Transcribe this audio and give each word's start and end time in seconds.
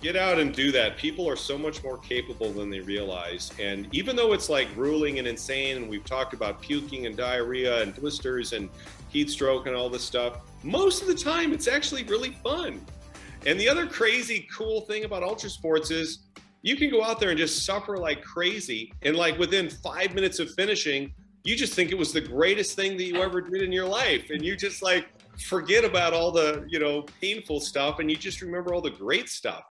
get 0.00 0.16
out 0.16 0.38
and 0.38 0.54
do 0.54 0.72
that. 0.72 0.96
People 0.96 1.28
are 1.28 1.36
so 1.36 1.58
much 1.58 1.82
more 1.84 1.98
capable 1.98 2.52
than 2.52 2.70
they 2.70 2.80
realize. 2.80 3.52
And 3.60 3.86
even 3.92 4.16
though 4.16 4.32
it's 4.32 4.48
like 4.48 4.72
grueling 4.74 5.18
and 5.18 5.28
insane, 5.28 5.76
and 5.76 5.88
we've 5.88 6.04
talked 6.04 6.32
about 6.32 6.60
puking 6.60 7.06
and 7.06 7.16
diarrhea 7.16 7.82
and 7.82 7.94
blisters 7.94 8.52
and 8.52 8.70
heat 9.10 9.30
stroke 9.30 9.66
and 9.66 9.76
all 9.76 9.90
this 9.90 10.04
stuff, 10.04 10.40
most 10.62 11.02
of 11.02 11.08
the 11.08 11.14
time 11.14 11.52
it's 11.52 11.68
actually 11.68 12.04
really 12.04 12.30
fun. 12.42 12.80
And 13.46 13.58
the 13.58 13.68
other 13.68 13.86
crazy 13.86 14.48
cool 14.54 14.82
thing 14.82 15.04
about 15.04 15.22
ultra 15.22 15.50
sports 15.50 15.90
is 15.90 16.20
you 16.62 16.76
can 16.76 16.90
go 16.90 17.02
out 17.02 17.20
there 17.20 17.30
and 17.30 17.38
just 17.38 17.64
suffer 17.64 17.96
like 17.96 18.22
crazy. 18.22 18.92
And 19.02 19.16
like 19.16 19.38
within 19.38 19.68
five 19.68 20.14
minutes 20.14 20.38
of 20.38 20.50
finishing, 20.54 21.12
you 21.44 21.56
just 21.56 21.74
think 21.74 21.90
it 21.90 21.98
was 21.98 22.12
the 22.12 22.20
greatest 22.20 22.76
thing 22.76 22.96
that 22.98 23.04
you 23.04 23.16
ever 23.16 23.40
did 23.40 23.62
in 23.62 23.72
your 23.72 23.86
life. 23.86 24.28
And 24.30 24.44
you 24.44 24.56
just 24.56 24.82
like 24.82 25.08
forget 25.38 25.84
about 25.84 26.12
all 26.12 26.30
the, 26.30 26.66
you 26.68 26.78
know, 26.78 27.06
painful 27.20 27.60
stuff 27.60 27.98
and 27.98 28.10
you 28.10 28.16
just 28.16 28.42
remember 28.42 28.74
all 28.74 28.82
the 28.82 28.90
great 28.90 29.28
stuff. 29.28 29.64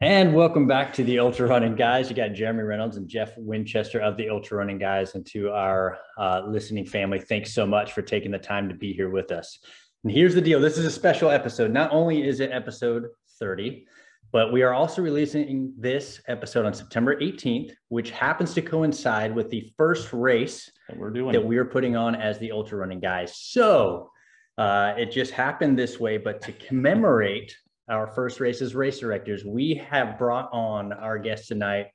And 0.00 0.34
welcome 0.34 0.66
back 0.66 0.92
to 0.92 1.04
the 1.04 1.18
Ultra 1.18 1.48
Running 1.48 1.74
Guys. 1.74 2.10
You 2.10 2.16
got 2.16 2.34
Jeremy 2.34 2.62
Reynolds 2.64 2.98
and 2.98 3.08
Jeff 3.08 3.32
Winchester 3.38 4.00
of 4.00 4.18
the 4.18 4.28
Ultra 4.28 4.58
Running 4.58 4.76
Guys, 4.76 5.14
and 5.14 5.24
to 5.28 5.50
our 5.50 5.98
uh, 6.18 6.42
listening 6.46 6.84
family, 6.84 7.18
thanks 7.18 7.54
so 7.54 7.66
much 7.66 7.92
for 7.92 8.02
taking 8.02 8.30
the 8.30 8.38
time 8.38 8.68
to 8.68 8.74
be 8.74 8.92
here 8.92 9.08
with 9.08 9.32
us. 9.32 9.58
And 10.02 10.12
here's 10.12 10.34
the 10.34 10.42
deal 10.42 10.60
this 10.60 10.76
is 10.76 10.84
a 10.84 10.90
special 10.90 11.30
episode. 11.30 11.70
Not 11.70 11.90
only 11.92 12.28
is 12.28 12.40
it 12.40 12.52
episode 12.52 13.06
30, 13.38 13.86
but 14.34 14.52
we 14.52 14.62
are 14.62 14.74
also 14.74 15.00
releasing 15.00 15.72
this 15.78 16.20
episode 16.26 16.66
on 16.66 16.74
September 16.74 17.14
18th, 17.20 17.70
which 17.86 18.10
happens 18.10 18.52
to 18.52 18.60
coincide 18.60 19.32
with 19.32 19.48
the 19.48 19.72
first 19.76 20.12
race 20.12 20.68
that 20.88 20.98
we're 20.98 21.10
doing 21.10 21.32
that 21.32 21.44
we 21.44 21.56
are 21.56 21.64
putting 21.64 21.94
on 21.94 22.16
as 22.16 22.36
the 22.40 22.50
Ultra 22.50 22.78
Running 22.78 22.98
Guys. 22.98 23.36
So 23.36 24.10
uh, 24.58 24.94
it 24.98 25.12
just 25.12 25.30
happened 25.30 25.78
this 25.78 26.00
way, 26.00 26.18
but 26.18 26.42
to 26.42 26.52
commemorate 26.52 27.56
our 27.88 28.08
first 28.08 28.40
race 28.40 28.60
as 28.60 28.74
race 28.74 28.98
directors, 28.98 29.44
we 29.44 29.74
have 29.88 30.18
brought 30.18 30.48
on 30.52 30.92
our 30.92 31.16
guest 31.16 31.46
tonight. 31.46 31.86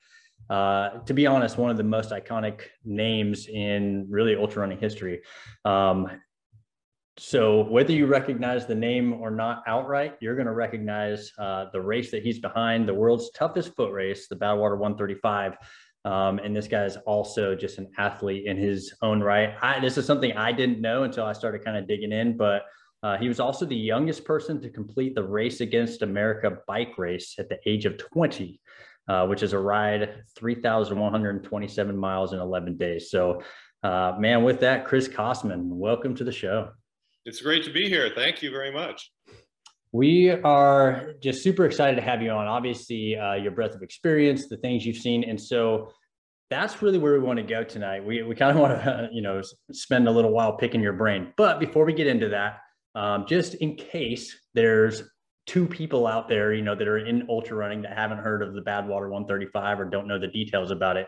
Uh, 0.50 1.00
to 1.00 1.14
be 1.14 1.28
honest, 1.28 1.58
one 1.58 1.72
of 1.72 1.76
the 1.76 1.84
most 1.84 2.12
iconic 2.12 2.62
names 2.86 3.48
in 3.50 4.08
really 4.10 4.38
ultra 4.38 4.62
running 4.62 4.80
history. 4.80 5.20
Um, 5.66 6.08
so 7.20 7.66
whether 7.66 7.92
you 7.92 8.06
recognize 8.06 8.66
the 8.66 8.76
name 8.76 9.14
or 9.14 9.30
not 9.30 9.62
outright, 9.68 10.16
you're 10.22 10.36
going 10.36 10.48
to 10.48 10.54
recognize 10.54 11.34
uh, 11.38 11.66
the 11.74 11.82
race 11.82 12.12
that 12.12 12.24
he's 12.24 12.40
behind, 12.40 12.88
the 12.88 12.94
world's 12.94 13.30
toughest 13.32 13.76
foot 13.76 13.92
race, 13.92 14.28
the 14.30 14.36
Badwater 14.36 14.78
135. 14.78 15.58
Um, 16.06 16.40
and 16.40 16.56
this 16.56 16.68
guy 16.68 16.86
is 16.86 16.96
also 17.06 17.56
just 17.56 17.78
an 17.78 17.92
athlete 17.98 18.46
in 18.46 18.56
his 18.56 18.94
own 19.02 19.22
right. 19.22 19.54
I, 19.62 19.82
this 19.82 19.98
is 19.98 20.06
something 20.06 20.32
I 20.38 20.54
didn't 20.54 20.80
know 20.80 21.04
until 21.04 21.26
I 21.26 21.34
started 21.34 21.66
kind 21.66 21.76
of 21.76 21.90
digging 21.90 22.14
in, 22.14 22.38
but 22.38 22.64
uh, 23.04 23.18
he 23.18 23.28
was 23.28 23.42
also 23.42 23.66
the 23.66 23.76
youngest 23.76 24.24
person 24.24 24.62
to 24.62 24.70
complete 24.70 25.14
the 25.14 25.24
Race 25.24 25.60
Against 25.60 26.02
America 26.02 26.60
bike 26.68 26.98
race 26.98 27.36
at 27.38 27.50
the 27.50 27.60
age 27.66 27.86
of 27.86 27.98
20, 27.98 28.62
uh, 29.10 29.26
which 29.28 29.44
is 29.44 29.52
a 29.52 29.60
ride 29.60 30.24
3,127 30.38 31.98
miles 31.98 32.32
in 32.32 32.40
11 32.40 32.78
days. 32.78 33.12
So, 33.12 33.42
uh, 33.84 34.14
man, 34.18 34.44
with 34.44 34.62
that, 34.62 34.86
Chris 34.86 35.10
Kostman, 35.10 35.66
welcome 35.66 36.16
to 36.16 36.24
the 36.24 36.32
show. 36.32 36.72
It's 37.30 37.42
great 37.42 37.64
to 37.66 37.72
be 37.72 37.88
here. 37.88 38.12
Thank 38.16 38.42
you 38.42 38.50
very 38.50 38.72
much. 38.72 39.12
We 39.92 40.32
are 40.32 41.14
just 41.22 41.44
super 41.44 41.66
excited 41.66 41.96
to 41.98 42.02
have 42.02 42.24
you 42.24 42.32
on. 42.32 42.48
Obviously, 42.48 43.16
uh, 43.16 43.36
your 43.36 43.52
breadth 43.52 43.76
of 43.76 43.84
experience, 43.84 44.50
the 44.50 44.58
things 44.58 44.84
you've 44.84 44.98
seen, 44.98 45.24
and 45.24 45.40
so 45.40 45.92
that's 46.50 46.82
really 46.82 46.98
where 46.98 47.14
we 47.14 47.20
want 47.20 47.38
to 47.38 47.44
go 47.44 47.64
tonight. 47.64 48.04
We 48.04 48.24
we 48.24 48.34
kind 48.34 48.58
of 48.58 48.58
want 48.58 48.84
to 48.84 49.10
you 49.14 49.22
know 49.22 49.44
spend 49.72 50.08
a 50.08 50.12
little 50.12 50.32
while 50.32 50.54
picking 50.54 50.82
your 50.82 50.94
brain. 50.94 51.32
But 51.38 51.60
before 51.60 51.86
we 51.86 51.94
get 51.94 52.08
into 52.08 52.30
that, 52.30 52.62
um, 52.96 53.28
just 53.30 53.54
in 53.54 53.76
case 53.76 54.36
there's 54.56 55.04
two 55.46 55.68
people 55.68 56.08
out 56.08 56.30
there, 56.30 56.52
you 56.52 56.64
know, 56.64 56.74
that 56.74 56.88
are 56.88 56.98
in 56.98 57.28
ultra 57.30 57.56
running 57.56 57.84
that 57.84 57.96
haven't 57.96 58.18
heard 58.18 58.42
of 58.42 58.56
the 58.56 58.62
Badwater 58.62 59.08
135 59.08 59.80
or 59.80 59.86
don't 59.86 60.08
know 60.08 60.18
the 60.18 60.28
details 60.28 60.72
about 60.72 60.98
it. 60.98 61.08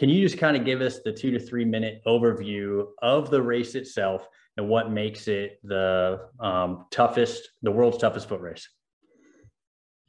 Can 0.00 0.08
you 0.08 0.20
just 0.20 0.38
kind 0.38 0.56
of 0.56 0.64
give 0.64 0.80
us 0.80 0.98
the 1.04 1.12
two 1.12 1.30
to 1.30 1.38
three 1.38 1.64
minute 1.64 2.02
overview 2.08 2.86
of 3.02 3.30
the 3.30 3.40
race 3.40 3.76
itself 3.76 4.26
and 4.60 4.68
what 4.68 4.92
makes 4.92 5.26
it 5.26 5.58
the 5.64 6.28
um, 6.38 6.84
toughest, 6.90 7.48
the 7.62 7.70
world's 7.70 7.96
toughest 7.96 8.28
foot 8.28 8.42
race? 8.42 8.68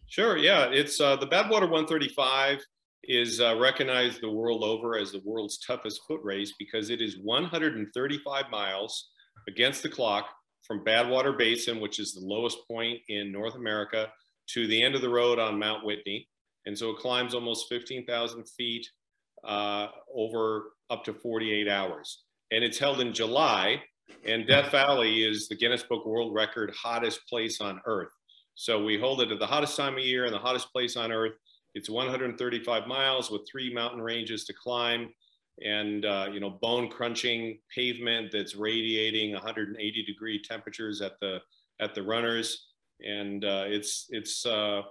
Sure. 0.07 0.35
Yeah, 0.35 0.65
it's 0.65 0.99
uh, 0.99 1.15
the 1.15 1.25
Badwater 1.25 1.69
135 1.69 2.59
is 3.05 3.39
uh, 3.39 3.57
recognized 3.57 4.19
the 4.19 4.29
world 4.29 4.65
over 4.65 4.97
as 4.97 5.13
the 5.13 5.21
world's 5.23 5.57
toughest 5.59 6.01
foot 6.05 6.19
race 6.21 6.53
because 6.59 6.89
it 6.89 7.01
is 7.01 7.17
135 7.23 8.45
miles 8.51 9.11
against 9.47 9.83
the 9.83 9.89
clock 9.89 10.25
from 10.67 10.83
Badwater 10.83 11.37
Basin, 11.37 11.79
which 11.79 11.97
is 11.97 12.13
the 12.13 12.27
lowest 12.27 12.57
point 12.69 12.99
in 13.07 13.31
North 13.31 13.55
America, 13.55 14.09
to 14.49 14.67
the 14.67 14.83
end 14.83 14.95
of 14.95 15.01
the 15.01 15.09
road 15.09 15.39
on 15.39 15.57
Mount 15.57 15.85
Whitney. 15.85 16.27
And 16.65 16.77
so 16.77 16.89
it 16.89 16.97
climbs 16.97 17.33
almost 17.33 17.69
15,000 17.69 18.43
feet 18.49 18.85
uh, 19.47 19.87
over 20.13 20.73
up 20.89 21.05
to 21.05 21.13
48 21.13 21.69
hours. 21.69 22.23
And 22.51 22.65
it's 22.65 22.77
held 22.77 22.99
in 22.99 23.13
July. 23.13 23.81
And 24.25 24.47
Death 24.47 24.71
Valley 24.71 25.23
is 25.23 25.47
the 25.47 25.55
Guinness 25.55 25.83
Book 25.83 26.05
World 26.05 26.33
Record 26.33 26.73
hottest 26.75 27.27
place 27.27 27.61
on 27.61 27.81
Earth. 27.85 28.11
So 28.55 28.83
we 28.83 28.99
hold 28.99 29.21
it 29.21 29.31
at 29.31 29.39
the 29.39 29.47
hottest 29.47 29.75
time 29.75 29.93
of 29.93 30.03
year 30.03 30.25
and 30.25 30.33
the 30.33 30.39
hottest 30.39 30.71
place 30.71 30.95
on 30.95 31.11
Earth. 31.11 31.33
It's 31.73 31.89
135 31.89 32.87
miles 32.87 33.31
with 33.31 33.47
three 33.49 33.73
mountain 33.73 34.01
ranges 34.01 34.45
to 34.45 34.53
climb 34.53 35.09
and 35.63 36.05
uh, 36.05 36.27
you 36.31 36.39
know 36.39 36.49
bone 36.49 36.89
crunching 36.89 37.59
pavement 37.73 38.31
that's 38.31 38.55
radiating 38.55 39.33
180 39.33 40.03
degree 40.03 40.41
temperatures 40.41 41.01
at 41.01 41.19
the 41.19 41.39
at 41.79 41.93
the 41.93 42.01
runners 42.01 42.67
and 43.05 43.45
uh, 43.45 43.63
it's 43.67 44.07
it's 44.09 44.45
uh, 44.45 44.81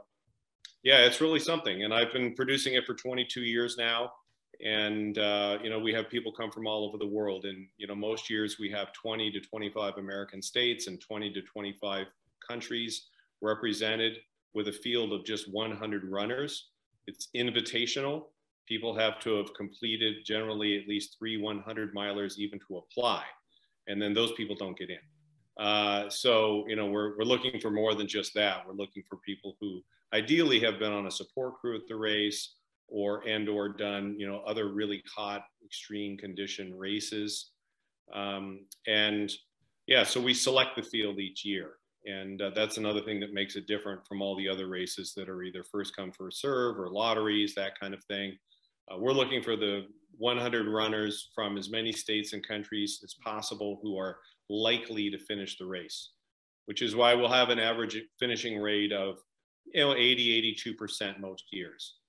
yeah 0.82 0.98
it's 0.98 1.20
really 1.20 1.40
something 1.40 1.84
and 1.84 1.92
i've 1.92 2.12
been 2.12 2.34
producing 2.34 2.74
it 2.74 2.84
for 2.84 2.94
22 2.94 3.40
years 3.40 3.76
now 3.76 4.10
and 4.64 5.18
uh, 5.18 5.58
you 5.62 5.70
know 5.70 5.78
we 5.78 5.92
have 5.92 6.08
people 6.08 6.32
come 6.32 6.50
from 6.50 6.66
all 6.66 6.84
over 6.84 6.98
the 6.98 7.06
world 7.06 7.44
and 7.44 7.66
you 7.78 7.86
know 7.86 7.94
most 7.94 8.28
years 8.28 8.58
we 8.58 8.70
have 8.70 8.92
20 8.92 9.30
to 9.30 9.40
25 9.40 9.98
american 9.98 10.42
states 10.42 10.86
and 10.86 11.00
20 11.00 11.32
to 11.32 11.42
25 11.42 12.06
countries 12.46 13.08
represented 13.40 14.18
with 14.54 14.68
a 14.68 14.72
field 14.72 15.12
of 15.12 15.24
just 15.24 15.52
100 15.52 16.10
runners 16.10 16.68
it's 17.06 17.28
invitational 17.36 18.24
people 18.70 18.94
have 18.94 19.18
to 19.18 19.36
have 19.36 19.52
completed 19.54 20.24
generally 20.24 20.78
at 20.80 20.86
least 20.86 21.16
three 21.18 21.36
100 21.36 21.92
milers 21.92 22.38
even 22.38 22.60
to 22.68 22.76
apply. 22.78 23.24
And 23.88 24.00
then 24.00 24.14
those 24.14 24.30
people 24.32 24.54
don't 24.54 24.78
get 24.78 24.90
in. 24.90 25.62
Uh, 25.62 26.08
so, 26.08 26.64
you 26.68 26.76
know, 26.76 26.86
we're, 26.86 27.18
we're 27.18 27.24
looking 27.24 27.60
for 27.60 27.72
more 27.72 27.96
than 27.96 28.06
just 28.06 28.32
that. 28.34 28.64
We're 28.64 28.74
looking 28.74 29.02
for 29.08 29.16
people 29.16 29.56
who 29.60 29.82
ideally 30.14 30.60
have 30.60 30.78
been 30.78 30.92
on 30.92 31.08
a 31.08 31.10
support 31.10 31.60
crew 31.60 31.74
at 31.74 31.88
the 31.88 31.96
race 31.96 32.54
or 32.90 33.26
and 33.26 33.48
or 33.48 33.68
done, 33.68 34.16
you 34.18 34.28
know, 34.28 34.40
other 34.46 34.68
really 34.68 35.02
hot 35.14 35.42
extreme 35.64 36.16
condition 36.16 36.76
races. 36.76 37.52
Um, 38.12 38.66
and 38.86 39.32
yeah, 39.86 40.02
so 40.02 40.20
we 40.20 40.34
select 40.34 40.76
the 40.76 40.82
field 40.82 41.18
each 41.18 41.44
year. 41.44 41.72
And 42.06 42.40
uh, 42.40 42.50
that's 42.54 42.78
another 42.78 43.02
thing 43.02 43.20
that 43.20 43.34
makes 43.34 43.56
it 43.56 43.66
different 43.66 44.06
from 44.06 44.22
all 44.22 44.36
the 44.36 44.48
other 44.48 44.68
races 44.68 45.12
that 45.16 45.28
are 45.28 45.42
either 45.42 45.62
first 45.62 45.94
come, 45.94 46.12
first 46.12 46.40
serve 46.40 46.78
or 46.78 46.90
lotteries, 46.90 47.54
that 47.54 47.78
kind 47.78 47.94
of 47.94 48.02
thing. 48.04 48.36
Uh, 48.90 48.98
we're 48.98 49.12
looking 49.12 49.42
for 49.42 49.56
the 49.56 49.86
100 50.18 50.66
runners 50.66 51.30
from 51.34 51.56
as 51.56 51.70
many 51.70 51.92
states 51.92 52.32
and 52.32 52.46
countries 52.46 53.00
as 53.04 53.14
possible 53.22 53.78
who 53.82 53.96
are 53.98 54.18
likely 54.48 55.10
to 55.10 55.18
finish 55.18 55.58
the 55.58 55.66
race, 55.66 56.12
which 56.66 56.82
is 56.82 56.96
why 56.96 57.14
we'll 57.14 57.28
have 57.28 57.50
an 57.50 57.58
average 57.58 58.00
finishing 58.18 58.60
rate 58.60 58.92
of 58.92 59.18
you 59.72 59.82
know 59.82 59.94
80 59.94 60.56
82% 60.64 61.20
most 61.20 61.44
years 61.52 61.99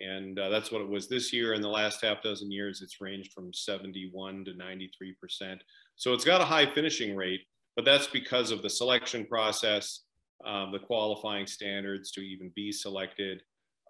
and 0.00 0.38
uh, 0.38 0.48
that's 0.48 0.72
what 0.72 0.82
it 0.82 0.88
was 0.88 1.08
this 1.08 1.32
year. 1.32 1.54
In 1.54 1.62
the 1.62 1.68
last 1.68 2.02
half 2.02 2.22
dozen 2.22 2.50
years 2.50 2.82
it's 2.82 3.00
ranged 3.00 3.32
from 3.32 3.52
71 3.52 4.44
to 4.46 4.52
93% 4.52 5.58
so 5.96 6.14
it's 6.14 6.24
got 6.24 6.40
a 6.40 6.44
high 6.44 6.72
finishing 6.72 7.14
rate 7.14 7.40
but 7.76 7.84
that's 7.84 8.06
because 8.06 8.50
of 8.50 8.62
the 8.62 8.70
selection 8.70 9.26
process 9.26 10.02
um, 10.44 10.72
the 10.72 10.78
qualifying 10.78 11.46
standards 11.46 12.10
to 12.12 12.20
even 12.20 12.50
be 12.54 12.72
selected. 12.72 13.42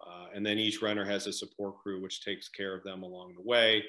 Uh, 0.05 0.27
and 0.35 0.45
then 0.45 0.57
each 0.57 0.81
runner 0.81 1.05
has 1.05 1.27
a 1.27 1.33
support 1.33 1.77
crew 1.77 2.01
which 2.01 2.23
takes 2.23 2.49
care 2.49 2.75
of 2.75 2.83
them 2.83 3.03
along 3.03 3.35
the 3.35 3.47
way. 3.47 3.83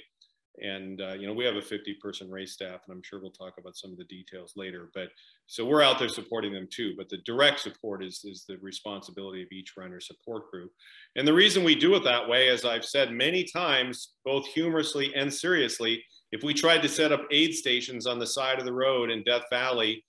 And 0.61 1.01
uh, 1.01 1.15
you 1.15 1.27
know 1.27 1.33
we 1.33 1.45
have 1.47 1.57
a 1.57 1.63
50 1.63 1.95
person 1.95 2.31
race 2.31 2.53
staff, 2.53 2.81
and 2.87 2.95
I'm 2.95 3.03
sure 3.03 3.21
we'll 3.21 3.31
talk 3.31 3.55
about 3.59 3.77
some 3.77 3.91
of 3.91 3.97
the 3.97 4.05
details 4.05 4.53
later. 4.55 4.91
But 4.95 5.09
so 5.47 5.65
we're 5.65 5.83
out 5.83 5.99
there 5.99 6.09
supporting 6.09 6.53
them 6.53 6.69
too. 6.71 6.95
But 6.97 7.09
the 7.09 7.19
direct 7.19 7.61
support 7.61 8.05
is 8.05 8.21
is 8.25 8.45
the 8.47 8.59
responsibility 8.59 9.43
of 9.43 9.51
each 9.51 9.73
runner 9.77 10.01
support 10.01 10.51
crew. 10.51 10.69
And 11.17 11.27
the 11.27 11.33
reason 11.33 11.65
we 11.65 11.75
do 11.75 11.95
it 11.95 12.05
that 12.05 12.29
way, 12.29 12.49
as 12.49 12.65
I've 12.65 12.85
said 12.85 13.13
many 13.13 13.45
times, 13.45 14.13
both 14.25 14.47
humorously 14.47 15.15
and 15.15 15.33
seriously, 15.33 16.05
if 16.33 16.43
we 16.43 16.55
tried 16.55 16.83
to 16.83 16.89
set 16.89 17.13
up 17.13 17.27
aid 17.31 17.55
stations 17.55 18.07
on 18.07 18.19
the 18.19 18.27
side 18.27 18.59
of 18.59 18.65
the 18.67 18.73
road 18.73 19.11
in 19.11 19.23
Death 19.23 19.45
Valley, 19.51 20.05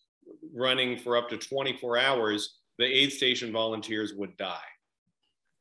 running 0.53 0.97
for 0.97 1.17
up 1.17 1.29
to 1.29 1.37
24 1.37 1.97
hours, 1.97 2.59
the 2.77 2.85
aid 2.85 3.11
station 3.11 3.51
volunteers 3.51 4.13
would 4.15 4.35
die 4.37 4.57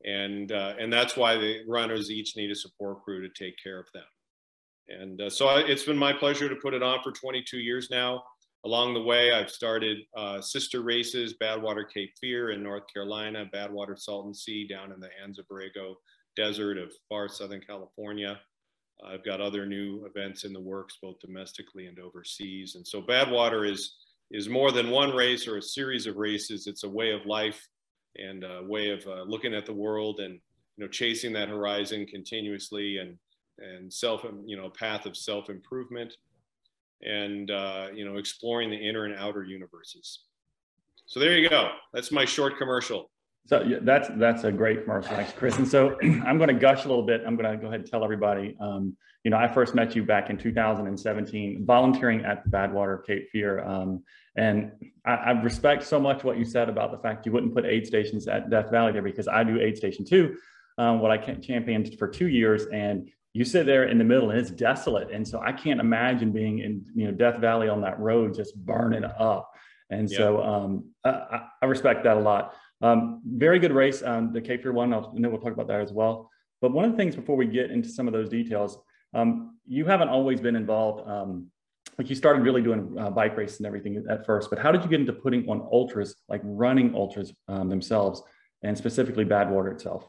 And, 0.04 0.50
uh, 0.50 0.74
and 0.78 0.92
that's 0.92 1.16
why 1.16 1.36
the 1.36 1.60
runners 1.68 2.10
each 2.10 2.36
need 2.36 2.50
a 2.50 2.54
support 2.54 3.02
crew 3.04 3.20
to 3.26 3.28
take 3.28 3.54
care 3.62 3.78
of 3.78 3.86
them. 3.92 4.04
And 4.88 5.20
uh, 5.20 5.30
so 5.30 5.46
I, 5.46 5.60
it's 5.60 5.84
been 5.84 5.96
my 5.96 6.12
pleasure 6.12 6.48
to 6.48 6.56
put 6.56 6.74
it 6.74 6.82
on 6.82 7.02
for 7.02 7.12
22 7.12 7.58
years 7.58 7.88
now. 7.90 8.22
Along 8.64 8.94
the 8.94 9.02
way, 9.02 9.32
I've 9.32 9.50
started 9.50 9.98
uh, 10.16 10.40
sister 10.40 10.82
races, 10.82 11.34
Badwater 11.40 11.84
Cape 11.92 12.12
Fear 12.20 12.50
in 12.50 12.62
North 12.62 12.84
Carolina, 12.92 13.48
Badwater 13.52 13.98
Salton 13.98 14.34
Sea 14.34 14.68
down 14.68 14.92
in 14.92 15.00
the 15.00 15.08
Anza 15.24 15.40
Borrego 15.50 15.94
Desert 16.36 16.78
of 16.78 16.92
far 17.08 17.28
Southern 17.28 17.60
California. 17.60 18.38
I've 19.04 19.24
got 19.24 19.40
other 19.40 19.66
new 19.66 20.06
events 20.06 20.44
in 20.44 20.52
the 20.52 20.60
works, 20.60 20.98
both 21.02 21.18
domestically 21.18 21.86
and 21.86 21.98
overseas. 21.98 22.76
And 22.76 22.86
so 22.86 23.02
Badwater 23.02 23.68
is, 23.68 23.96
is 24.30 24.48
more 24.48 24.70
than 24.70 24.90
one 24.90 25.10
race 25.10 25.48
or 25.48 25.56
a 25.56 25.62
series 25.62 26.06
of 26.06 26.16
races. 26.16 26.68
It's 26.68 26.84
a 26.84 26.88
way 26.88 27.10
of 27.10 27.26
life 27.26 27.66
and 28.16 28.44
a 28.44 28.62
way 28.62 28.90
of 28.90 29.04
uh, 29.08 29.22
looking 29.22 29.54
at 29.54 29.66
the 29.66 29.72
world 29.72 30.20
and, 30.20 30.34
you 30.34 30.84
know, 30.84 30.88
chasing 30.88 31.32
that 31.32 31.48
horizon 31.48 32.06
continuously 32.06 32.98
and, 32.98 33.18
and 33.58 33.92
self, 33.92 34.24
you 34.44 34.56
know, 34.56 34.70
path 34.70 35.06
of 35.06 35.16
self-improvement 35.16 36.14
and 37.02 37.50
uh, 37.50 37.88
you 37.94 38.04
know 38.04 38.16
exploring 38.16 38.70
the 38.70 38.76
inner 38.76 39.04
and 39.04 39.14
outer 39.16 39.44
universes. 39.44 40.20
So 41.06 41.20
there 41.20 41.36
you 41.36 41.48
go. 41.48 41.70
That's 41.92 42.12
my 42.12 42.24
short 42.24 42.58
commercial. 42.58 43.10
So 43.46 43.62
yeah, 43.62 43.78
that's 43.82 44.08
that's 44.16 44.44
a 44.44 44.52
great 44.52 44.84
commercial, 44.84 45.16
thanks, 45.16 45.32
Chris. 45.32 45.58
And 45.58 45.66
so 45.66 45.98
I'm 46.02 46.38
going 46.38 46.48
to 46.48 46.54
gush 46.54 46.84
a 46.84 46.88
little 46.88 47.04
bit. 47.04 47.22
I'm 47.26 47.36
going 47.36 47.50
to 47.50 47.60
go 47.60 47.68
ahead 47.68 47.80
and 47.80 47.90
tell 47.90 48.04
everybody. 48.04 48.56
Um, 48.60 48.96
you 49.24 49.30
know, 49.30 49.36
I 49.36 49.46
first 49.46 49.74
met 49.74 49.94
you 49.94 50.04
back 50.04 50.30
in 50.30 50.38
2017, 50.38 51.64
volunteering 51.64 52.24
at 52.24 52.42
the 52.42 52.50
Badwater 52.50 53.04
Cape 53.04 53.28
Fear, 53.30 53.64
um, 53.64 54.02
and 54.36 54.72
I, 55.04 55.14
I, 55.14 55.30
respect 55.42 55.84
so 55.84 56.00
much 56.00 56.24
what 56.24 56.38
you 56.38 56.44
said 56.44 56.68
about 56.68 56.90
the 56.90 56.98
fact 56.98 57.24
you 57.24 57.30
wouldn't 57.30 57.54
put 57.54 57.64
aid 57.64 57.86
stations 57.86 58.26
at 58.26 58.50
Death 58.50 58.70
Valley 58.72 58.92
there 58.92 59.02
because 59.02 59.28
I 59.28 59.44
do 59.44 59.60
aid 59.60 59.76
station 59.76 60.04
too. 60.04 60.36
Um, 60.78 61.00
what 61.00 61.10
I 61.12 61.18
championed 61.18 61.96
for 61.98 62.08
two 62.08 62.28
years, 62.28 62.66
and 62.72 63.08
you 63.34 63.44
sit 63.44 63.66
there 63.66 63.84
in 63.84 63.98
the 63.98 64.04
middle 64.04 64.30
and 64.30 64.38
it's 64.38 64.50
desolate. 64.50 65.10
And 65.10 65.26
so 65.26 65.40
I 65.40 65.52
can't 65.52 65.80
imagine 65.80 66.32
being 66.32 66.58
in, 66.58 66.84
you 66.94 67.06
know, 67.06 67.12
Death 67.12 67.38
Valley 67.38 67.68
on 67.68 67.80
that 67.80 67.98
road, 67.98 68.34
just 68.34 68.54
burning 68.56 69.04
up. 69.04 69.50
And 69.90 70.10
yeah. 70.10 70.18
so 70.18 70.42
um, 70.42 70.84
I, 71.04 71.42
I, 71.60 71.66
respect 71.66 72.04
that 72.04 72.16
a 72.16 72.20
lot. 72.20 72.54
Um, 72.80 73.22
very 73.24 73.58
good 73.58 73.72
race. 73.72 74.02
Um, 74.02 74.32
the 74.32 74.40
Cape 74.40 74.62
Fear 74.62 74.72
one, 74.72 74.92
I'll, 74.92 75.12
and 75.14 75.24
then 75.24 75.30
we'll 75.30 75.40
talk 75.40 75.52
about 75.52 75.68
that 75.68 75.80
as 75.80 75.92
well. 75.92 76.30
But 76.60 76.72
one 76.72 76.84
of 76.84 76.92
the 76.92 76.96
things 76.96 77.16
before 77.16 77.36
we 77.36 77.46
get 77.46 77.70
into 77.70 77.88
some 77.88 78.06
of 78.06 78.12
those 78.12 78.28
details, 78.28 78.78
um, 79.14 79.58
you 79.66 79.84
haven't 79.84 80.08
always 80.08 80.40
been 80.40 80.56
involved. 80.56 81.08
Um, 81.08 81.48
like 81.98 82.08
you 82.08 82.16
started 82.16 82.42
really 82.42 82.62
doing 82.62 82.96
uh, 82.98 83.10
bike 83.10 83.36
races 83.36 83.58
and 83.58 83.66
everything 83.66 84.02
at 84.08 84.24
first, 84.24 84.48
but 84.48 84.58
how 84.58 84.72
did 84.72 84.82
you 84.82 84.88
get 84.88 85.00
into 85.00 85.12
putting 85.12 85.48
on 85.48 85.60
ultras, 85.70 86.16
like 86.28 86.40
running 86.42 86.94
ultras 86.94 87.32
um, 87.48 87.68
themselves, 87.68 88.22
and 88.62 88.76
specifically 88.76 89.24
Badwater 89.24 89.72
itself? 89.72 90.08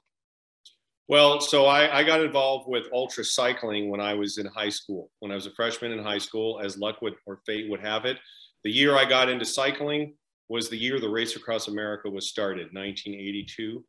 Well, 1.10 1.42
so 1.42 1.66
I, 1.66 2.00
I, 2.00 2.04
got 2.04 2.24
involved 2.24 2.70
with 2.70 2.86
ultra 2.94 3.26
cycling 3.26 3.90
when 3.90 4.00
I 4.00 4.14
was 4.14 4.38
in 4.38 4.46
high 4.46 4.70
school. 4.70 5.12
When 5.20 5.32
I 5.32 5.36
was 5.36 5.48
a 5.48 5.52
freshman 5.52 5.92
in 5.92 6.02
high 6.02 6.18
school, 6.18 6.62
as 6.64 6.78
luck 6.78 7.02
would 7.02 7.16
or 7.26 7.42
fate 7.46 7.70
would 7.70 7.82
have 7.82 8.06
it, 8.06 8.20
the 8.64 8.72
year 8.72 8.96
I 8.96 9.04
got 9.04 9.28
into 9.28 9.44
cycling 9.44 10.16
was 10.48 10.70
the 10.70 10.78
year 10.78 11.00
the 11.00 11.10
Race 11.10 11.36
Across 11.36 11.68
America 11.68 12.10
was 12.10 12.30
started, 12.30 12.70
1982. 12.74 13.84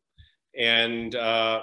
And 0.57 1.15
uh, 1.15 1.61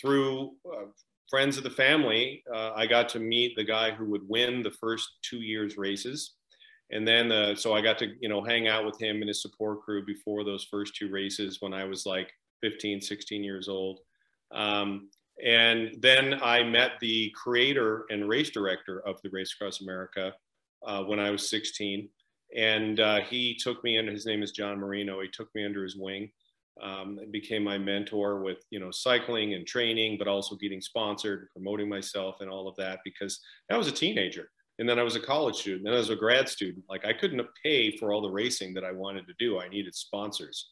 through 0.00 0.52
uh, 0.66 0.86
friends 1.28 1.58
of 1.58 1.64
the 1.64 1.70
family, 1.70 2.42
uh, 2.52 2.72
I 2.74 2.86
got 2.86 3.08
to 3.10 3.18
meet 3.18 3.56
the 3.56 3.64
guy 3.64 3.90
who 3.90 4.06
would 4.06 4.26
win 4.26 4.62
the 4.62 4.70
first 4.70 5.18
two 5.22 5.38
years 5.38 5.76
races. 5.76 6.34
And 6.90 7.06
then, 7.06 7.30
uh, 7.30 7.54
so 7.54 7.74
I 7.74 7.82
got 7.82 7.98
to, 7.98 8.14
you 8.20 8.30
know, 8.30 8.42
hang 8.42 8.68
out 8.68 8.86
with 8.86 8.98
him 8.98 9.16
and 9.16 9.28
his 9.28 9.42
support 9.42 9.82
crew 9.82 10.04
before 10.06 10.44
those 10.44 10.64
first 10.64 10.96
two 10.96 11.10
races 11.10 11.58
when 11.60 11.74
I 11.74 11.84
was 11.84 12.06
like 12.06 12.30
15, 12.62 13.02
16 13.02 13.44
years 13.44 13.68
old. 13.68 14.00
Um, 14.52 15.10
and 15.44 15.94
then 16.00 16.40
I 16.42 16.62
met 16.62 16.92
the 17.00 17.30
creator 17.30 18.06
and 18.10 18.28
race 18.28 18.50
director 18.50 19.00
of 19.06 19.20
the 19.22 19.30
Race 19.30 19.54
Across 19.54 19.82
America 19.82 20.34
uh, 20.86 21.04
when 21.04 21.20
I 21.20 21.30
was 21.30 21.48
16. 21.48 22.08
And 22.56 22.98
uh, 22.98 23.20
he 23.20 23.54
took 23.54 23.84
me 23.84 23.98
under, 23.98 24.10
his 24.10 24.26
name 24.26 24.42
is 24.42 24.52
John 24.52 24.78
Marino. 24.78 25.20
He 25.20 25.28
took 25.28 25.54
me 25.54 25.64
under 25.64 25.84
his 25.84 25.96
wing 25.96 26.30
um, 26.82 27.18
and 27.20 27.30
became 27.30 27.62
my 27.62 27.78
mentor 27.78 28.40
with, 28.40 28.58
you 28.70 28.80
know, 28.80 28.90
cycling 28.90 29.54
and 29.54 29.66
training, 29.66 30.16
but 30.18 30.28
also 30.28 30.56
getting 30.56 30.80
sponsored, 30.80 31.48
promoting 31.52 31.88
myself 31.88 32.36
and 32.40 32.50
all 32.50 32.66
of 32.66 32.76
that 32.76 33.00
because 33.04 33.40
I 33.70 33.76
was 33.76 33.88
a 33.88 33.92
teenager. 33.92 34.50
And 34.78 34.88
then 34.88 34.98
I 34.98 35.02
was 35.02 35.16
a 35.16 35.20
college 35.20 35.56
student 35.56 35.86
and 35.86 35.94
I 35.94 35.98
was 35.98 36.10
a 36.10 36.16
grad 36.16 36.48
student. 36.48 36.84
Like 36.88 37.04
I 37.04 37.12
couldn't 37.12 37.44
pay 37.62 37.96
for 37.96 38.12
all 38.12 38.22
the 38.22 38.30
racing 38.30 38.74
that 38.74 38.84
I 38.84 38.92
wanted 38.92 39.26
to 39.26 39.34
do. 39.38 39.60
I 39.60 39.68
needed 39.68 39.94
sponsors. 39.94 40.70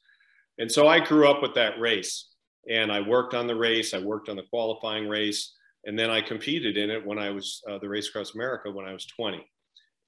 And 0.59 0.71
so 0.71 0.89
I 0.89 1.01
grew 1.01 1.29
up 1.29 1.43
with 1.43 1.55
that 1.55 1.79
race 1.79 2.31
and 2.69 2.91
I 2.91 3.01
worked 3.01 3.35
on 3.35 3.47
the 3.47 3.55
race. 3.55 3.95
I 3.95 3.99
worked 3.99 4.29
on 4.29 4.37
the 4.37 4.43
qualifying 4.43 5.09
race, 5.09 5.55
and 5.85 5.99
then 5.99 6.11
I 6.11 6.21
competed 6.21 6.77
in 6.77 6.91
it 6.91 7.05
when 7.05 7.19
I 7.19 7.31
was 7.31 7.63
uh, 7.69 7.79
the 7.79 7.89
Race 7.89 8.09
Across 8.09 8.35
America 8.35 8.71
when 8.71 8.87
I 8.87 8.93
was 8.93 9.07
20, 9.07 9.47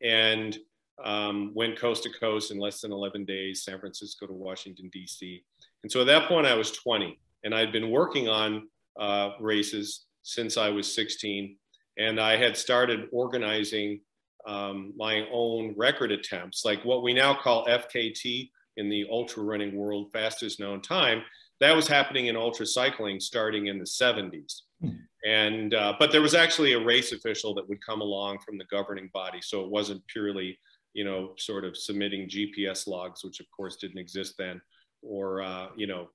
and 0.03 0.59
um, 1.05 1.53
went 1.55 1.79
coast 1.79 2.03
to 2.05 2.11
coast 2.19 2.51
in 2.51 2.59
less 2.59 2.81
than 2.81 2.93
11 2.93 3.25
days, 3.25 3.63
San 3.63 3.79
Francisco 3.79 4.27
to 4.27 4.33
Washington 4.33 4.91
D.C. 4.93 5.45
And 5.83 5.93
so 5.93 6.01
at 6.01 6.07
that 6.09 6.29
point 6.29 6.47
I 6.47 6.55
was 6.55 6.73
20, 6.73 7.19
and 7.45 7.55
I'd 7.55 7.73
been 7.73 7.91
working 7.91 8.29
on 8.29 8.69
uh, 8.99 9.31
races 9.41 10.07
since 10.23 10.57
I 10.57 10.71
was 10.71 10.93
16, 10.93 11.57
and 11.99 12.21
I 12.21 12.37
had 12.37 12.57
started 12.57 13.09
organizing 13.13 14.01
um, 14.47 14.93
my 14.97 15.27
own 15.33 15.75
record 15.77 16.11
attempts, 16.11 16.65
like 16.65 16.85
what 16.85 17.03
we 17.03 17.13
now 17.13 17.35
call 17.35 17.67
FKT 17.67 18.51
in 18.77 18.89
the 18.89 19.07
ultra 19.11 19.43
running 19.43 19.77
world, 19.77 20.11
fastest 20.13 20.59
known 20.59 20.81
time 20.81 21.23
that 21.61 21.75
was 21.75 21.89
happening 21.89 22.27
in 22.27 22.37
ultra 22.37 22.67
cycling 22.67 23.21
starting 23.21 23.67
in 23.67 23.79
the 23.79 23.85
70s. 23.85 24.63
Hmm. 24.81 24.91
And 25.27 25.75
uh, 25.75 25.95
but 25.99 26.13
there 26.13 26.23
was 26.23 26.35
actually 26.35 26.75
a 26.75 26.85
race 26.85 27.13
official 27.13 27.53
that 27.55 27.69
would 27.69 27.85
come 27.85 28.01
along 28.01 28.39
from 28.39 28.57
the 28.57 28.65
governing 28.71 29.11
body, 29.13 29.41
so 29.43 29.65
it 29.65 29.71
wasn't 29.71 30.07
purely 30.07 30.59
you 30.95 31.05
know 31.05 31.35
sort 31.37 31.65
of 31.65 31.77
submitting 31.77 32.29
GPS 32.29 32.87
logs, 32.87 33.25
which 33.25 33.41
of 33.41 33.47
course 33.55 33.77
didn't 33.77 33.99
exist 33.99 34.35
then, 34.39 34.61
or 35.03 35.43
uh, 35.43 35.69
you 35.77 35.89
know 35.89 36.09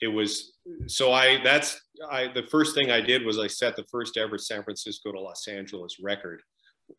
it 0.00 0.08
was 0.08 0.52
so 0.86 1.12
I 1.12 1.42
that's 1.42 1.80
I 2.10 2.28
the 2.28 2.46
first 2.50 2.76
thing 2.76 2.90
I 2.90 3.00
did 3.00 3.24
was 3.24 3.38
I 3.38 3.48
set 3.48 3.74
the 3.74 3.84
first 3.90 4.16
ever 4.16 4.38
San 4.38 4.62
Francisco 4.62 5.10
to 5.10 5.20
Los 5.20 5.48
Angeles 5.48 5.96
record 6.00 6.40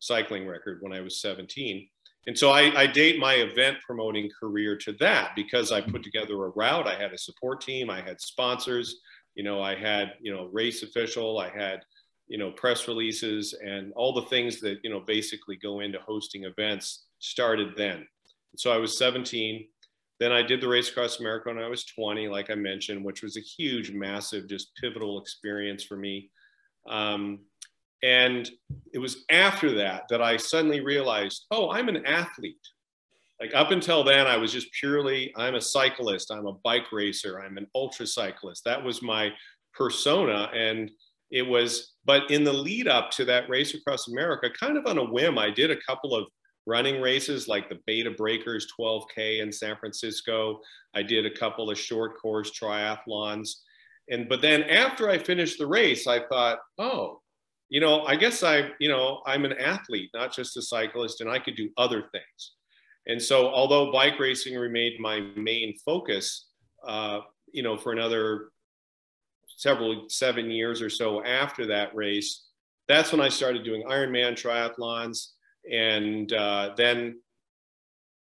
cycling 0.00 0.46
record 0.46 0.78
when 0.80 0.92
I 0.92 1.00
was 1.00 1.20
17 1.20 1.88
and 2.26 2.36
so 2.36 2.50
I, 2.50 2.72
I, 2.76 2.86
date 2.86 3.20
my 3.20 3.34
event 3.34 3.78
promoting 3.86 4.28
career 4.40 4.76
to 4.78 4.92
that 4.94 5.30
because 5.36 5.70
I 5.70 5.80
put 5.80 6.02
together 6.02 6.34
a 6.44 6.48
route. 6.50 6.88
I 6.88 7.00
had 7.00 7.12
a 7.12 7.18
support 7.18 7.60
team, 7.60 7.88
I 7.88 8.00
had 8.00 8.20
sponsors, 8.20 8.96
you 9.36 9.44
know, 9.44 9.62
I 9.62 9.76
had, 9.76 10.14
you 10.20 10.34
know, 10.34 10.46
race 10.52 10.82
official, 10.82 11.38
I 11.38 11.50
had, 11.50 11.84
you 12.26 12.38
know, 12.38 12.50
press 12.50 12.88
releases 12.88 13.54
and 13.54 13.92
all 13.94 14.12
the 14.12 14.22
things 14.22 14.60
that, 14.60 14.78
you 14.82 14.90
know, 14.90 15.00
basically 15.00 15.56
go 15.56 15.80
into 15.80 16.00
hosting 16.00 16.44
events 16.44 17.06
started 17.20 17.74
then. 17.76 18.06
So 18.56 18.72
I 18.72 18.78
was 18.78 18.98
17. 18.98 19.66
Then 20.18 20.32
I 20.32 20.42
did 20.42 20.60
the 20.60 20.68
Race 20.68 20.88
Across 20.88 21.20
America 21.20 21.50
when 21.50 21.62
I 21.62 21.68
was 21.68 21.84
20, 21.84 22.28
like 22.28 22.50
I 22.50 22.54
mentioned, 22.54 23.04
which 23.04 23.22
was 23.22 23.36
a 23.36 23.40
huge, 23.40 23.92
massive, 23.92 24.48
just 24.48 24.74
pivotal 24.80 25.20
experience 25.20 25.84
for 25.84 25.96
me. 25.96 26.30
Um, 26.88 27.40
and 28.02 28.48
it 28.92 28.98
was 28.98 29.24
after 29.30 29.74
that 29.76 30.04
that 30.10 30.22
I 30.22 30.36
suddenly 30.36 30.80
realized, 30.80 31.46
oh, 31.50 31.70
I'm 31.70 31.88
an 31.88 32.04
athlete. 32.06 32.56
Like 33.40 33.54
up 33.54 33.70
until 33.70 34.02
then, 34.02 34.26
I 34.26 34.36
was 34.36 34.52
just 34.52 34.72
purely, 34.72 35.32
I'm 35.36 35.54
a 35.54 35.60
cyclist, 35.60 36.30
I'm 36.30 36.46
a 36.46 36.54
bike 36.64 36.90
racer, 36.92 37.40
I'm 37.40 37.58
an 37.58 37.66
ultra 37.74 38.06
cyclist. 38.06 38.64
That 38.64 38.82
was 38.82 39.02
my 39.02 39.30
persona. 39.74 40.50
And 40.54 40.90
it 41.30 41.42
was, 41.42 41.94
but 42.04 42.30
in 42.30 42.44
the 42.44 42.52
lead 42.52 42.88
up 42.88 43.10
to 43.12 43.24
that 43.26 43.48
race 43.48 43.74
across 43.74 44.08
America, 44.08 44.48
kind 44.58 44.78
of 44.78 44.86
on 44.86 44.98
a 44.98 45.04
whim, 45.04 45.38
I 45.38 45.50
did 45.50 45.70
a 45.70 45.80
couple 45.86 46.14
of 46.14 46.26
running 46.66 47.00
races 47.00 47.46
like 47.46 47.68
the 47.68 47.78
Bay 47.86 48.02
to 48.02 48.10
Breakers 48.10 48.66
12K 48.78 49.40
in 49.40 49.52
San 49.52 49.76
Francisco. 49.76 50.60
I 50.94 51.02
did 51.02 51.26
a 51.26 51.30
couple 51.30 51.70
of 51.70 51.78
short 51.78 52.20
course 52.20 52.50
triathlons. 52.50 53.50
And 54.08 54.28
but 54.28 54.40
then 54.40 54.62
after 54.64 55.08
I 55.08 55.18
finished 55.18 55.58
the 55.58 55.66
race, 55.66 56.06
I 56.06 56.26
thought, 56.26 56.58
oh, 56.78 57.20
you 57.68 57.80
know, 57.80 58.04
I 58.04 58.16
guess 58.16 58.42
I, 58.42 58.70
you 58.78 58.88
know, 58.88 59.22
I'm 59.26 59.44
an 59.44 59.52
athlete, 59.54 60.10
not 60.14 60.32
just 60.32 60.56
a 60.56 60.62
cyclist, 60.62 61.20
and 61.20 61.30
I 61.30 61.38
could 61.38 61.56
do 61.56 61.70
other 61.76 62.04
things. 62.12 62.52
And 63.06 63.20
so, 63.20 63.48
although 63.48 63.92
bike 63.92 64.18
racing 64.18 64.56
remained 64.56 65.00
my 65.00 65.20
main 65.36 65.76
focus, 65.84 66.48
uh, 66.86 67.20
you 67.52 67.62
know, 67.62 67.76
for 67.76 67.92
another 67.92 68.50
several 69.48 70.06
seven 70.08 70.50
years 70.50 70.82
or 70.82 70.90
so 70.90 71.24
after 71.24 71.66
that 71.66 71.94
race, 71.94 72.46
that's 72.88 73.12
when 73.12 73.20
I 73.20 73.28
started 73.28 73.64
doing 73.64 73.84
Ironman 73.84 74.34
triathlons. 74.34 75.30
And 75.70 76.32
uh, 76.32 76.70
then, 76.76 77.20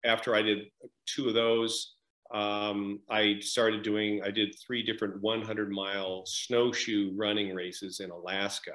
after 0.03 0.35
I 0.35 0.41
did 0.41 0.65
two 1.07 1.27
of 1.27 1.33
those, 1.33 1.95
um, 2.33 2.99
I 3.09 3.37
started 3.39 3.83
doing, 3.83 4.21
I 4.23 4.31
did 4.31 4.55
three 4.65 4.83
different 4.83 5.21
100 5.21 5.71
mile 5.71 6.23
snowshoe 6.25 7.11
running 7.15 7.53
races 7.53 7.99
in 7.99 8.09
Alaska. 8.09 8.73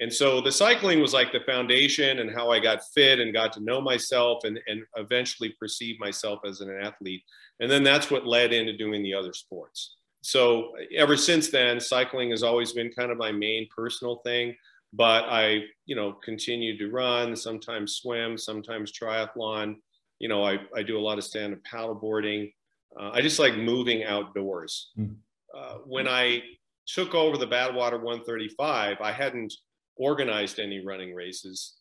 And 0.00 0.12
so 0.12 0.40
the 0.40 0.50
cycling 0.50 1.00
was 1.00 1.12
like 1.12 1.30
the 1.32 1.40
foundation 1.40 2.18
and 2.18 2.30
how 2.30 2.50
I 2.50 2.58
got 2.58 2.84
fit 2.94 3.20
and 3.20 3.32
got 3.32 3.52
to 3.52 3.60
know 3.60 3.80
myself 3.80 4.44
and, 4.44 4.58
and 4.66 4.82
eventually 4.96 5.54
perceive 5.58 6.00
myself 6.00 6.40
as 6.44 6.60
an 6.60 6.76
athlete. 6.82 7.22
And 7.60 7.70
then 7.70 7.84
that's 7.84 8.10
what 8.10 8.26
led 8.26 8.52
into 8.52 8.76
doing 8.76 9.02
the 9.02 9.14
other 9.14 9.32
sports. 9.32 9.96
so 10.22 10.72
ever 10.96 11.16
since 11.16 11.50
then, 11.50 11.78
cycling 11.78 12.30
has 12.30 12.42
always 12.42 12.72
been 12.72 12.90
kind 12.90 13.12
of 13.12 13.18
my 13.18 13.30
main 13.30 13.68
personal 13.74 14.16
thing. 14.24 14.56
But 14.92 15.24
I, 15.24 15.64
you 15.86 15.96
know, 15.96 16.12
continued 16.12 16.78
to 16.78 16.90
run, 16.90 17.34
sometimes 17.34 17.96
swim, 17.96 18.38
sometimes 18.38 18.92
triathlon. 18.92 19.76
You 20.20 20.28
know, 20.28 20.44
I, 20.44 20.58
I 20.74 20.84
do 20.84 20.96
a 20.96 21.02
lot 21.02 21.18
of 21.18 21.24
stand-up 21.24 21.58
paddleboarding. 21.62 22.52
Uh, 22.98 23.10
I 23.12 23.20
just 23.20 23.40
like 23.40 23.56
moving 23.56 24.04
outdoors. 24.04 24.92
Mm. 24.96 25.16
Uh, 25.52 25.78
when 25.84 26.06
I 26.06 26.42
took 26.86 27.14
over 27.14 27.36
the 27.36 27.46
Badwater 27.46 28.00
135, 28.00 28.98
I 29.00 29.12
hadn't 29.12 29.52
organized 29.96 30.58
any 30.58 30.84
running 30.84 31.14
races. 31.14 31.74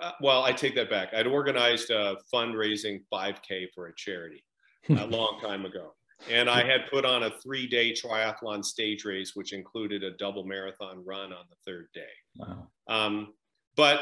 Uh, 0.00 0.12
well, 0.20 0.44
I 0.44 0.52
take 0.52 0.74
that 0.74 0.90
back. 0.90 1.14
I'd 1.14 1.26
organized 1.26 1.90
a 1.90 2.16
fundraising 2.32 3.00
5K 3.12 3.68
for 3.74 3.86
a 3.86 3.94
charity 3.96 4.44
a 4.90 5.06
long 5.06 5.40
time 5.40 5.64
ago. 5.64 5.94
And 6.30 6.50
I 6.50 6.64
had 6.64 6.90
put 6.90 7.04
on 7.04 7.24
a 7.24 7.30
three 7.42 7.68
day 7.68 7.92
triathlon 7.92 8.64
stage 8.64 9.04
race, 9.04 9.32
which 9.34 9.52
included 9.52 10.02
a 10.02 10.16
double 10.16 10.44
marathon 10.44 11.04
run 11.04 11.32
on 11.32 11.44
the 11.48 11.56
third 11.64 11.88
day. 11.94 12.00
Wow. 12.36 12.68
Um, 12.88 13.34
but 13.76 14.00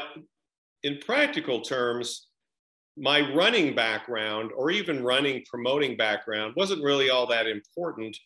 in 0.83 0.97
practical 0.97 1.61
terms, 1.61 2.27
my 2.97 3.31
running 3.33 3.75
background 3.75 4.51
or 4.55 4.71
even 4.71 5.03
running 5.03 5.43
promoting 5.47 5.95
background 5.95 6.53
wasn't 6.57 6.83
really 6.83 7.11
all 7.11 7.27
that 7.27 7.45
important 7.45 8.17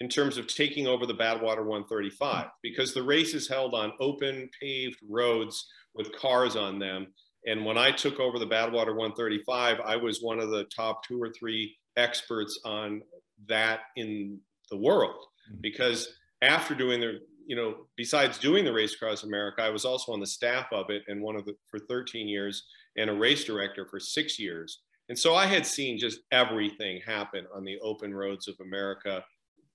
in 0.00 0.08
terms 0.08 0.38
of 0.38 0.46
taking 0.46 0.86
over 0.86 1.06
the 1.06 1.14
Badwater 1.14 1.64
135 1.64 2.46
because 2.62 2.94
the 2.94 3.02
race 3.02 3.34
is 3.34 3.48
held 3.48 3.74
on 3.74 3.92
open 4.00 4.48
paved 4.60 4.98
roads 5.08 5.66
with 5.94 6.16
cars 6.16 6.56
on 6.56 6.78
them. 6.78 7.08
And 7.46 7.64
when 7.64 7.78
I 7.78 7.90
took 7.90 8.20
over 8.20 8.38
the 8.38 8.46
Badwater 8.46 8.94
135, 8.94 9.80
I 9.80 9.96
was 9.96 10.22
one 10.22 10.38
of 10.38 10.50
the 10.50 10.64
top 10.64 11.02
two 11.04 11.20
or 11.20 11.30
three 11.30 11.76
experts 11.96 12.60
on 12.64 13.02
that 13.48 13.80
in 13.96 14.38
the 14.70 14.76
world 14.76 15.24
mm-hmm. 15.50 15.60
because 15.60 16.08
after 16.42 16.74
doing 16.74 17.00
the 17.00 17.20
you 17.46 17.56
know 17.56 17.74
besides 17.96 18.38
doing 18.38 18.64
the 18.64 18.72
race 18.72 18.94
across 18.94 19.24
america 19.24 19.62
i 19.62 19.70
was 19.70 19.84
also 19.84 20.12
on 20.12 20.20
the 20.20 20.26
staff 20.26 20.66
of 20.72 20.90
it 20.90 21.02
and 21.08 21.20
one 21.20 21.36
of 21.36 21.44
the 21.44 21.54
for 21.66 21.78
13 21.78 22.28
years 22.28 22.64
and 22.96 23.10
a 23.10 23.12
race 23.12 23.44
director 23.44 23.86
for 23.86 23.98
six 23.98 24.38
years 24.38 24.80
and 25.08 25.18
so 25.18 25.34
i 25.34 25.46
had 25.46 25.66
seen 25.66 25.98
just 25.98 26.20
everything 26.30 27.00
happen 27.04 27.46
on 27.54 27.64
the 27.64 27.78
open 27.80 28.14
roads 28.14 28.48
of 28.48 28.54
america 28.60 29.24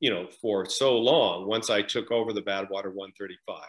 you 0.04 0.10
know 0.10 0.28
for 0.42 0.66
so 0.66 0.98
long 0.98 1.48
once 1.48 1.70
i 1.70 1.82
took 1.82 2.12
over 2.12 2.34
the 2.34 2.42
badwater 2.42 2.94
135 2.94 3.64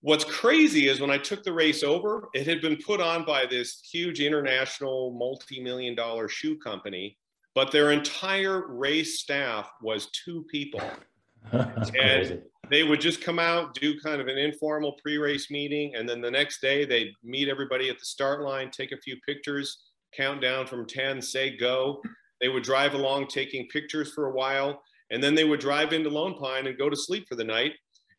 what's 0.00 0.24
crazy 0.24 0.88
is 0.88 1.00
when 1.00 1.10
i 1.10 1.18
took 1.18 1.42
the 1.42 1.52
race 1.52 1.82
over 1.82 2.28
it 2.34 2.46
had 2.46 2.60
been 2.60 2.76
put 2.76 3.00
on 3.00 3.24
by 3.24 3.46
this 3.46 3.80
huge 3.90 4.20
international 4.20 5.12
multi-million 5.12 5.94
dollar 5.94 6.28
shoe 6.28 6.56
company 6.58 7.16
but 7.58 7.72
their 7.72 7.90
entire 7.90 8.68
race 8.68 9.18
staff 9.18 9.68
was 9.82 10.12
two 10.12 10.44
people. 10.48 10.80
and 11.52 11.90
crazy. 11.92 12.40
they 12.70 12.84
would 12.84 13.00
just 13.00 13.20
come 13.20 13.40
out, 13.40 13.74
do 13.74 13.98
kind 13.98 14.20
of 14.20 14.28
an 14.28 14.38
informal 14.38 14.92
pre-race 15.02 15.50
meeting, 15.50 15.96
and 15.96 16.08
then 16.08 16.20
the 16.20 16.30
next 16.30 16.60
day 16.60 16.84
they'd 16.84 17.12
meet 17.24 17.48
everybody 17.48 17.88
at 17.88 17.98
the 17.98 18.04
start 18.04 18.42
line, 18.42 18.70
take 18.70 18.92
a 18.92 18.96
few 18.98 19.16
pictures, 19.26 19.86
count 20.16 20.40
down 20.40 20.68
from 20.68 20.86
10, 20.86 21.20
say 21.20 21.56
go. 21.56 22.00
They 22.40 22.48
would 22.48 22.62
drive 22.62 22.94
along 22.94 23.26
taking 23.26 23.66
pictures 23.66 24.12
for 24.12 24.26
a 24.26 24.32
while, 24.32 24.80
and 25.10 25.22
then 25.22 25.34
they 25.34 25.44
would 25.44 25.60
drive 25.60 25.92
into 25.92 26.10
Lone 26.10 26.34
Pine 26.34 26.66
and 26.66 26.78
go 26.78 26.90
to 26.90 26.96
sleep 26.96 27.26
for 27.28 27.34
the 27.34 27.44
night. 27.44 27.72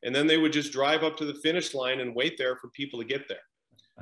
And 0.04 0.16
then 0.16 0.28
they 0.28 0.38
would 0.38 0.54
just 0.54 0.72
drive 0.72 1.04
up 1.04 1.18
to 1.18 1.26
the 1.26 1.34
finish 1.36 1.74
line 1.74 2.00
and 2.00 2.16
wait 2.16 2.38
there 2.38 2.56
for 2.56 2.70
people 2.70 3.00
to 3.00 3.06
get 3.06 3.28
there. 3.28 3.40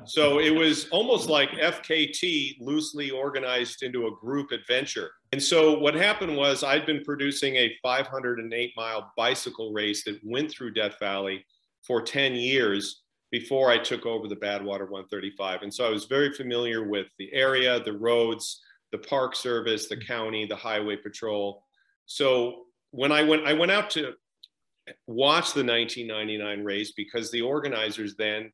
So 0.05 0.39
it 0.39 0.51
was 0.51 0.87
almost 0.89 1.29
like 1.29 1.49
FKT 1.51 2.57
loosely 2.59 3.09
organized 3.09 3.81
into 3.83 4.07
a 4.07 4.15
group 4.17 4.51
adventure. 4.51 5.11
And 5.31 5.41
so 5.41 5.77
what 5.79 5.95
happened 5.95 6.35
was 6.37 6.63
I'd 6.63 6.85
been 6.85 7.03
producing 7.03 7.55
a 7.55 7.75
508 7.81 8.73
mile 8.77 9.11
bicycle 9.17 9.73
race 9.73 10.03
that 10.03 10.19
went 10.23 10.51
through 10.51 10.73
Death 10.73 10.99
Valley 10.99 11.45
for 11.85 12.01
10 12.01 12.35
years 12.35 13.03
before 13.31 13.71
I 13.71 13.77
took 13.77 14.05
over 14.05 14.27
the 14.27 14.35
Badwater 14.35 14.89
135. 14.89 15.63
And 15.63 15.73
so 15.73 15.85
I 15.85 15.89
was 15.89 16.05
very 16.05 16.31
familiar 16.31 16.87
with 16.87 17.07
the 17.17 17.33
area, 17.33 17.83
the 17.83 17.97
roads, 17.97 18.61
the 18.91 18.97
park 18.99 19.35
service, 19.35 19.87
the 19.87 19.97
county, 19.97 20.45
the 20.45 20.55
highway 20.55 20.95
patrol. 20.95 21.63
So 22.05 22.66
when 22.97 23.11
I 23.11 23.21
went, 23.21 23.45
I 23.45 23.53
went 23.53 23.71
out 23.71 23.91
to 23.91 24.13
watch 25.05 25.53
the 25.53 25.63
1999 25.63 26.63
race 26.63 26.93
because 26.97 27.29
the 27.29 27.41
organizers 27.41 28.15
then 28.15 28.51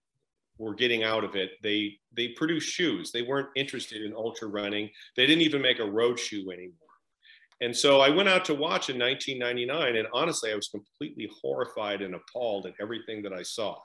were 0.58 0.76
getting 0.76 1.04
out 1.04 1.24
of 1.24 1.36
it. 1.36 1.52
They 1.64 1.98
they 2.16 2.30
produced 2.30 2.70
shoes. 2.70 3.12
They 3.12 3.22
weren't 3.22 3.48
interested 3.56 4.02
in 4.02 4.14
ultra 4.14 4.50
running. 4.50 4.90
They 5.16 5.26
didn't 5.26 5.44
even 5.44 5.62
make 5.62 5.80
a 5.80 5.90
road 5.90 6.20
shoe 6.20 6.52
anymore. 6.52 6.78
And 7.62 7.76
so 7.76 8.02
I 8.02 8.10
went 8.10 8.28
out 8.28 8.44
to 8.46 8.54
watch 8.54 8.90
in 8.90 9.00
1999, 9.00 9.96
and 9.96 10.08
honestly, 10.12 10.52
I 10.52 10.56
was 10.56 10.68
completely 10.68 11.30
horrified 11.42 12.02
and 12.02 12.16
appalled 12.16 12.66
at 12.66 12.74
everything 12.82 13.22
that 13.24 13.32
I 13.32 13.44
saw. 13.44 13.78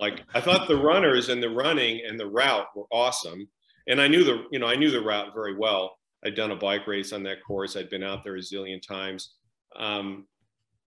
Like 0.00 0.22
I 0.34 0.40
thought 0.40 0.68
the 0.68 0.80
runners 0.80 1.30
and 1.30 1.42
the 1.42 1.50
running 1.50 2.02
and 2.06 2.18
the 2.18 2.28
route 2.28 2.68
were 2.76 2.86
awesome, 2.92 3.48
and 3.88 4.00
I 4.00 4.06
knew 4.06 4.22
the 4.22 4.44
you 4.52 4.60
know 4.60 4.68
I 4.68 4.76
knew 4.76 4.92
the 4.92 5.02
route 5.02 5.34
very 5.34 5.56
well. 5.56 5.96
I'd 6.24 6.36
done 6.36 6.52
a 6.52 6.56
bike 6.56 6.86
race 6.86 7.12
on 7.12 7.24
that 7.24 7.44
course. 7.44 7.76
I'd 7.76 7.90
been 7.90 8.04
out 8.04 8.22
there 8.22 8.36
a 8.36 8.40
zillion 8.40 8.80
times. 8.80 9.34
Um, 9.78 10.26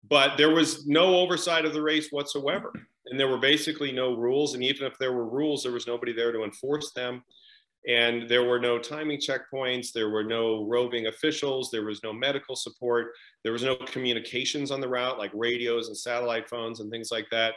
but 0.09 0.37
there 0.37 0.51
was 0.51 0.87
no 0.87 1.17
oversight 1.17 1.65
of 1.65 1.73
the 1.73 1.83
race 1.83 2.09
whatsoever 2.11 2.73
and 3.07 3.19
there 3.19 3.29
were 3.29 3.39
basically 3.39 3.93
no 3.93 4.15
rules. 4.15 4.55
And 4.55 4.63
even 4.63 4.87
if 4.87 4.99
there 4.99 5.13
were 5.13 5.29
rules, 5.29 5.63
there 5.63 5.73
was 5.73 5.87
nobody 5.87 6.13
there 6.13 6.33
to 6.33 6.45
enforce 6.45 6.93
them. 6.93 7.23
And 7.89 8.29
there 8.29 8.45
were 8.45 8.61
no 8.61 8.79
timing 8.79 9.19
checkpoints, 9.19 9.93
there 9.93 10.09
were 10.09 10.23
no 10.23 10.65
roving 10.65 11.09
officials, 11.09 11.69
there 11.71 11.85
was 11.85 12.01
no 12.05 12.13
medical 12.13 12.55
support, 12.55 13.09
there 13.43 13.53
was 13.53 13.65
no 13.65 13.75
communications 13.75 14.71
on 14.71 14.81
the 14.81 14.89
route 14.89 15.19
like 15.19 15.33
radios 15.35 15.89
and 15.89 15.97
satellite 15.97 16.49
phones 16.49 16.79
and 16.79 16.93
things 16.93 17.11
like 17.11 17.27
that. 17.33 17.55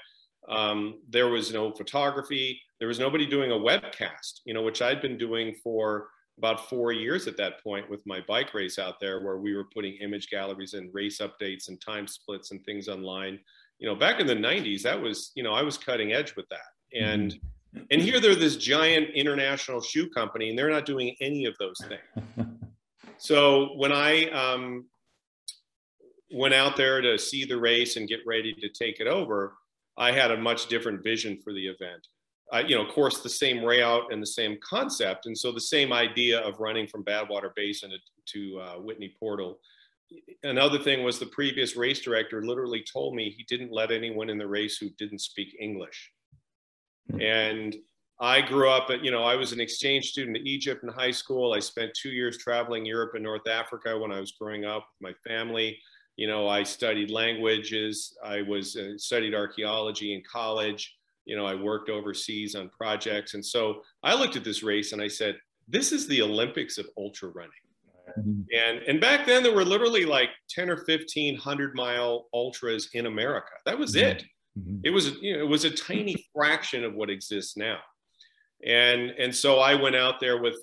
Um, 0.50 1.00
there 1.08 1.28
was 1.30 1.54
no 1.54 1.72
photography, 1.72 2.60
there 2.80 2.88
was 2.88 2.98
nobody 2.98 3.28
doing 3.28 3.52
a 3.52 3.56
webcast, 3.56 4.42
you 4.46 4.56
know, 4.56 4.64
which 4.64 4.82
I'd 4.82 5.02
been 5.02 5.18
doing 5.18 5.56
for 5.64 6.08
about 6.38 6.70
four 6.70 6.92
years 6.92 7.28
at 7.28 7.38
that 7.38 7.64
point 7.64 7.90
with 7.90 8.06
my 8.06 8.22
bike 8.28 8.54
race 8.54 8.78
out 8.78 9.00
there, 9.00 9.24
where 9.24 9.38
we 9.38 9.56
were 9.56 9.66
putting 9.74 9.94
image 9.96 10.30
galleries 10.30 10.74
and 10.74 10.94
race 10.94 11.20
updates 11.20 11.70
and 11.70 11.80
time 11.80 12.08
splits 12.08 12.52
and 12.52 12.64
things 12.66 12.88
online. 12.88 13.40
You 13.80 13.88
know 13.88 13.96
back 13.96 14.20
in 14.20 14.28
the 14.28 14.36
90s 14.36 14.84
that 14.84 15.02
was 15.02 15.32
you 15.36 15.44
know 15.44 15.54
i 15.54 15.62
was 15.62 15.78
cutting 15.78 16.14
edge 16.14 16.36
with 16.36 16.48
that. 16.50 16.98
And 16.98 17.34
mm-hmm. 17.34 17.84
and 17.92 18.02
here 18.02 18.20
they're 18.20 18.36
this 18.36 18.58
giant 18.58 19.10
international 19.10 19.82
shoe 19.82 20.10
company 20.10 20.50
and 20.50 20.58
they're 20.58 20.70
not 20.70 20.86
doing 20.86 21.16
any 21.20 21.46
of 21.46 21.58
those 21.58 21.80
things. 21.88 22.48
So 23.18 23.76
when 23.78 23.94
i 23.94 24.26
um, 24.32 24.86
went 26.32 26.54
out 26.54 26.76
there 26.76 27.02
to 27.02 27.18
see 27.18 27.46
the 27.46 27.58
race 27.58 27.96
and 27.96 28.10
get 28.10 28.20
ready 28.26 28.54
to 28.54 28.70
take 28.70 29.00
it 29.00 29.08
over 29.08 29.56
i 29.98 30.12
had 30.12 30.32
a 30.32 30.38
much 30.38 30.68
different 30.68 31.02
vision 31.02 31.40
for 31.42 31.54
the 31.54 31.66
event 31.66 32.08
uh, 32.54 32.64
you 32.66 32.76
know 32.76 32.86
of 32.86 32.94
course 32.94 33.22
the 33.22 33.30
same 33.30 33.64
layout 33.64 34.12
and 34.12 34.22
the 34.22 34.28
same 34.28 34.58
concept 34.64 35.26
and 35.26 35.38
so 35.38 35.52
the 35.52 35.60
same 35.60 35.92
idea 35.92 36.40
of 36.40 36.60
running 36.60 36.88
from 36.88 37.04
badwater 37.04 37.50
basin 37.56 37.90
to, 37.90 37.98
to 38.26 38.60
uh, 38.60 38.74
whitney 38.76 39.14
portal 39.20 39.60
another 40.44 40.80
thing 40.80 41.04
was 41.04 41.20
the 41.20 41.26
previous 41.28 41.76
race 41.76 42.02
director 42.02 42.44
literally 42.44 42.84
told 42.84 43.16
me 43.16 43.30
he 43.30 43.44
didn't 43.44 43.72
let 43.72 43.92
anyone 43.92 44.30
in 44.30 44.38
the 44.38 44.48
race 44.48 44.78
who 44.78 44.90
didn't 44.98 45.20
speak 45.20 45.56
English. 45.60 46.12
Hmm. 47.12 47.22
And 47.22 47.76
I 48.20 48.42
grew 48.42 48.70
up 48.70 48.90
at, 48.90 49.04
you 49.04 49.12
know, 49.12 49.24
I 49.24 49.36
was 49.36 49.52
an 49.52 49.60
exchange 49.60 50.12
student 50.12 50.38
in 50.38 50.48
Egypt 50.48 50.84
in 50.84 50.90
high 50.90 51.12
school. 51.12 51.54
I 51.54 51.60
spent 51.60 51.94
two 51.94 52.12
years 52.12 52.38
traveling 52.38 52.86
Europe 52.86 53.12
and 53.16 53.24
North 53.24 53.48
Africa 53.50 53.98
when 53.98 54.12
I 54.12 54.20
was 54.20 54.32
growing 54.32 54.64
up 54.64 54.88
with 55.02 55.14
my 55.14 55.30
family. 55.30 55.78
You 56.16 56.28
know, 56.28 56.48
I 56.48 56.64
studied 56.64 57.12
languages. 57.12 58.18
I 58.24 58.42
was 58.42 58.78
uh, 58.78 58.98
studied 58.98 59.36
archaeology 59.36 60.14
in 60.14 60.24
college. 60.32 60.96
You 61.26 61.36
know, 61.36 61.46
I 61.46 61.56
worked 61.56 61.90
overseas 61.90 62.56
on 62.56 62.70
projects. 62.70 63.34
And 63.34 63.46
so 63.46 63.82
I 64.04 64.14
looked 64.16 64.36
at 64.36 64.44
this 64.44 64.64
race 64.64 64.94
and 64.94 65.02
I 65.02 65.08
said, 65.08 65.38
this 65.68 65.92
is 65.92 66.08
the 66.08 66.22
Olympics 66.22 66.78
of 66.78 66.88
ultra 66.98 67.30
running. 67.30 67.52
Mm-hmm. 68.18 68.42
And 68.56 68.78
and 68.84 69.02
back 69.02 69.26
then 69.26 69.44
there 69.44 69.54
were 69.54 69.66
literally 69.66 70.06
like 70.06 70.30
10 70.50 70.70
or 70.70 70.78
15 70.78 71.36
100 71.36 71.76
mile 71.76 72.28
ultras 72.34 72.90
in 72.94 73.08
America. 73.08 73.52
That 73.66 73.78
was 73.78 73.96
it. 73.96 74.24
Mm-hmm. 74.58 74.82
It 74.84 74.92
was 74.92 75.16
you 75.22 75.34
know, 75.34 75.40
it 75.40 75.48
was 75.48 75.66
a 75.66 75.70
tiny 75.70 76.16
fraction 76.34 76.84
of 76.84 76.94
what 76.94 77.10
exists 77.10 77.58
now. 77.58 77.80
And 78.66 79.12
and 79.12 79.36
so 79.36 79.60
I 79.60 79.76
went 79.76 79.96
out 79.96 80.20
there 80.20 80.42
with 80.42 80.56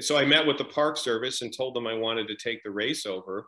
so 0.00 0.16
I 0.16 0.24
met 0.24 0.46
with 0.46 0.58
the 0.58 0.64
park 0.64 0.96
service 0.96 1.42
and 1.42 1.54
told 1.54 1.74
them 1.74 1.86
I 1.86 1.94
wanted 1.94 2.26
to 2.28 2.36
take 2.36 2.62
the 2.62 2.70
race 2.70 3.06
over 3.06 3.46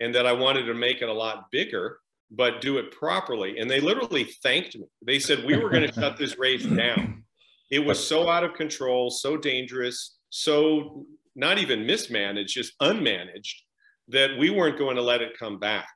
and 0.00 0.14
that 0.14 0.26
I 0.26 0.32
wanted 0.32 0.64
to 0.66 0.74
make 0.74 1.02
it 1.02 1.08
a 1.08 1.12
lot 1.12 1.50
bigger 1.50 1.98
but 2.30 2.60
do 2.60 2.78
it 2.78 2.90
properly. 2.92 3.58
And 3.58 3.70
they 3.70 3.80
literally 3.80 4.24
thanked 4.42 4.76
me. 4.76 4.86
They 5.06 5.18
said 5.18 5.44
we 5.44 5.56
were 5.56 5.70
going 5.70 5.86
to 5.86 5.92
shut 5.92 6.16
this 6.16 6.38
race 6.38 6.64
down. 6.76 7.24
It 7.70 7.80
was 7.80 8.04
so 8.04 8.28
out 8.28 8.44
of 8.44 8.54
control, 8.54 9.10
so 9.10 9.36
dangerous, 9.36 10.18
so 10.30 11.06
not 11.34 11.58
even 11.58 11.86
mismanaged, 11.86 12.54
just 12.54 12.78
unmanaged, 12.80 13.54
that 14.08 14.38
we 14.38 14.50
weren't 14.50 14.78
going 14.78 14.96
to 14.96 15.02
let 15.02 15.22
it 15.22 15.38
come 15.38 15.58
back. 15.58 15.88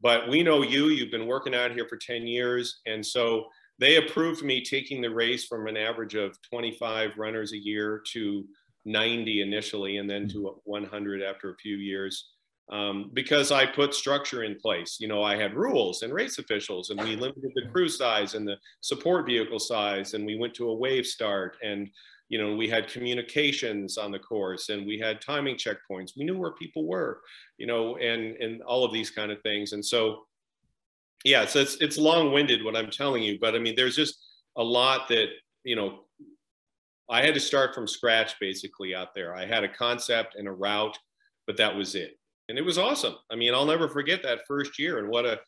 But 0.00 0.28
we 0.28 0.42
know 0.42 0.62
you, 0.62 0.86
you've 0.86 1.10
been 1.10 1.26
working 1.26 1.54
out 1.54 1.72
here 1.72 1.86
for 1.88 1.96
10 1.96 2.26
years. 2.26 2.80
And 2.86 3.04
so 3.04 3.46
they 3.78 3.96
approved 3.96 4.42
me 4.42 4.62
taking 4.62 5.02
the 5.02 5.10
race 5.10 5.46
from 5.46 5.66
an 5.66 5.76
average 5.76 6.14
of 6.14 6.38
25 6.50 7.18
runners 7.18 7.52
a 7.52 7.58
year 7.58 8.02
to 8.12 8.44
90 8.84 9.42
initially 9.42 9.98
and 9.98 10.08
then 10.08 10.28
to 10.28 10.60
100 10.64 11.22
after 11.22 11.50
a 11.50 11.56
few 11.56 11.76
years. 11.76 12.30
Um, 12.70 13.10
because 13.14 13.50
I 13.50 13.66
put 13.66 13.94
structure 13.94 14.44
in 14.44 14.54
place. 14.54 14.98
You 15.00 15.08
know, 15.08 15.22
I 15.22 15.36
had 15.36 15.54
rules 15.54 16.02
and 16.02 16.14
race 16.14 16.38
officials, 16.38 16.90
and 16.90 17.00
we 17.00 17.16
limited 17.16 17.50
the 17.54 17.68
crew 17.70 17.88
size 17.88 18.34
and 18.34 18.46
the 18.46 18.56
support 18.80 19.26
vehicle 19.26 19.58
size, 19.58 20.14
and 20.14 20.24
we 20.24 20.38
went 20.38 20.54
to 20.54 20.68
a 20.70 20.74
wave 20.74 21.06
start, 21.06 21.56
and 21.62 21.90
you 22.28 22.38
know, 22.38 22.54
we 22.54 22.68
had 22.68 22.86
communications 22.86 23.98
on 23.98 24.12
the 24.12 24.18
course, 24.20 24.68
and 24.68 24.86
we 24.86 25.00
had 25.00 25.20
timing 25.20 25.56
checkpoints. 25.56 26.16
We 26.16 26.24
knew 26.24 26.38
where 26.38 26.52
people 26.52 26.86
were, 26.86 27.22
you 27.58 27.66
know, 27.66 27.96
and 27.96 28.36
and 28.36 28.62
all 28.62 28.84
of 28.84 28.92
these 28.92 29.10
kind 29.10 29.32
of 29.32 29.42
things. 29.42 29.72
And 29.72 29.84
so, 29.84 30.26
yeah, 31.24 31.44
so 31.46 31.58
it's 31.58 31.76
it's 31.80 31.98
long 31.98 32.32
winded 32.32 32.64
what 32.64 32.76
I'm 32.76 32.90
telling 32.90 33.24
you, 33.24 33.38
but 33.40 33.56
I 33.56 33.58
mean, 33.58 33.74
there's 33.74 33.96
just 33.96 34.16
a 34.56 34.62
lot 34.62 35.08
that 35.08 35.26
you 35.64 35.76
know. 35.76 36.04
I 37.12 37.22
had 37.22 37.34
to 37.34 37.40
start 37.40 37.74
from 37.74 37.88
scratch 37.88 38.38
basically 38.38 38.94
out 38.94 39.16
there. 39.16 39.34
I 39.34 39.44
had 39.44 39.64
a 39.64 39.68
concept 39.68 40.36
and 40.36 40.46
a 40.46 40.52
route, 40.52 40.96
but 41.44 41.56
that 41.56 41.74
was 41.74 41.96
it 41.96 42.19
and 42.50 42.58
it 42.58 42.64
was 42.64 42.78
awesome. 42.78 43.14
I 43.30 43.36
mean, 43.36 43.54
I'll 43.54 43.64
never 43.64 43.88
forget 43.88 44.22
that 44.24 44.40
first 44.46 44.78
year 44.78 44.98
and 44.98 45.08
what 45.08 45.24
a 45.24 45.40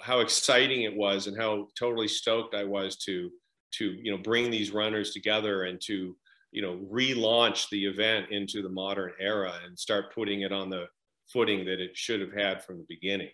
how 0.00 0.20
exciting 0.20 0.82
it 0.82 0.94
was 0.94 1.26
and 1.26 1.36
how 1.36 1.68
totally 1.78 2.08
stoked 2.08 2.54
I 2.54 2.64
was 2.64 2.96
to 3.04 3.30
to 3.72 3.92
you 3.92 4.12
know 4.12 4.18
bring 4.18 4.50
these 4.50 4.70
runners 4.70 5.12
together 5.12 5.64
and 5.64 5.80
to 5.82 6.14
you 6.50 6.62
know 6.62 6.78
relaunch 6.92 7.68
the 7.70 7.86
event 7.86 8.30
into 8.30 8.62
the 8.62 8.68
modern 8.68 9.12
era 9.18 9.54
and 9.64 9.78
start 9.78 10.14
putting 10.14 10.42
it 10.42 10.52
on 10.52 10.68
the 10.68 10.86
footing 11.32 11.64
that 11.64 11.80
it 11.80 11.96
should 11.96 12.20
have 12.20 12.32
had 12.32 12.62
from 12.62 12.76
the 12.78 12.86
beginning. 12.88 13.30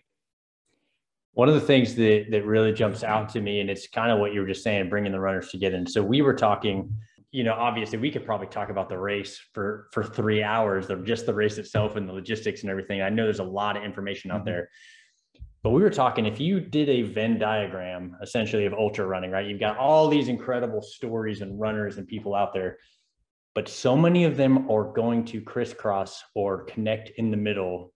One 1.33 1.49
of 1.49 1.55
the 1.55 1.61
things 1.61 1.95
that 1.95 2.27
that 2.31 2.45
really 2.45 2.71
jumps 2.71 3.03
out 3.03 3.27
to 3.29 3.41
me, 3.41 3.59
and 3.59 3.69
it's 3.69 3.87
kind 3.87 4.11
of 4.11 4.19
what 4.19 4.33
you 4.33 4.39
were 4.39 4.47
just 4.47 4.63
saying, 4.63 4.89
bringing 4.89 5.11
the 5.11 5.19
runners 5.19 5.49
together. 5.49 5.75
And 5.75 5.89
so 5.89 6.01
we 6.01 6.21
were 6.21 6.33
talking 6.33 6.89
you 7.31 7.43
know, 7.43 7.53
obviously 7.53 7.99
we 7.99 8.11
could 8.11 8.25
probably 8.25 8.47
talk 8.47 8.69
about 8.69 8.89
the 8.89 8.97
race 8.97 9.39
for 9.53 9.87
for 9.91 10.03
three 10.03 10.41
hours, 10.41 10.89
of 10.89 11.05
just 11.05 11.25
the 11.25 11.33
race 11.33 11.57
itself 11.57 11.95
and 11.95 12.07
the 12.07 12.13
logistics 12.13 12.61
and 12.61 12.71
everything. 12.71 13.01
I 13.01 13.09
know 13.09 13.23
there's 13.23 13.39
a 13.39 13.43
lot 13.43 13.77
of 13.77 13.83
information 13.83 14.31
out 14.31 14.39
mm-hmm. 14.39 14.45
there. 14.45 14.69
But 15.61 15.71
we 15.71 15.81
were 15.81 15.89
talking 15.89 16.25
if 16.25 16.39
you 16.39 16.61
did 16.61 16.87
a 16.89 17.01
Venn 17.01 17.37
diagram 17.37 18.15
essentially 18.21 18.65
of 18.65 18.73
ultra 18.73 19.05
running, 19.05 19.31
right? 19.31 19.45
You've 19.45 19.59
got 19.59 19.77
all 19.77 20.07
these 20.07 20.29
incredible 20.29 20.81
stories 20.81 21.41
and 21.41 21.59
runners 21.59 21.97
and 21.97 22.07
people 22.07 22.33
out 22.33 22.53
there, 22.53 22.77
but 23.53 23.67
so 23.67 23.95
many 23.95 24.23
of 24.23 24.37
them 24.37 24.71
are 24.71 24.85
going 24.93 25.25
to 25.25 25.41
crisscross 25.41 26.23
or 26.33 26.63
connect 26.63 27.11
in 27.17 27.29
the 27.29 27.37
middle, 27.37 27.93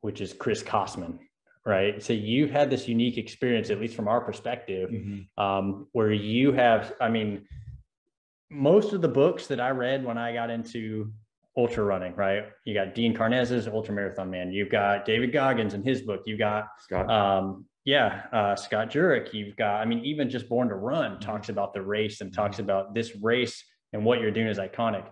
which 0.00 0.22
is 0.22 0.32
Chris 0.32 0.62
Kostman, 0.62 1.18
right? 1.66 2.02
So 2.02 2.14
you've 2.14 2.50
had 2.50 2.70
this 2.70 2.88
unique 2.88 3.18
experience, 3.18 3.68
at 3.68 3.78
least 3.78 3.94
from 3.94 4.08
our 4.08 4.22
perspective, 4.22 4.88
mm-hmm. 4.88 5.42
um, 5.42 5.88
where 5.92 6.12
you 6.12 6.52
have, 6.52 6.94
I 6.98 7.10
mean, 7.10 7.46
most 8.50 8.92
of 8.92 9.02
the 9.02 9.08
books 9.08 9.46
that 9.48 9.60
I 9.60 9.70
read 9.70 10.04
when 10.04 10.18
I 10.18 10.32
got 10.32 10.50
into 10.50 11.12
ultra 11.56 11.84
running, 11.84 12.14
right? 12.14 12.44
You 12.64 12.74
got 12.74 12.94
Dean 12.94 13.14
Karnazes, 13.14 13.72
Ultra 13.72 13.94
Marathon 13.94 14.30
Man. 14.30 14.52
You've 14.52 14.70
got 14.70 15.04
David 15.04 15.32
Goggins 15.32 15.74
in 15.74 15.82
his 15.82 16.02
book. 16.02 16.22
You've 16.26 16.38
got 16.38 16.68
Scott. 16.80 17.10
Um, 17.10 17.64
yeah, 17.84 18.22
uh, 18.32 18.56
Scott 18.56 18.90
Jurek. 18.90 19.32
You've 19.32 19.56
got, 19.56 19.80
I 19.80 19.84
mean, 19.84 20.04
even 20.04 20.28
just 20.28 20.48
Born 20.48 20.68
to 20.68 20.74
Run 20.74 21.12
mm-hmm. 21.12 21.20
talks 21.20 21.48
about 21.48 21.72
the 21.72 21.82
race 21.82 22.20
and 22.20 22.32
talks 22.32 22.58
about 22.58 22.94
this 22.94 23.16
race 23.22 23.64
and 23.92 24.04
what 24.04 24.20
you're 24.20 24.32
doing 24.32 24.48
is 24.48 24.58
iconic. 24.58 25.06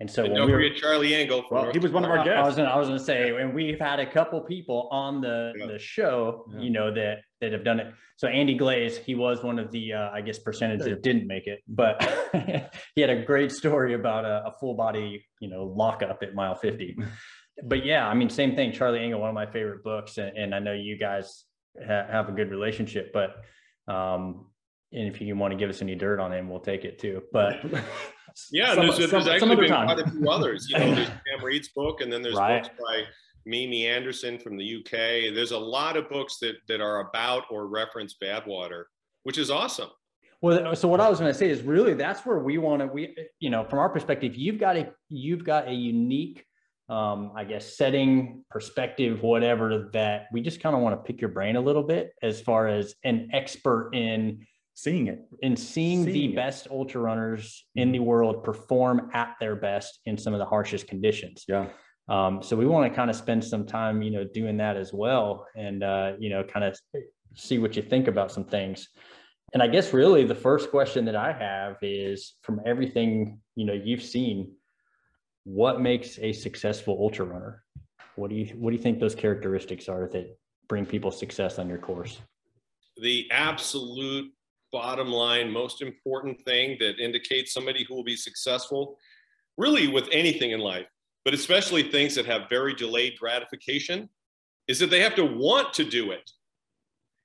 And 0.00 0.10
so 0.10 0.24
and 0.24 0.34
don't 0.34 0.46
we 0.46 0.52
forget 0.52 0.76
Charlie 0.76 1.14
Engle. 1.14 1.44
Well, 1.50 1.70
he 1.72 1.78
was 1.78 1.92
one 1.92 2.04
of 2.04 2.10
our 2.10 2.24
guests. 2.24 2.38
I 2.38 2.46
was 2.46 2.56
gonna, 2.56 2.70
I 2.70 2.78
was 2.78 2.88
gonna 2.88 2.98
say, 2.98 3.36
and 3.36 3.54
we've 3.54 3.78
had 3.78 4.00
a 4.00 4.10
couple 4.10 4.40
people 4.40 4.88
on 4.90 5.20
the 5.20 5.52
yeah. 5.56 5.66
the 5.66 5.78
show, 5.78 6.46
yeah. 6.50 6.60
you 6.60 6.70
know, 6.70 6.92
that 6.94 7.18
that 7.42 7.52
have 7.52 7.64
done 7.64 7.80
it. 7.80 7.92
So 8.16 8.28
Andy 8.28 8.54
Glaze, 8.54 8.98
he 8.98 9.14
was 9.14 9.42
one 9.42 9.58
of 9.58 9.70
the, 9.72 9.94
uh, 9.94 10.10
I 10.10 10.20
guess, 10.20 10.38
percentage 10.38 10.80
that 10.80 11.02
didn't 11.02 11.26
make 11.26 11.46
it, 11.46 11.60
but 11.66 12.02
he 12.94 13.00
had 13.00 13.08
a 13.08 13.22
great 13.24 13.50
story 13.50 13.94
about 13.94 14.26
a, 14.26 14.48
a 14.48 14.52
full 14.60 14.74
body, 14.74 15.24
you 15.40 15.48
know, 15.48 15.64
lockup 15.64 16.22
at 16.22 16.34
mile 16.34 16.54
50. 16.54 16.98
but 17.64 17.84
yeah, 17.84 18.06
I 18.06 18.12
mean, 18.12 18.28
same 18.28 18.54
thing. 18.54 18.72
Charlie 18.72 19.00
Engle, 19.00 19.20
one 19.20 19.30
of 19.30 19.34
my 19.34 19.46
favorite 19.46 19.82
books, 19.82 20.18
and, 20.18 20.36
and 20.36 20.54
I 20.54 20.58
know 20.58 20.74
you 20.74 20.98
guys 20.98 21.44
ha- 21.78 22.06
have 22.10 22.28
a 22.28 22.32
good 22.32 22.50
relationship, 22.50 23.10
but 23.14 23.36
um, 23.90 24.46
and 24.92 25.08
if 25.08 25.20
you 25.20 25.34
want 25.36 25.52
to 25.52 25.56
give 25.56 25.70
us 25.70 25.80
any 25.80 25.94
dirt 25.94 26.20
on 26.20 26.32
him, 26.32 26.48
we'll 26.48 26.60
take 26.60 26.84
it 26.84 26.98
too. 26.98 27.22
But 27.32 27.54
yeah, 28.52 28.74
some, 28.74 28.86
there's, 28.86 28.98
there's 28.98 29.10
some, 29.10 29.28
actually 29.28 29.56
been 29.56 29.68
time. 29.68 29.86
quite 29.86 29.98
a 29.98 30.10
few 30.10 30.28
others. 30.28 30.68
You 30.68 30.78
know, 30.78 30.94
there's 30.94 31.08
Pam 31.28 31.44
Reed's 31.44 31.68
book, 31.68 32.00
and 32.00 32.12
then 32.12 32.22
there's 32.22 32.36
right. 32.36 32.62
books 32.62 32.74
by 32.78 33.02
Mimi 33.46 33.86
Anderson 33.86 34.38
from 34.38 34.56
the 34.56 34.76
UK. 34.76 35.34
There's 35.34 35.52
a 35.52 35.58
lot 35.58 35.96
of 35.96 36.08
books 36.08 36.38
that 36.40 36.56
that 36.68 36.80
are 36.80 37.08
about 37.08 37.44
or 37.50 37.66
reference 37.66 38.16
Badwater, 38.22 38.84
which 39.24 39.38
is 39.38 39.50
awesome. 39.50 39.90
Well, 40.42 40.74
so 40.74 40.88
what 40.88 41.00
I 41.00 41.08
was 41.08 41.18
going 41.18 41.30
to 41.30 41.38
say 41.38 41.50
is 41.50 41.62
really 41.62 41.94
that's 41.94 42.24
where 42.24 42.38
we 42.38 42.58
want 42.58 42.80
to 42.80 42.86
we 42.86 43.14
you 43.40 43.50
know 43.50 43.64
from 43.64 43.78
our 43.78 43.88
perspective, 43.88 44.34
you've 44.34 44.58
got 44.58 44.76
a 44.76 44.92
you've 45.08 45.44
got 45.44 45.68
a 45.68 45.72
unique 45.72 46.44
um, 46.90 47.30
I 47.36 47.44
guess 47.44 47.76
setting 47.76 48.44
perspective, 48.50 49.22
whatever 49.22 49.88
that 49.92 50.26
we 50.32 50.40
just 50.40 50.60
kind 50.60 50.74
of 50.74 50.82
want 50.82 50.96
to 50.96 51.06
pick 51.06 51.20
your 51.20 51.30
brain 51.30 51.54
a 51.54 51.60
little 51.60 51.84
bit 51.84 52.12
as 52.20 52.40
far 52.40 52.66
as 52.66 52.96
an 53.04 53.28
expert 53.32 53.94
in 53.94 54.44
seeing 54.82 55.08
it 55.08 55.20
and 55.42 55.58
seeing, 55.58 56.04
seeing 56.04 56.12
the 56.12 56.24
it. 56.26 56.36
best 56.36 56.66
ultra 56.70 57.00
runners 57.00 57.66
in 57.74 57.92
the 57.92 57.98
world 57.98 58.42
perform 58.42 59.10
at 59.12 59.34
their 59.38 59.54
best 59.54 60.00
in 60.06 60.16
some 60.16 60.32
of 60.32 60.38
the 60.38 60.46
harshest 60.46 60.88
conditions. 60.88 61.44
Yeah. 61.46 61.68
Um, 62.08 62.42
so 62.42 62.56
we 62.56 62.66
want 62.66 62.90
to 62.90 62.96
kind 62.96 63.10
of 63.10 63.16
spend 63.16 63.44
some 63.44 63.66
time, 63.66 64.02
you 64.02 64.10
know, 64.10 64.24
doing 64.24 64.56
that 64.56 64.76
as 64.76 64.92
well, 64.92 65.46
and 65.54 65.84
uh, 65.84 66.14
you 66.18 66.30
know, 66.30 66.42
kind 66.42 66.64
of 66.64 66.78
see 67.34 67.58
what 67.58 67.76
you 67.76 67.82
think 67.82 68.08
about 68.08 68.32
some 68.32 68.44
things. 68.44 68.88
And 69.52 69.62
I 69.62 69.68
guess 69.68 69.92
really 69.92 70.24
the 70.24 70.34
first 70.34 70.70
question 70.70 71.04
that 71.04 71.16
I 71.16 71.32
have 71.32 71.76
is 71.82 72.34
from 72.42 72.60
everything 72.64 73.40
you 73.54 73.64
know 73.64 73.74
you've 73.74 74.02
seen, 74.02 74.52
what 75.44 75.80
makes 75.80 76.18
a 76.18 76.32
successful 76.32 76.96
ultra 76.98 77.26
runner? 77.26 77.62
What 78.16 78.30
do 78.30 78.36
you 78.36 78.46
what 78.56 78.70
do 78.70 78.76
you 78.76 78.82
think 78.82 78.98
those 78.98 79.14
characteristics 79.14 79.88
are 79.88 80.08
that 80.12 80.36
bring 80.68 80.86
people 80.86 81.10
success 81.10 81.58
on 81.58 81.68
your 81.68 81.78
course? 81.78 82.18
The 82.96 83.28
absolute 83.30 84.32
bottom 84.72 85.08
line, 85.08 85.50
most 85.50 85.82
important 85.82 86.40
thing 86.44 86.76
that 86.80 86.98
indicates 86.98 87.52
somebody 87.52 87.84
who 87.84 87.94
will 87.94 88.04
be 88.04 88.16
successful, 88.16 88.98
really 89.56 89.88
with 89.88 90.08
anything 90.12 90.52
in 90.52 90.60
life, 90.60 90.86
but 91.24 91.34
especially 91.34 91.82
things 91.82 92.14
that 92.14 92.26
have 92.26 92.48
very 92.48 92.74
delayed 92.74 93.14
gratification, 93.18 94.08
is 94.68 94.78
that 94.78 94.90
they 94.90 95.00
have 95.00 95.14
to 95.16 95.24
want 95.24 95.72
to 95.74 95.84
do 95.84 96.12
it. 96.12 96.30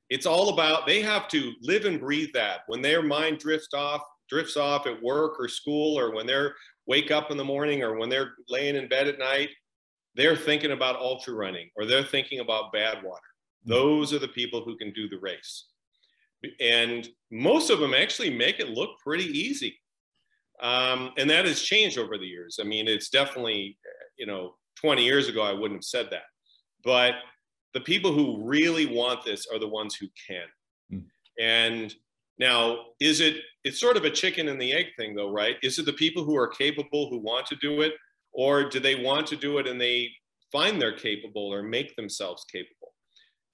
It's 0.10 0.26
all 0.26 0.50
about 0.50 0.86
they 0.86 1.02
have 1.02 1.28
to 1.30 1.54
live 1.62 1.86
and 1.86 2.00
breathe 2.00 2.30
that. 2.34 2.62
When 2.68 2.82
their 2.82 3.02
mind 3.02 3.40
drifts 3.40 3.74
off, 3.74 4.02
drifts 4.30 4.58
off 4.58 4.88
at 4.88 5.02
work 5.02 5.40
or 5.40 5.48
school, 5.48 5.98
or 5.98 6.14
when 6.14 6.26
they're 6.26 6.56
wake 6.88 7.12
up 7.12 7.32
in 7.32 7.38
the 7.38 7.44
morning, 7.44 7.84
or 7.84 7.98
when 7.98 8.10
they're 8.10 8.34
laying 8.50 8.76
in 8.76 8.88
bed 8.88 9.08
at 9.08 9.20
night, 9.20 9.50
they're 10.16 10.36
thinking 10.36 10.72
about 10.72 10.96
ultra 10.96 11.34
running 11.34 11.70
or 11.76 11.86
they're 11.86 12.04
thinking 12.04 12.40
about 12.40 12.74
Badwater. 12.74 13.04
Mm-hmm. 13.04 13.72
Those 13.72 14.14
are 14.14 14.20
the 14.20 14.28
people 14.30 14.64
who 14.64 14.78
can 14.78 14.94
do 14.94 15.10
the 15.10 15.20
race 15.20 15.66
and 16.60 17.08
most 17.32 17.70
of 17.70 17.80
them 17.80 17.94
actually 17.94 18.30
make 18.30 18.60
it 18.60 18.70
look 18.70 18.92
pretty 19.04 19.26
easy. 19.26 19.78
Um, 20.62 21.12
and 21.18 21.30
that 21.30 21.46
has 21.46 21.62
changed 21.62 21.98
over 21.98 22.18
the 22.18 22.26
years. 22.26 22.60
I 22.62 22.64
mean, 22.64 22.88
it's 22.88 23.10
definitely, 23.10 23.78
you 24.18 24.26
know, 24.26 24.56
20 24.78 25.04
years 25.04 25.28
ago, 25.28 25.42
I 25.42 25.54
wouldn't 25.54 25.80
have 25.80 25.84
said 25.84 26.08
that. 26.12 26.24
But 26.84 27.16
the 27.74 27.82
people 27.82 28.14
who 28.14 28.44
really 28.44 28.86
want 28.86 29.26
this 29.26 29.48
are 29.52 29.60
the 29.60 29.68
ones 29.68 29.96
who 29.96 30.08
can. 30.28 30.46
Mm. 30.94 31.04
And 31.40 31.96
now, 32.40 32.78
is 33.00 33.20
it, 33.20 33.38
it's 33.64 33.80
sort 33.80 33.98
of 33.98 34.06
a 34.06 34.10
chicken 34.10 34.48
and 34.48 34.62
the 34.62 34.74
egg 34.74 34.88
thing, 34.98 35.16
though, 35.16 35.32
right? 35.32 35.56
Is 35.64 35.80
it 35.80 35.86
the 35.86 35.94
people 35.94 36.24
who 36.24 36.38
are 36.38 36.48
capable 36.48 37.10
who 37.10 37.18
want 37.18 37.46
to 37.48 37.56
do 37.58 37.82
it? 37.82 37.94
Or 38.32 38.70
do 38.70 38.80
they 38.80 38.96
want 38.96 39.28
to 39.28 39.36
do 39.36 39.58
it 39.58 39.68
and 39.68 39.80
they 39.80 40.10
find 40.52 40.82
they're 40.82 40.98
capable 40.98 41.48
or 41.54 41.64
make 41.64 41.96
themselves 41.96 42.46
capable? 42.52 42.94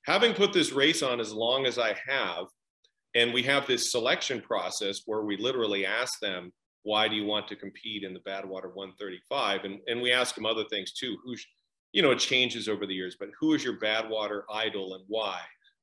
Having 0.06 0.34
put 0.34 0.54
this 0.54 0.72
race 0.72 1.04
on 1.04 1.20
as 1.20 1.32
long 1.32 1.66
as 1.68 1.78
I 1.78 1.96
have, 2.08 2.46
and 3.16 3.34
we 3.34 3.44
have 3.44 3.68
this 3.68 3.92
selection 3.92 4.42
process 4.42 5.02
where 5.06 5.22
we 5.22 5.38
literally 5.38 5.86
ask 5.86 6.20
them, 6.20 6.52
why 6.84 7.08
do 7.08 7.16
you 7.16 7.26
want 7.26 7.48
to 7.48 7.56
compete 7.56 8.04
in 8.04 8.14
the 8.14 8.20
Badwater 8.22 8.74
135? 8.74 9.66
And, 9.66 9.80
and 9.88 10.02
we 10.02 10.12
ask 10.12 10.36
them 10.36 10.46
other 10.46 10.64
things 10.70 10.94
too. 10.94 11.18
Who's, 11.24 11.46
you 11.92 12.02
know, 12.02 12.12
it 12.12 12.20
changes 12.20 12.68
over 12.68 12.86
the 12.86 12.94
years, 12.94 13.18
but 13.20 13.30
who 13.40 13.54
is 13.54 13.64
your 13.64 13.80
Badwater 13.80 14.44
idol 14.52 14.96
and 14.96 15.04
why? 15.08 15.40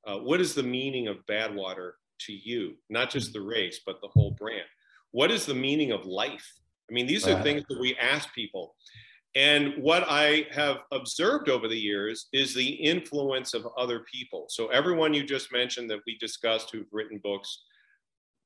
Uh, 0.06 0.18
what 0.18 0.40
is 0.40 0.54
the 0.54 0.62
meaning 0.62 1.06
of 1.08 1.24
Badwater 1.26 1.92
to 2.20 2.32
you? 2.32 2.74
Not 2.88 3.10
just 3.10 3.32
the 3.32 3.40
race, 3.40 3.80
but 3.84 4.00
the 4.00 4.08
whole 4.08 4.32
brand. 4.32 4.66
What 5.12 5.30
is 5.30 5.46
the 5.46 5.54
meaning 5.54 5.92
of 5.92 6.06
life? 6.06 6.46
I 6.90 6.94
mean, 6.94 7.06
these 7.06 7.28
are 7.28 7.42
things 7.42 7.64
that 7.68 7.78
we 7.78 7.96
ask 7.96 8.32
people. 8.34 8.74
And 9.34 9.74
what 9.82 10.04
I 10.08 10.46
have 10.50 10.78
observed 10.90 11.48
over 11.48 11.68
the 11.68 11.78
years 11.78 12.28
is 12.32 12.54
the 12.54 12.68
influence 12.68 13.54
of 13.54 13.66
other 13.76 14.04
people. 14.12 14.46
So, 14.48 14.68
everyone 14.68 15.14
you 15.14 15.22
just 15.22 15.52
mentioned 15.52 15.90
that 15.90 16.00
we 16.06 16.16
discussed 16.18 16.70
who've 16.72 16.86
written 16.92 17.20
books, 17.22 17.64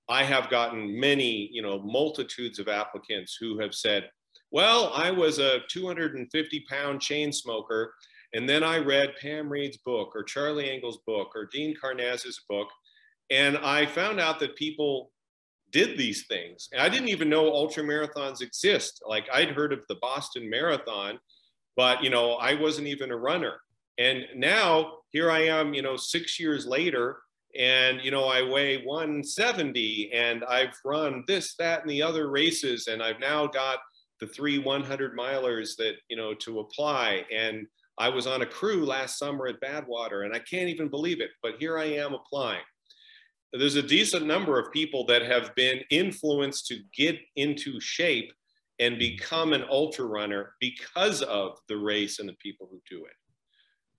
I 0.09 0.25
have 0.25 0.51
gotten 0.51 0.99
many, 0.99 1.49
you 1.53 1.63
know, 1.63 1.79
multitudes 1.81 2.59
of 2.59 2.69
applicants 2.69 3.37
who 3.41 3.59
have 3.61 3.75
said, 3.75 4.11
Well, 4.51 4.93
I 4.93 5.11
was 5.11 5.39
a 5.39 5.61
250 5.71 6.65
pound 6.69 7.01
chain 7.01 7.33
smoker, 7.33 7.95
and 8.35 8.49
then 8.49 8.65
I 8.65 8.79
read 8.79 9.17
Pam 9.21 9.49
Reed's 9.49 9.79
book 9.79 10.13
or 10.15 10.25
Charlie 10.25 10.71
Engle's 10.71 10.99
book 11.07 11.33
or 11.35 11.49
Dean 11.53 11.75
Karnazes' 11.83 12.41
book. 12.49 12.69
And 13.31 13.57
I 13.59 13.87
found 13.87 14.21
out 14.21 14.41
that 14.41 14.57
people 14.57 15.11
did 15.73 15.97
these 15.97 16.27
things. 16.27 16.69
And 16.73 16.81
I 16.81 16.89
didn't 16.89 17.09
even 17.09 17.29
know 17.29 17.53
ultra 17.53 17.83
marathons 17.83 18.43
exist. 18.43 19.03
Like 19.07 19.27
I'd 19.33 19.51
heard 19.51 19.73
of 19.73 19.81
the 19.89 19.97
Boston 19.97 20.49
Marathon, 20.49 21.19
but 21.77 22.03
you 22.03 22.11
know, 22.11 22.35
I 22.35 22.55
wasn't 22.55 22.89
even 22.89 23.11
a 23.11 23.17
runner. 23.17 23.55
And 23.99 24.25
now 24.37 24.99
here 25.11 25.31
I 25.31 25.41
am, 25.41 25.75
you 25.75 25.83
know, 25.83 25.97
six 25.97 26.39
years 26.39 26.67
later, 26.67 27.19
and 27.59 28.03
you 28.03 28.11
know 28.11 28.25
I 28.25 28.43
weigh 28.43 28.83
170, 28.85 30.11
and 30.13 30.45
I've 30.45 30.75
run 30.85 31.25
this, 31.27 31.55
that, 31.57 31.83
and 31.83 31.91
the 31.91 32.03
other 32.03 32.31
races, 32.31 32.87
and 32.87 33.03
I've 33.03 33.21
now 33.21 33.47
got 33.47 33.79
the 34.21 34.27
three 34.27 34.59
100 34.59 35.17
milers 35.17 35.77
that 35.77 35.95
you 36.09 36.17
know 36.17 36.35
to 36.35 36.61
apply. 36.61 37.25
And 37.33 37.67
I 37.99 38.09
was 38.09 38.27
on 38.27 38.43
a 38.43 38.47
crew 38.47 38.87
last 38.87 39.19
summer 39.19 39.47
at 39.49 39.61
Badwater, 39.61 40.25
and 40.25 40.35
I 40.35 40.39
can't 40.39 40.69
even 40.69 40.89
believe 40.89 41.21
it, 41.21 41.31
but 41.43 41.57
here 41.59 41.79
I 41.79 41.85
am 41.85 42.15
applying. 42.15 42.63
There's 43.53 43.77
a 43.77 43.83
decent 43.83 44.27
number 44.27 44.59
of 44.59 44.73
people 44.73 45.05
that 45.07 45.23
have 45.23 45.55
been 45.55 45.81
influenced 45.91 46.67
to 46.69 46.81
get 46.97 47.19
into 47.37 47.81
shape 47.81 48.33
and 48.79 48.99
become 48.99 49.53
an 49.53 49.65
ultra 49.71 50.07
runner 50.07 50.55
because 50.59 51.23
of 51.23 51.59
the 51.69 51.77
race 51.77 52.19
and 52.19 52.29
the 52.29 52.35
people 52.35 52.69
who 52.71 52.81
do 52.89 53.05
it. 53.05 53.13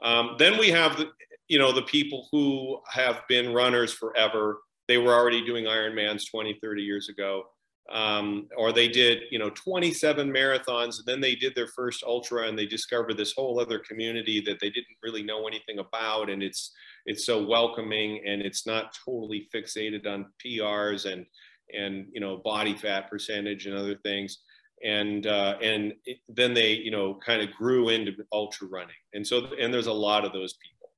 Um, 0.06 0.36
then 0.40 0.58
we 0.58 0.70
have 0.70 0.98
the, 0.98 1.10
you 1.48 1.60
know, 1.60 1.72
the 1.72 1.84
people 1.84 2.28
who 2.32 2.80
have 2.90 3.22
been 3.30 3.54
runners 3.54 3.94
forever. 3.94 4.62
They 4.88 4.98
were 4.98 5.14
already 5.14 5.46
doing 5.46 5.66
Ironmans 5.66 6.30
20, 6.30 6.60
30 6.62 6.82
years 6.82 7.10
ago. 7.10 7.44
Um, 7.92 8.48
or 8.58 8.72
they 8.72 8.88
did, 8.88 9.24
you 9.30 9.40
know, 9.40 9.50
27 9.50 10.32
marathons, 10.32 11.00
and 11.00 11.06
then 11.06 11.20
they 11.20 11.36
did 11.36 11.54
their 11.54 11.68
first 11.68 12.02
ultra, 12.04 12.48
and 12.48 12.58
they 12.58 12.66
discovered 12.66 13.18
this 13.18 13.34
whole 13.34 13.60
other 13.60 13.78
community 13.80 14.40
that 14.42 14.60
they 14.62 14.70
didn't 14.70 14.96
really 15.04 15.22
know 15.22 15.48
anything 15.48 15.80
about, 15.80 16.30
and 16.30 16.42
it's 16.42 16.72
it's 17.06 17.26
so 17.26 17.46
welcoming, 17.46 18.22
and 18.26 18.42
it's 18.42 18.66
not 18.66 18.98
totally 19.06 19.48
fixated 19.54 20.08
on 20.08 20.28
PRs 20.44 21.12
and 21.12 21.26
and 21.74 22.08
you 22.14 22.22
know 22.22 22.38
body 22.38 22.76
fat 22.76 23.10
percentage 23.10 23.66
and 23.66 23.76
other 23.76 23.96
things. 23.96 24.40
And 24.84 25.28
uh, 25.28 25.58
and 25.62 25.94
it, 26.06 26.18
then 26.28 26.54
they 26.54 26.74
you 26.74 26.92
know 26.92 27.20
kind 27.26 27.42
of 27.42 27.52
grew 27.56 27.90
into 27.90 28.14
ultra 28.32 28.68
running. 28.68 28.96
And 29.14 29.26
so 29.26 29.48
and 29.60 29.74
there's 29.74 29.88
a 29.88 29.94
lot 29.94 30.26
of 30.26 30.34
those 30.34 30.54
people. 30.54 30.90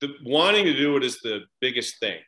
The 0.00 0.14
wanting 0.28 0.64
to 0.64 0.76
do 0.76 0.96
it 0.96 1.04
is 1.04 1.20
the 1.20 1.42
biggest 1.60 1.98
thing. 2.00 2.18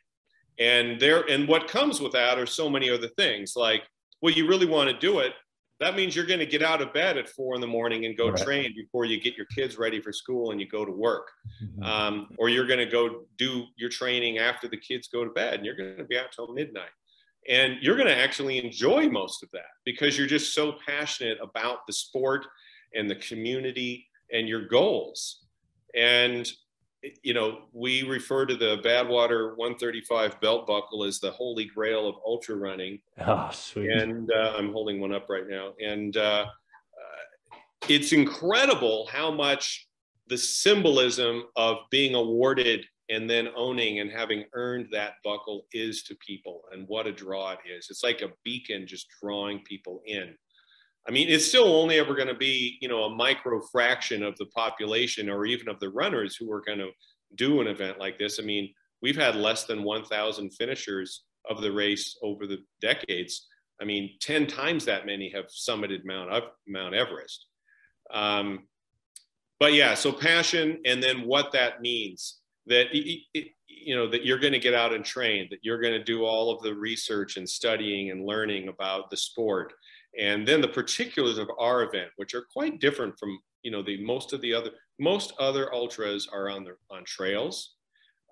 And 0.59 0.99
there 0.99 1.23
and 1.29 1.47
what 1.47 1.67
comes 1.67 2.01
with 2.01 2.13
that 2.13 2.39
are 2.39 2.45
so 2.45 2.69
many 2.69 2.89
other 2.89 3.09
things. 3.09 3.53
Like 3.55 3.83
well 4.21 4.33
you 4.33 4.47
really 4.47 4.65
want 4.65 4.89
to 4.89 4.97
do 4.97 5.19
it 5.19 5.33
that 5.79 5.95
means 5.95 6.15
you're 6.15 6.25
going 6.25 6.39
to 6.39 6.45
get 6.45 6.63
out 6.63 6.81
of 6.81 6.93
bed 6.93 7.17
at 7.17 7.29
four 7.29 7.53
in 7.55 7.61
the 7.61 7.67
morning 7.67 8.05
and 8.05 8.17
go 8.17 8.29
right. 8.29 8.43
train 8.43 8.73
before 8.75 9.05
you 9.05 9.19
get 9.19 9.35
your 9.35 9.45
kids 9.47 9.77
ready 9.77 10.01
for 10.01 10.11
school 10.11 10.51
and 10.51 10.59
you 10.59 10.67
go 10.67 10.83
to 10.83 10.91
work 10.91 11.29
mm-hmm. 11.63 11.83
um, 11.83 12.27
or 12.37 12.49
you're 12.49 12.67
going 12.67 12.79
to 12.79 12.85
go 12.85 13.25
do 13.37 13.65
your 13.75 13.89
training 13.89 14.37
after 14.39 14.67
the 14.67 14.77
kids 14.77 15.07
go 15.07 15.23
to 15.23 15.29
bed 15.31 15.55
and 15.55 15.65
you're 15.65 15.75
going 15.75 15.97
to 15.97 16.03
be 16.03 16.17
out 16.17 16.31
till 16.31 16.47
midnight 16.53 16.89
and 17.47 17.77
you're 17.81 17.95
going 17.95 18.07
to 18.07 18.17
actually 18.17 18.63
enjoy 18.63 19.09
most 19.09 19.41
of 19.41 19.49
that 19.51 19.71
because 19.85 20.17
you're 20.17 20.27
just 20.27 20.53
so 20.53 20.75
passionate 20.85 21.37
about 21.41 21.87
the 21.87 21.93
sport 21.93 22.45
and 22.93 23.09
the 23.09 23.15
community 23.15 24.07
and 24.31 24.47
your 24.47 24.67
goals. 24.67 25.43
And, 25.95 26.49
you 27.23 27.33
know, 27.33 27.59
we 27.73 28.03
refer 28.03 28.45
to 28.45 28.55
the 28.55 28.77
Badwater 28.83 29.55
135 29.57 30.39
belt 30.41 30.67
buckle 30.67 31.03
as 31.03 31.19
the 31.19 31.31
holy 31.31 31.65
grail 31.65 32.07
of 32.07 32.15
ultra 32.25 32.55
running. 32.55 32.99
Oh, 33.19 33.49
sweet. 33.51 33.91
And 33.91 34.31
uh, 34.31 34.53
I'm 34.57 34.71
holding 34.71 34.99
one 34.99 35.13
up 35.13 35.27
right 35.29 35.47
now. 35.47 35.73
And 35.83 36.17
uh, 36.17 36.45
uh, 36.45 37.57
it's 37.87 38.13
incredible 38.13 39.07
how 39.11 39.31
much 39.31 39.87
the 40.27 40.37
symbolism 40.37 41.43
of 41.55 41.77
being 41.91 42.15
awarded 42.15 42.85
and 43.09 43.29
then 43.29 43.47
owning 43.55 43.99
and 43.99 44.11
having 44.11 44.43
earned 44.53 44.87
that 44.91 45.13
buckle 45.23 45.65
is 45.71 46.03
to 46.03 46.15
people 46.15 46.63
and 46.73 46.85
what 46.87 47.07
a 47.07 47.11
draw 47.11 47.51
it 47.51 47.59
is. 47.69 47.87
It's 47.89 48.03
like 48.03 48.21
a 48.21 48.33
beacon 48.43 48.85
just 48.85 49.07
drawing 49.21 49.59
people 49.59 50.01
in. 50.05 50.35
I 51.07 51.11
mean, 51.11 51.29
it's 51.29 51.47
still 51.47 51.75
only 51.75 51.99
ever 51.99 52.15
going 52.15 52.27
to 52.27 52.35
be, 52.35 52.77
you 52.81 52.89
know, 52.89 53.03
a 53.03 53.15
micro 53.15 53.61
fraction 53.71 54.23
of 54.23 54.37
the 54.37 54.47
population 54.47 55.29
or 55.29 55.45
even 55.45 55.69
of 55.69 55.79
the 55.79 55.89
runners 55.89 56.35
who 56.35 56.51
are 56.51 56.61
going 56.61 56.79
to 56.79 56.89
do 57.35 57.61
an 57.61 57.67
event 57.67 57.97
like 57.99 58.17
this. 58.17 58.39
I 58.39 58.43
mean, 58.43 58.73
we've 59.01 59.15
had 59.15 59.35
less 59.35 59.63
than 59.63 59.83
1,000 59.83 60.49
finishers 60.51 61.23
of 61.49 61.61
the 61.61 61.71
race 61.71 62.17
over 62.21 62.45
the 62.45 62.59
decades. 62.81 63.47
I 63.81 63.85
mean, 63.85 64.11
10 64.19 64.47
times 64.47 64.83
that 64.85 65.05
many 65.05 65.31
have 65.33 65.45
summited 65.45 66.03
Mount, 66.03 66.43
Mount 66.67 66.93
Everest. 66.93 67.45
Um, 68.13 68.67
but 69.59 69.73
yeah, 69.73 69.93
so 69.93 70.11
passion 70.11 70.79
and 70.85 71.01
then 71.01 71.25
what 71.25 71.51
that 71.53 71.81
means 71.81 72.39
that 72.67 72.93
you 72.93 73.95
know 73.95 74.09
that 74.09 74.25
you're 74.25 74.39
going 74.39 74.53
to 74.53 74.59
get 74.59 74.73
out 74.73 74.93
and 74.93 75.03
train 75.03 75.47
that 75.49 75.59
you're 75.61 75.81
going 75.81 75.93
to 75.93 76.03
do 76.03 76.25
all 76.25 76.53
of 76.53 76.61
the 76.61 76.73
research 76.73 77.37
and 77.37 77.47
studying 77.47 78.11
and 78.11 78.25
learning 78.25 78.67
about 78.67 79.09
the 79.09 79.17
sport 79.17 79.73
and 80.19 80.47
then 80.47 80.61
the 80.61 80.67
particulars 80.67 81.37
of 81.37 81.49
our 81.59 81.83
event 81.83 82.09
which 82.15 82.33
are 82.33 82.45
quite 82.51 82.79
different 82.79 83.17
from 83.19 83.37
you 83.63 83.71
know 83.71 83.81
the 83.81 84.03
most 84.03 84.33
of 84.33 84.41
the 84.41 84.53
other 84.53 84.71
most 84.99 85.33
other 85.39 85.73
ultras 85.73 86.27
are 86.31 86.49
on 86.49 86.63
the 86.63 86.75
on 86.89 87.03
trails 87.05 87.75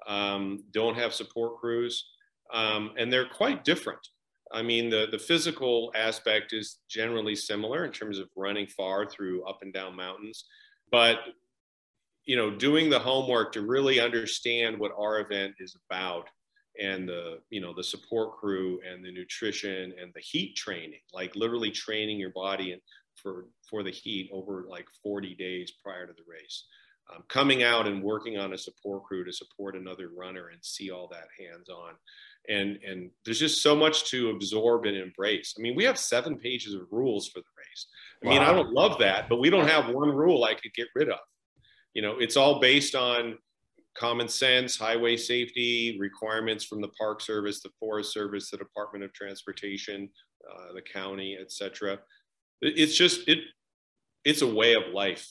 um, 0.08 0.64
don't 0.72 0.96
have 0.96 1.14
support 1.14 1.58
crews 1.58 2.06
um, 2.54 2.92
and 2.98 3.12
they're 3.12 3.28
quite 3.28 3.64
different. 3.64 4.00
I 4.52 4.62
mean 4.62 4.90
the 4.90 5.08
the 5.12 5.20
physical 5.20 5.92
aspect 5.96 6.54
is 6.54 6.80
generally 6.88 7.36
similar 7.36 7.86
in 7.86 7.92
terms 7.92 8.20
of 8.20 8.30
running 8.36 8.68
far 8.68 9.06
through 9.06 9.44
up 9.46 9.60
and 9.62 9.74
down 9.74 9.96
mountains 9.96 10.46
but 10.92 11.20
you 12.26 12.36
know, 12.36 12.50
doing 12.50 12.90
the 12.90 13.00
homework 13.00 13.52
to 13.54 13.62
really 13.62 14.00
understand 14.00 14.78
what 14.78 14.92
our 14.98 15.20
event 15.20 15.56
is 15.60 15.78
about 15.90 16.28
and 16.82 17.08
the, 17.08 17.40
you 17.50 17.62
know, 17.62 17.74
the 17.74 17.84
support 17.84 18.38
crew 18.38 18.80
and 18.90 19.04
the 19.04 19.12
nutrition 19.12 19.94
and 20.02 20.12
the 20.14 20.22
heat 20.22 20.56
training, 20.56 21.00
like 21.14 21.36
literally 21.36 21.72
training 21.72 22.20
your 22.20 22.32
body 22.32 22.72
and 22.74 22.82
for, 23.16 23.46
for 23.70 23.84
the 23.84 23.92
heat 23.92 24.30
over 24.34 24.66
like 24.70 24.88
40 25.04 25.36
days 25.36 25.74
prior 25.84 26.06
to 26.06 26.14
the 26.14 26.24
race. 26.28 26.66
Um, 27.14 27.24
coming 27.28 27.62
out 27.62 27.88
and 27.88 28.02
working 28.02 28.40
on 28.40 28.54
a 28.54 28.58
support 28.58 29.04
crew 29.04 29.24
to 29.24 29.32
support 29.32 29.76
another 29.76 30.10
runner 30.18 30.50
and 30.50 30.60
see 30.64 30.90
all 30.90 31.08
that 31.10 31.28
hands 31.40 31.70
on 31.70 31.94
and 32.50 32.80
and 32.84 33.12
there's 33.24 33.40
just 33.40 33.62
so 33.62 33.76
much 33.76 34.10
to 34.10 34.32
absorb 34.32 34.86
and 34.86 34.98
embrace 34.98 35.54
i 35.56 35.62
mean 35.62 35.76
we 35.76 35.84
have 35.84 36.00
seven 36.00 36.36
pages 36.36 36.74
of 36.74 36.82
rules 36.90 37.28
for 37.28 37.42
the 37.42 37.46
race 37.60 37.88
i 38.24 38.28
wow. 38.28 38.34
mean 38.34 38.42
i 38.42 38.52
don't 38.52 38.72
love 38.72 38.98
that 38.98 39.30
but 39.30 39.40
we 39.40 39.52
don't 39.52 39.68
have 39.68 39.94
one 39.94 40.10
rule 40.10 40.46
i 40.46 40.56
could 40.56 40.74
get 40.74 40.88
rid 40.96 41.10
of 41.10 41.20
you 41.96 42.02
know, 42.02 42.18
it's 42.20 42.38
all 42.38 42.60
based 42.60 42.94
on 42.94 43.38
common 43.98 44.28
sense, 44.28 44.78
highway 44.78 45.18
safety 45.18 45.98
requirements 46.00 46.64
from 46.66 46.82
the 46.82 46.90
Park 46.90 47.22
Service, 47.22 47.62
the 47.62 47.70
Forest 47.80 48.14
Service, 48.14 48.50
the 48.50 48.58
Department 48.58 49.04
of 49.04 49.14
Transportation, 49.14 50.10
uh, 50.50 50.74
the 50.74 50.82
county, 50.82 51.38
etc. 51.40 52.00
It's 52.62 52.96
just 52.96 53.28
it. 53.28 53.40
It's 54.24 54.42
a 54.42 54.48
way 54.48 54.74
of 54.74 54.94
life, 54.94 55.28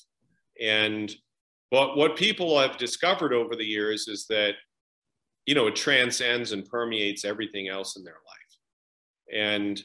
and 0.61 1.15
but 1.71 1.97
what 1.97 2.17
people 2.17 2.59
have 2.59 2.77
discovered 2.79 3.33
over 3.33 3.57
the 3.57 3.65
years 3.65 4.09
is 4.09 4.27
that 4.29 4.55
you 5.47 5.55
know 5.55 5.67
it 5.67 5.77
transcends 5.77 6.53
and 6.53 6.65
permeates 6.65 7.25
everything 7.25 7.69
else 7.69 7.97
in 7.97 8.05
their 8.05 8.15
life, 8.15 9.37
and 9.37 9.83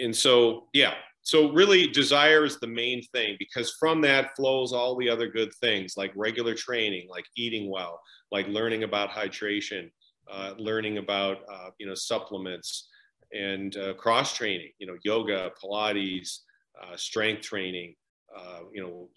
and 0.00 0.14
so 0.14 0.68
yeah, 0.72 0.94
so 1.22 1.52
really 1.52 1.86
desire 1.86 2.44
is 2.44 2.58
the 2.58 2.66
main 2.66 3.02
thing 3.12 3.36
because 3.38 3.76
from 3.78 4.00
that 4.00 4.34
flows 4.36 4.72
all 4.72 4.96
the 4.96 5.08
other 5.08 5.28
good 5.28 5.52
things 5.60 5.94
like 5.96 6.12
regular 6.16 6.54
training 6.54 7.06
like 7.08 7.24
eating 7.36 7.70
well 7.70 8.00
like 8.30 8.46
learning 8.48 8.82
about 8.82 9.10
hydration 9.10 9.90
uh, 10.30 10.54
learning 10.58 10.98
about 10.98 11.38
uh, 11.52 11.70
you 11.78 11.86
know 11.86 11.94
supplements 11.94 12.88
and 13.32 13.76
uh, 13.76 13.94
cross 13.94 14.34
training 14.34 14.70
you 14.78 14.86
know 14.86 14.96
yoga 15.04 15.50
pilates 15.62 16.40
uh, 16.82 16.96
strength 16.96 17.42
training 17.42 17.94
uh, 18.36 18.60
you 18.72 18.82
know 18.82 19.08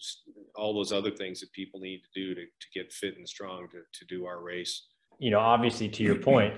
all 0.55 0.73
those 0.73 0.91
other 0.91 1.11
things 1.11 1.39
that 1.39 1.51
people 1.53 1.79
need 1.79 2.01
to 2.01 2.19
do 2.19 2.35
to, 2.35 2.41
to 2.41 2.67
get 2.73 2.91
fit 2.91 3.17
and 3.17 3.27
strong 3.27 3.67
to, 3.69 3.79
to 3.93 4.05
do 4.13 4.25
our 4.25 4.41
race. 4.41 4.87
You 5.19 5.31
know 5.31 5.39
obviously 5.39 5.89
to 5.89 6.03
your 6.03 6.15
point 6.15 6.53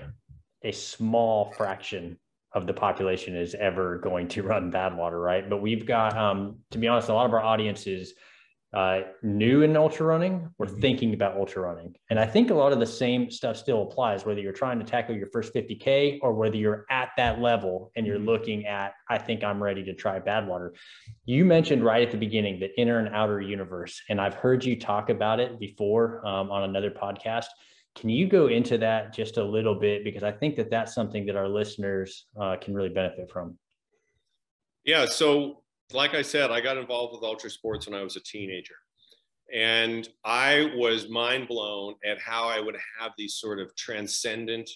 a 0.64 0.72
small 0.72 1.52
fraction 1.52 2.18
of 2.58 2.66
the 2.66 2.74
population 2.74 3.36
is 3.36 3.56
ever 3.56 4.00
going 4.00 4.28
to 4.30 4.44
run 4.52 4.72
Badwater, 4.72 5.24
right? 5.24 5.50
But 5.50 5.62
we've 5.62 5.86
got, 5.86 6.18
um, 6.18 6.58
to 6.72 6.78
be 6.78 6.88
honest, 6.88 7.10
a 7.10 7.14
lot 7.14 7.26
of 7.26 7.34
our 7.34 7.44
audience 7.44 7.88
is 7.88 8.14
uh, 8.74 9.02
new 9.24 9.62
in 9.62 9.78
ultra 9.78 10.06
running. 10.06 10.50
We're 10.58 10.66
mm-hmm. 10.66 10.82
thinking 10.82 11.14
about 11.14 11.38
ultra 11.38 11.62
running, 11.62 11.96
and 12.10 12.20
I 12.20 12.26
think 12.26 12.50
a 12.50 12.54
lot 12.54 12.74
of 12.74 12.80
the 12.80 12.86
same 12.86 13.32
stuff 13.32 13.56
still 13.56 13.84
applies, 13.84 14.26
whether 14.26 14.42
you're 14.42 14.52
trying 14.52 14.78
to 14.80 14.86
tackle 14.86 15.16
your 15.16 15.28
first 15.28 15.54
50k 15.54 16.20
or 16.22 16.34
whether 16.34 16.58
you're 16.58 16.86
at 16.90 17.10
that 17.16 17.40
level 17.40 17.92
and 17.96 18.06
you're 18.06 18.18
mm-hmm. 18.18 18.28
looking 18.28 18.66
at, 18.66 18.94
I 19.10 19.20
think 19.20 19.44
I'm 19.44 19.64
ready 19.64 19.84
to 19.86 19.94
try 19.94 20.20
Badwater. 20.20 20.72
You 21.24 21.46
mentioned 21.46 21.86
right 21.86 22.04
at 22.04 22.12
the 22.12 22.18
beginning 22.18 22.60
the 22.60 22.78
inner 22.80 23.00
and 23.00 23.16
outer 23.16 23.40
universe, 23.40 24.02
and 24.10 24.20
I've 24.20 24.36
heard 24.36 24.66
you 24.66 24.78
talk 24.78 25.10
about 25.10 25.40
it 25.40 25.60
before 25.60 26.26
um, 26.28 26.52
on 26.52 26.64
another 26.64 26.92
podcast. 26.92 27.46
Can 27.98 28.10
you 28.10 28.28
go 28.28 28.48
into 28.48 28.78
that 28.78 29.14
just 29.14 29.38
a 29.38 29.44
little 29.44 29.76
bit? 29.76 30.04
Because 30.04 30.24
I 30.24 30.32
think 30.32 30.56
that 30.56 30.70
that's 30.70 30.94
something 30.94 31.26
that 31.26 31.36
our 31.36 31.50
listeners 31.50 32.28
uh, 32.40 32.56
can 32.62 32.74
really 32.74 32.90
benefit 32.90 33.30
from. 33.32 33.58
Yeah. 34.86 35.06
So, 35.06 35.64
like 35.94 36.14
I 36.14 36.22
said, 36.22 36.52
I 36.52 36.62
got 36.62 36.78
involved 36.78 37.14
with 37.14 37.24
ultra 37.24 37.50
sports 37.50 37.88
when 37.88 38.00
I 38.00 38.04
was 38.04 38.16
a 38.16 38.22
teenager. 38.22 38.76
And 39.54 40.08
I 40.24 40.72
was 40.76 41.10
mind 41.10 41.48
blown 41.48 41.96
at 42.06 42.20
how 42.20 42.48
I 42.48 42.60
would 42.60 42.78
have 43.00 43.14
these 43.18 43.36
sort 43.36 43.60
of 43.60 43.76
transcendent, 43.76 44.70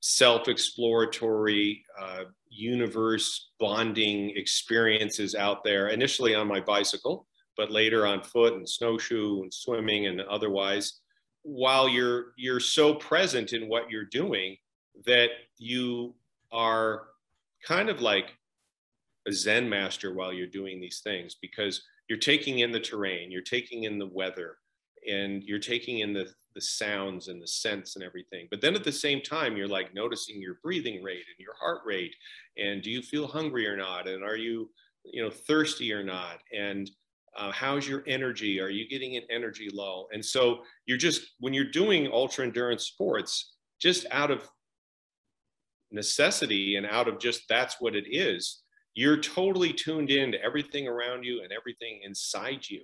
self 0.00 0.48
exploratory, 0.48 1.82
uh, 2.00 2.24
universe 2.48 3.50
bonding 3.58 4.30
experiences 4.36 5.34
out 5.34 5.64
there, 5.64 5.88
initially 5.88 6.34
on 6.34 6.46
my 6.46 6.60
bicycle 6.60 7.26
but 7.56 7.70
later 7.70 8.06
on 8.06 8.22
foot 8.22 8.54
and 8.54 8.68
snowshoe 8.68 9.42
and 9.42 9.52
swimming 9.52 10.06
and 10.06 10.20
otherwise, 10.22 11.00
while 11.46 11.88
you're 11.88 12.32
you're 12.36 12.58
so 12.58 12.92
present 12.92 13.52
in 13.52 13.68
what 13.68 13.88
you're 13.88 14.04
doing 14.04 14.56
that 15.04 15.28
you 15.58 16.12
are 16.50 17.04
kind 17.64 17.88
of 17.88 18.00
like 18.00 18.34
a 19.28 19.32
Zen 19.32 19.68
master 19.68 20.12
while 20.12 20.32
you're 20.32 20.48
doing 20.48 20.80
these 20.80 21.00
things 21.04 21.36
because 21.40 21.82
you're 22.08 22.18
taking 22.18 22.60
in 22.60 22.72
the 22.72 22.80
terrain, 22.80 23.30
you're 23.30 23.42
taking 23.42 23.84
in 23.84 23.98
the 23.98 24.06
weather, 24.06 24.56
and 25.08 25.42
you're 25.44 25.60
taking 25.60 26.00
in 26.00 26.12
the, 26.12 26.26
the 26.56 26.60
sounds 26.60 27.28
and 27.28 27.40
the 27.40 27.46
scents 27.46 27.94
and 27.94 28.04
everything. 28.04 28.48
But 28.50 28.60
then 28.60 28.74
at 28.74 28.82
the 28.82 28.92
same 28.92 29.20
time, 29.20 29.56
you're 29.56 29.68
like 29.68 29.94
noticing 29.94 30.40
your 30.40 30.58
breathing 30.64 31.00
rate 31.00 31.24
and 31.28 31.38
your 31.38 31.54
heart 31.60 31.82
rate. 31.86 32.14
And 32.58 32.82
do 32.82 32.90
you 32.90 33.02
feel 33.02 33.28
hungry 33.28 33.68
or 33.68 33.76
not? 33.76 34.08
And 34.08 34.24
are 34.24 34.36
you, 34.36 34.70
you 35.04 35.22
know, 35.22 35.30
thirsty 35.30 35.92
or 35.92 36.02
not? 36.02 36.38
And 36.56 36.90
uh, 37.36 37.52
how's 37.52 37.86
your 37.86 38.02
energy? 38.06 38.60
Are 38.60 38.68
you 38.68 38.88
getting 38.88 39.16
an 39.16 39.24
energy 39.30 39.68
low? 39.72 40.06
And 40.12 40.24
so 40.24 40.62
you're 40.86 40.98
just, 40.98 41.34
when 41.40 41.52
you're 41.54 41.70
doing 41.70 42.10
ultra 42.12 42.44
endurance 42.44 42.84
sports, 42.84 43.54
just 43.80 44.06
out 44.10 44.30
of 44.30 44.48
necessity 45.90 46.76
and 46.76 46.86
out 46.86 47.08
of 47.08 47.18
just 47.18 47.42
that's 47.48 47.76
what 47.80 47.94
it 47.94 48.06
is, 48.10 48.62
you're 48.94 49.18
totally 49.18 49.72
tuned 49.72 50.10
in 50.10 50.32
to 50.32 50.42
everything 50.42 50.88
around 50.88 51.24
you 51.24 51.42
and 51.42 51.52
everything 51.52 52.00
inside 52.02 52.68
you. 52.68 52.80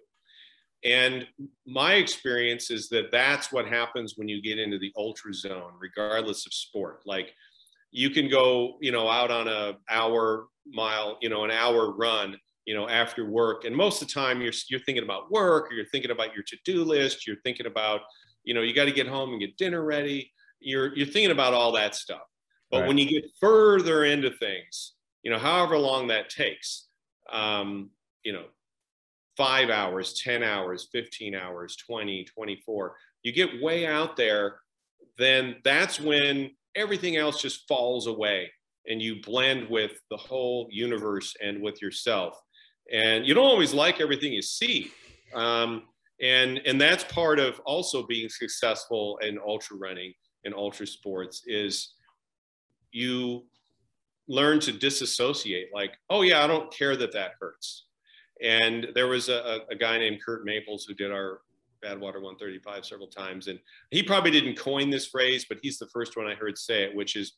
And 0.85 1.27
my 1.67 1.95
experience 1.95 2.71
is 2.71 2.89
that 2.89 3.11
that's 3.13 3.53
what 3.53 3.67
happens 3.67 4.15
when 4.17 4.29
you 4.29 4.43
get 4.43 4.59
into 4.59 4.79
the 4.79 4.93
ultra 4.97 5.33
zone, 5.33 5.73
regardless 5.81 6.45
of 6.45 6.53
sport. 6.53 7.03
Like 7.07 7.33
you 7.93 8.11
can 8.11 8.29
go, 8.29 8.77
you 8.81 8.91
know, 8.91 9.09
out 9.09 9.31
on 9.31 9.49
a 9.49 9.75
hour 9.89 10.49
mile, 10.67 11.19
you 11.21 11.29
know, 11.29 11.45
an 11.45 11.51
hour 11.51 11.93
run, 11.93 12.37
you 12.65 12.75
know, 12.75 12.89
after 12.89 13.29
work. 13.29 13.65
And 13.65 13.75
most 13.75 14.03
of 14.03 14.09
the 14.09 14.15
time 14.15 14.41
you're, 14.41 14.53
you're 14.69 14.81
thinking 14.81 15.05
about 15.05 15.31
work 15.31 15.71
or 15.71 15.75
you're 15.75 15.87
thinking 15.87 16.11
about 16.11 16.35
your 16.35 16.45
to-do 16.45 16.85
list. 16.85 17.27
You're 17.27 17.41
thinking 17.45 17.67
about, 17.67 18.03
you 18.45 18.55
know, 18.55 18.63
you 18.63 18.75
got 18.75 18.85
to 18.85 18.93
get 18.93 19.09
home 19.09 19.31
and 19.31 19.41
get 19.41 19.57
dinner 19.57 19.85
ready. 19.85 20.33
You're, 20.61 20.95
you're 20.97 21.07
thinking 21.07 21.33
about 21.33 21.55
all 21.55 21.73
that 21.73 21.95
stuff. 21.95 22.23
But 22.71 22.81
right. 22.81 22.89
when 22.89 22.99
you 22.99 23.07
get 23.07 23.25
further 23.41 24.05
into 24.05 24.31
things, 24.31 24.95
you 25.23 25.31
know, 25.31 25.39
however 25.39 25.77
long 25.77 26.09
that 26.09 26.31
takes, 26.31 26.89
um, 27.31 27.91
you 28.25 28.33
know, 28.33 28.45
five 29.37 29.71
hours, 29.71 30.21
10 30.23 30.43
hours, 30.43 30.89
15 30.93 31.35
hours, 31.35 31.77
20, 31.77 32.25
24, 32.25 32.97
you 33.23 33.33
get 33.33 33.63
way 33.63 33.87
out 33.87 34.17
there, 34.17 34.57
then 35.19 35.57
that's 35.65 36.01
when 36.01 36.51
everything 36.75 37.17
else 37.17 37.41
just 37.41 37.67
falls 37.69 38.07
away 38.07 38.51
and 38.87 39.01
you 39.01 39.21
blend 39.23 39.69
with 39.69 39.93
the 40.11 40.17
whole 40.17 40.69
universe 40.71 41.35
and 41.43 41.63
with 41.63 41.81
yourself. 41.81 42.41
And 42.93 43.27
you 43.27 43.35
don't 43.35 43.47
always 43.47 43.75
like 43.75 44.01
everything 44.01 44.33
you 44.33 44.43
see. 44.43 44.91
Um, 45.35 45.85
and, 46.21 46.61
and 46.67 46.81
that's 46.81 47.05
part 47.05 47.39
of 47.39 47.61
also 47.61 48.07
being 48.07 48.29
successful 48.29 49.19
in 49.19 49.39
ultra 49.39 49.77
running 49.77 50.13
and 50.45 50.55
ultra 50.55 50.87
sports 50.87 51.43
is 51.47 51.95
you 52.91 53.45
learn 54.29 54.61
to 54.61 54.73
disassociate 54.73 55.69
like 55.75 55.95
oh 56.09 56.23
yeah 56.23 56.45
i 56.45 56.47
don't 56.47 56.73
care 56.73 56.97
that 56.97 57.13
that 57.13 57.33
hurts. 57.41 57.87
And 58.41 58.89
there 58.95 59.07
was 59.07 59.29
a, 59.29 59.61
a 59.71 59.75
guy 59.75 59.99
named 59.99 60.21
kurt 60.25 60.45
maples 60.45 60.85
who 60.85 60.95
did 60.95 61.13
our 61.13 61.41
badwater 61.83 62.21
135 62.23 62.85
several 62.85 63.09
times 63.09 63.49
and 63.49 63.59
he 63.91 64.03
probably 64.03 64.31
didn't 64.31 64.57
coin 64.57 64.91
this 64.91 65.07
phrase 65.07 65.47
but 65.49 65.59
he's 65.63 65.79
the 65.79 65.89
first 65.89 66.17
one 66.17 66.27
i 66.29 66.35
heard 66.35 66.57
say 66.57 66.85
it 66.85 66.95
which 66.95 67.17
is 67.17 67.33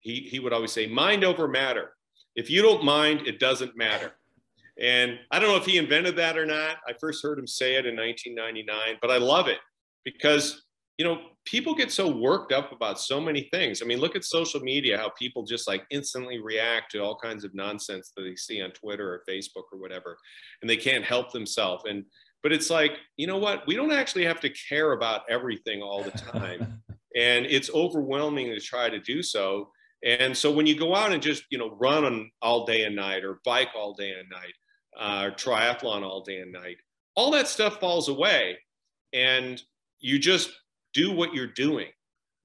he, 0.00 0.20
he 0.20 0.38
would 0.38 0.52
always 0.52 0.70
say 0.70 0.86
mind 0.86 1.24
over 1.24 1.48
matter. 1.48 1.92
If 2.36 2.50
you 2.50 2.62
don't 2.62 2.84
mind 2.84 3.26
it 3.26 3.40
doesn't 3.40 3.76
matter 3.76 4.12
and 4.80 5.18
i 5.30 5.38
don't 5.38 5.48
know 5.48 5.56
if 5.56 5.66
he 5.66 5.78
invented 5.78 6.16
that 6.16 6.36
or 6.36 6.46
not 6.46 6.76
i 6.88 6.92
first 7.00 7.22
heard 7.22 7.38
him 7.38 7.46
say 7.46 7.74
it 7.74 7.86
in 7.86 7.96
1999 7.96 8.98
but 9.00 9.10
i 9.10 9.16
love 9.16 9.48
it 9.48 9.58
because 10.04 10.66
you 10.98 11.04
know, 11.04 11.20
people 11.44 11.74
get 11.74 11.92
so 11.92 12.08
worked 12.08 12.52
up 12.52 12.72
about 12.72 12.98
so 12.98 13.20
many 13.20 13.48
things. 13.52 13.82
I 13.82 13.84
mean, 13.84 13.98
look 13.98 14.16
at 14.16 14.24
social 14.24 14.60
media, 14.60 14.96
how 14.96 15.10
people 15.10 15.44
just 15.44 15.68
like 15.68 15.84
instantly 15.90 16.38
react 16.38 16.90
to 16.92 17.00
all 17.00 17.18
kinds 17.18 17.44
of 17.44 17.54
nonsense 17.54 18.12
that 18.16 18.22
they 18.22 18.34
see 18.34 18.62
on 18.62 18.70
Twitter 18.70 19.12
or 19.12 19.22
Facebook 19.28 19.64
or 19.72 19.78
whatever, 19.78 20.16
and 20.62 20.70
they 20.70 20.76
can't 20.76 21.04
help 21.04 21.32
themselves. 21.32 21.84
And, 21.86 22.04
but 22.42 22.52
it's 22.52 22.70
like, 22.70 22.92
you 23.16 23.26
know 23.26 23.36
what? 23.36 23.66
We 23.66 23.74
don't 23.74 23.92
actually 23.92 24.24
have 24.24 24.40
to 24.40 24.50
care 24.50 24.92
about 24.92 25.22
everything 25.28 25.82
all 25.82 26.02
the 26.02 26.12
time. 26.12 26.82
and 27.16 27.44
it's 27.46 27.70
overwhelming 27.70 28.46
to 28.46 28.60
try 28.60 28.88
to 28.88 28.98
do 28.98 29.22
so. 29.22 29.70
And 30.04 30.34
so 30.36 30.50
when 30.50 30.66
you 30.66 30.78
go 30.78 30.94
out 30.94 31.12
and 31.12 31.22
just, 31.22 31.44
you 31.50 31.58
know, 31.58 31.76
run 31.78 32.04
on 32.04 32.30
all 32.40 32.64
day 32.64 32.84
and 32.84 32.96
night 32.96 33.24
or 33.24 33.40
bike 33.44 33.70
all 33.76 33.92
day 33.92 34.12
and 34.12 34.28
night, 34.30 34.54
uh, 34.98 35.30
triathlon 35.36 36.02
all 36.02 36.22
day 36.22 36.38
and 36.38 36.52
night, 36.52 36.78
all 37.14 37.30
that 37.32 37.48
stuff 37.48 37.80
falls 37.80 38.08
away. 38.08 38.58
And 39.12 39.62
you 39.98 40.18
just 40.18 40.50
do 40.92 41.12
what 41.12 41.34
you're 41.34 41.46
doing. 41.46 41.88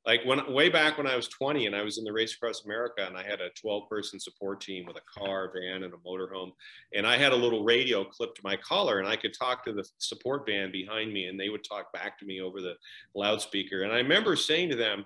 Like 0.05 0.21
when 0.25 0.51
way 0.51 0.69
back 0.69 0.97
when 0.97 1.05
I 1.05 1.15
was 1.15 1.27
20 1.27 1.67
and 1.67 1.75
I 1.75 1.83
was 1.83 1.99
in 1.99 2.03
the 2.03 2.11
Race 2.11 2.33
Across 2.33 2.65
America 2.65 3.05
and 3.05 3.15
I 3.15 3.23
had 3.23 3.39
a 3.39 3.49
12 3.51 3.87
person 3.87 4.19
support 4.19 4.59
team 4.59 4.85
with 4.87 4.97
a 4.97 5.19
car, 5.19 5.51
van, 5.53 5.83
and 5.83 5.93
a 5.93 5.97
motorhome. 5.97 6.51
And 6.95 7.05
I 7.05 7.17
had 7.17 7.33
a 7.33 7.35
little 7.35 7.63
radio 7.63 8.03
clipped 8.03 8.37
to 8.37 8.41
my 8.43 8.57
collar 8.57 8.97
and 8.97 9.07
I 9.07 9.15
could 9.15 9.33
talk 9.37 9.63
to 9.65 9.73
the 9.73 9.87
support 9.99 10.47
van 10.47 10.71
behind 10.71 11.13
me 11.13 11.25
and 11.25 11.39
they 11.39 11.49
would 11.49 11.63
talk 11.63 11.93
back 11.93 12.17
to 12.19 12.25
me 12.25 12.41
over 12.41 12.61
the 12.61 12.73
loudspeaker. 13.13 13.83
And 13.83 13.91
I 13.91 13.97
remember 13.97 14.35
saying 14.35 14.69
to 14.69 14.75
them, 14.75 15.05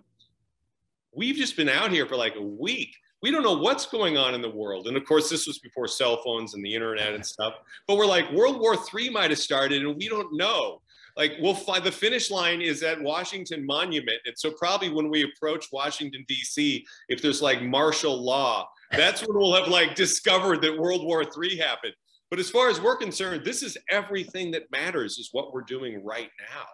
We've 1.17 1.35
just 1.37 1.55
been 1.55 1.69
out 1.69 1.91
here 1.91 2.05
for 2.05 2.17
like 2.17 2.35
a 2.35 2.41
week 2.41 2.93
we 3.21 3.31
don't 3.31 3.43
know 3.43 3.57
what's 3.57 3.85
going 3.85 4.17
on 4.17 4.33
in 4.35 4.41
the 4.41 4.49
world. 4.49 4.87
And 4.87 4.97
of 4.97 5.05
course, 5.05 5.29
this 5.29 5.47
was 5.47 5.59
before 5.59 5.87
cell 5.87 6.21
phones 6.23 6.53
and 6.53 6.63
the 6.63 6.73
internet 6.73 7.13
and 7.13 7.25
stuff. 7.25 7.53
But 7.87 7.97
we're 7.97 8.05
like, 8.05 8.31
World 8.31 8.59
War 8.59 8.75
III 8.75 9.09
might 9.09 9.31
have 9.31 9.39
started 9.39 9.83
and 9.83 9.95
we 9.95 10.07
don't 10.07 10.35
know 10.35 10.81
like 11.17 11.33
we'll 11.39 11.55
fly 11.55 11.79
the 11.79 11.91
finish 11.91 12.29
line 12.29 12.61
is 12.61 12.83
at 12.83 13.01
Washington 13.01 13.65
Monument. 13.65 14.19
And 14.25 14.37
so 14.37 14.51
probably 14.51 14.89
when 14.89 15.09
we 15.09 15.23
approach 15.23 15.67
Washington, 15.71 16.25
DC, 16.29 16.83
if 17.07 17.21
there's 17.21 17.41
like 17.41 17.61
martial 17.61 18.21
law, 18.21 18.67
that's 18.91 19.21
when 19.21 19.37
we'll 19.37 19.55
have 19.55 19.69
like 19.69 19.95
discovered 19.95 20.61
that 20.61 20.77
World 20.77 21.05
War 21.05 21.23
III 21.23 21.57
happened. 21.57 21.93
But 22.29 22.39
as 22.39 22.49
far 22.49 22.69
as 22.69 22.81
we're 22.81 22.97
concerned, 22.97 23.45
this 23.45 23.63
is 23.63 23.77
everything 23.89 24.51
that 24.51 24.69
matters 24.71 25.17
is 25.17 25.29
what 25.31 25.53
we're 25.53 25.61
doing 25.61 26.03
right 26.03 26.29
now. 26.39 26.65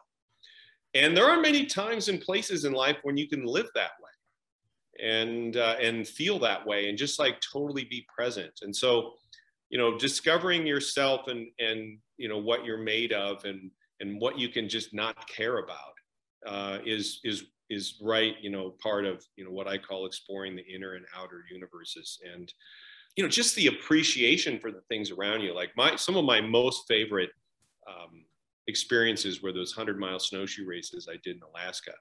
And 0.93 1.15
there 1.15 1.29
are 1.29 1.39
many 1.39 1.65
times 1.65 2.07
and 2.09 2.19
places 2.19 2.65
in 2.65 2.73
life 2.73 2.97
when 3.03 3.17
you 3.17 3.27
can 3.27 3.45
live 3.45 3.67
that 3.75 3.91
and 5.01 5.57
uh, 5.57 5.75
and 5.81 6.07
feel 6.07 6.39
that 6.39 6.65
way 6.65 6.89
and 6.89 6.97
just 6.97 7.19
like 7.19 7.41
totally 7.41 7.85
be 7.85 8.05
present. 8.13 8.51
And 8.61 8.75
so, 8.75 9.13
you 9.69 9.77
know, 9.77 9.97
discovering 9.97 10.65
yourself 10.65 11.27
and 11.27 11.47
and 11.59 11.97
you 12.17 12.29
know 12.29 12.37
what 12.37 12.65
you're 12.65 12.77
made 12.77 13.13
of 13.13 13.43
and 13.45 13.71
and 13.99 14.19
what 14.19 14.37
you 14.37 14.49
can 14.49 14.67
just 14.67 14.93
not 14.93 15.27
care 15.27 15.59
about 15.59 15.93
uh, 16.45 16.79
is 16.85 17.19
is 17.23 17.45
is 17.69 17.97
right 18.01 18.35
you 18.41 18.49
know 18.49 18.75
part 18.83 19.05
of 19.05 19.23
you 19.37 19.45
know 19.45 19.51
what 19.51 19.67
i 19.67 19.77
call 19.77 20.05
exploring 20.05 20.55
the 20.55 20.65
inner 20.67 20.95
and 20.95 21.05
outer 21.15 21.45
universes 21.49 22.19
and 22.33 22.53
you 23.15 23.23
know 23.23 23.29
just 23.29 23.55
the 23.55 23.67
appreciation 23.67 24.59
for 24.59 24.71
the 24.71 24.81
things 24.89 25.09
around 25.09 25.39
you 25.39 25.55
like 25.55 25.71
my 25.77 25.95
some 25.95 26.17
of 26.17 26.25
my 26.25 26.41
most 26.41 26.85
favorite 26.87 27.29
um, 27.87 28.25
experiences 28.67 29.41
were 29.41 29.51
those 29.51 29.75
100 29.75 29.99
mile 29.99 30.19
snowshoe 30.19 30.65
races 30.65 31.07
i 31.11 31.17
did 31.23 31.37
in 31.37 31.41
alaska 31.53 31.91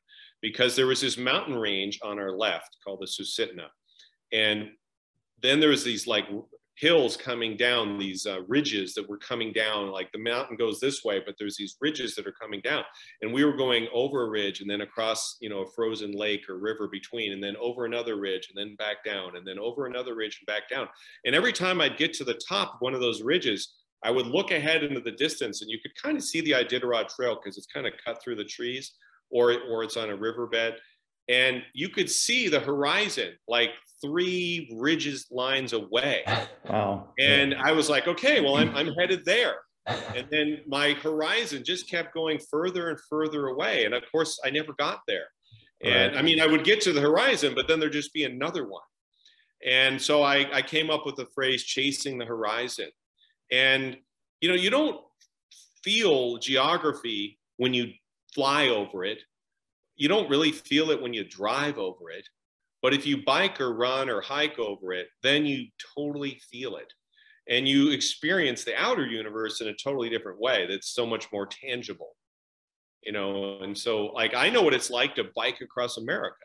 because 0.42 0.76
there 0.76 0.86
was 0.86 1.00
this 1.00 1.18
mountain 1.18 1.56
range 1.56 1.98
on 2.02 2.18
our 2.18 2.32
left 2.32 2.76
called 2.84 3.00
the 3.00 3.06
susitna 3.06 3.66
and 4.32 4.68
then 5.42 5.58
there 5.58 5.70
was 5.70 5.84
these 5.84 6.06
like 6.06 6.26
hills 6.80 7.14
coming 7.14 7.58
down, 7.58 7.98
these 7.98 8.26
uh, 8.26 8.40
ridges 8.48 8.94
that 8.94 9.06
were 9.06 9.18
coming 9.18 9.52
down. 9.52 9.90
Like 9.90 10.10
the 10.12 10.18
mountain 10.18 10.56
goes 10.56 10.80
this 10.80 11.04
way, 11.04 11.20
but 11.24 11.34
there's 11.38 11.56
these 11.56 11.76
ridges 11.80 12.14
that 12.14 12.26
are 12.26 12.32
coming 12.32 12.62
down. 12.62 12.84
And 13.20 13.32
we 13.32 13.44
were 13.44 13.56
going 13.56 13.86
over 13.92 14.22
a 14.22 14.30
ridge 14.30 14.62
and 14.62 14.70
then 14.70 14.80
across, 14.80 15.36
you 15.40 15.50
know, 15.50 15.60
a 15.60 15.70
frozen 15.72 16.12
lake 16.12 16.48
or 16.48 16.58
river 16.58 16.88
between, 16.88 17.32
and 17.32 17.42
then 17.42 17.54
over 17.60 17.84
another 17.84 18.16
ridge 18.16 18.48
and 18.48 18.56
then 18.56 18.76
back 18.76 19.04
down, 19.04 19.36
and 19.36 19.46
then 19.46 19.58
over 19.58 19.86
another 19.86 20.14
ridge 20.14 20.40
and 20.40 20.46
back 20.46 20.70
down. 20.70 20.88
And 21.26 21.34
every 21.34 21.52
time 21.52 21.82
I'd 21.82 21.98
get 21.98 22.14
to 22.14 22.24
the 22.24 22.40
top 22.48 22.74
of 22.74 22.80
one 22.80 22.94
of 22.94 23.00
those 23.00 23.20
ridges, 23.20 23.74
I 24.02 24.10
would 24.10 24.26
look 24.26 24.50
ahead 24.50 24.82
into 24.82 25.00
the 25.00 25.10
distance 25.10 25.62
and 25.62 25.70
you 25.70 25.78
could 25.80 25.94
kind 26.00 26.16
of 26.16 26.24
see 26.24 26.40
the 26.40 26.52
Iditarod 26.52 27.14
Trail 27.14 27.34
because 27.34 27.58
it's 27.58 27.66
kind 27.66 27.86
of 27.86 27.92
cut 28.04 28.22
through 28.22 28.36
the 28.36 28.44
trees 28.44 28.92
or, 29.30 29.56
or 29.70 29.84
it's 29.84 29.96
on 29.96 30.10
a 30.10 30.16
riverbed. 30.16 30.76
And 31.28 31.62
you 31.74 31.90
could 31.90 32.10
see 32.10 32.48
the 32.48 32.60
horizon 32.60 33.34
like 33.46 33.70
three 34.00 34.74
ridges 34.78 35.26
lines 35.30 35.72
away. 35.72 36.24
Wow. 36.68 37.08
And 37.18 37.54
I 37.54 37.72
was 37.72 37.90
like, 37.90 38.08
okay, 38.08 38.40
well, 38.40 38.56
I'm, 38.56 38.74
I'm 38.74 38.92
headed 38.94 39.24
there. 39.24 39.56
And 39.86 40.26
then 40.30 40.60
my 40.66 40.92
horizon 40.94 41.64
just 41.64 41.88
kept 41.88 42.14
going 42.14 42.38
further 42.50 42.90
and 42.90 42.98
further 43.08 43.48
away. 43.48 43.84
And 43.84 43.94
of 43.94 44.02
course, 44.10 44.40
I 44.44 44.50
never 44.50 44.72
got 44.74 45.00
there. 45.06 45.26
And 45.82 46.12
right. 46.12 46.18
I 46.18 46.22
mean, 46.22 46.40
I 46.40 46.46
would 46.46 46.64
get 46.64 46.80
to 46.82 46.92
the 46.92 47.00
horizon, 47.00 47.54
but 47.54 47.66
then 47.66 47.80
there'd 47.80 47.92
just 47.92 48.12
be 48.12 48.24
another 48.24 48.68
one. 48.68 48.82
And 49.66 50.00
so 50.00 50.22
I, 50.22 50.46
I 50.52 50.62
came 50.62 50.90
up 50.90 51.06
with 51.06 51.16
the 51.16 51.26
phrase 51.34 51.64
chasing 51.64 52.18
the 52.18 52.24
horizon. 52.24 52.88
And, 53.50 53.96
you 54.40 54.48
know, 54.48 54.54
you 54.54 54.70
don't 54.70 55.00
feel 55.82 56.38
geography 56.38 57.38
when 57.56 57.74
you 57.74 57.92
fly 58.34 58.68
over 58.68 59.04
it. 59.04 59.18
You 59.96 60.08
don't 60.08 60.30
really 60.30 60.52
feel 60.52 60.90
it 60.90 61.02
when 61.02 61.12
you 61.12 61.24
drive 61.24 61.78
over 61.78 62.10
it. 62.10 62.26
But 62.82 62.94
if 62.94 63.06
you 63.06 63.22
bike 63.24 63.60
or 63.60 63.74
run 63.74 64.08
or 64.08 64.20
hike 64.20 64.58
over 64.58 64.92
it, 64.92 65.08
then 65.22 65.44
you 65.44 65.66
totally 65.96 66.40
feel 66.50 66.76
it. 66.76 66.92
and 67.48 67.66
you 67.66 67.90
experience 67.90 68.64
the 68.64 68.74
outer 68.80 69.06
universe 69.06 69.60
in 69.60 69.68
a 69.68 69.74
totally 69.74 70.08
different 70.08 70.40
way 70.40 70.66
that's 70.66 70.94
so 70.94 71.04
much 71.04 71.26
more 71.32 71.46
tangible 71.46 72.16
you 73.02 73.12
know 73.12 73.58
and 73.60 73.76
so 73.76 74.06
like 74.06 74.34
i 74.34 74.48
know 74.48 74.62
what 74.62 74.74
it's 74.74 74.90
like 74.90 75.14
to 75.14 75.24
bike 75.36 75.60
across 75.60 75.98
america 75.98 76.36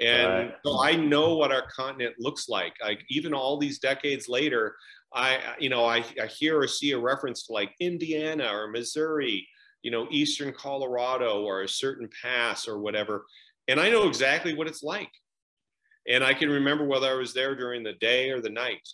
and 0.00 0.28
right. 0.28 0.54
so 0.64 0.82
i 0.82 0.94
know 0.94 1.36
what 1.36 1.52
our 1.52 1.64
continent 1.74 2.14
looks 2.18 2.48
like 2.48 2.74
like 2.82 3.00
even 3.08 3.34
all 3.34 3.58
these 3.58 3.78
decades 3.78 4.28
later 4.28 4.76
i 5.14 5.38
you 5.58 5.68
know 5.68 5.84
I, 5.84 6.04
I 6.20 6.26
hear 6.26 6.58
or 6.58 6.68
see 6.68 6.92
a 6.92 6.98
reference 6.98 7.46
to 7.46 7.52
like 7.52 7.72
indiana 7.80 8.48
or 8.52 8.68
missouri 8.68 9.46
you 9.82 9.90
know 9.90 10.06
eastern 10.10 10.52
colorado 10.52 11.42
or 11.42 11.62
a 11.62 11.68
certain 11.68 12.08
pass 12.22 12.66
or 12.68 12.78
whatever 12.78 13.26
and 13.68 13.80
i 13.80 13.90
know 13.90 14.08
exactly 14.08 14.54
what 14.54 14.66
it's 14.66 14.82
like. 14.82 15.10
And 16.08 16.22
i 16.22 16.34
can 16.34 16.48
remember 16.48 16.84
whether 16.84 17.08
i 17.08 17.14
was 17.14 17.34
there 17.34 17.54
during 17.54 17.82
the 17.82 17.94
day 17.94 18.30
or 18.30 18.40
the 18.40 18.50
night 18.50 18.88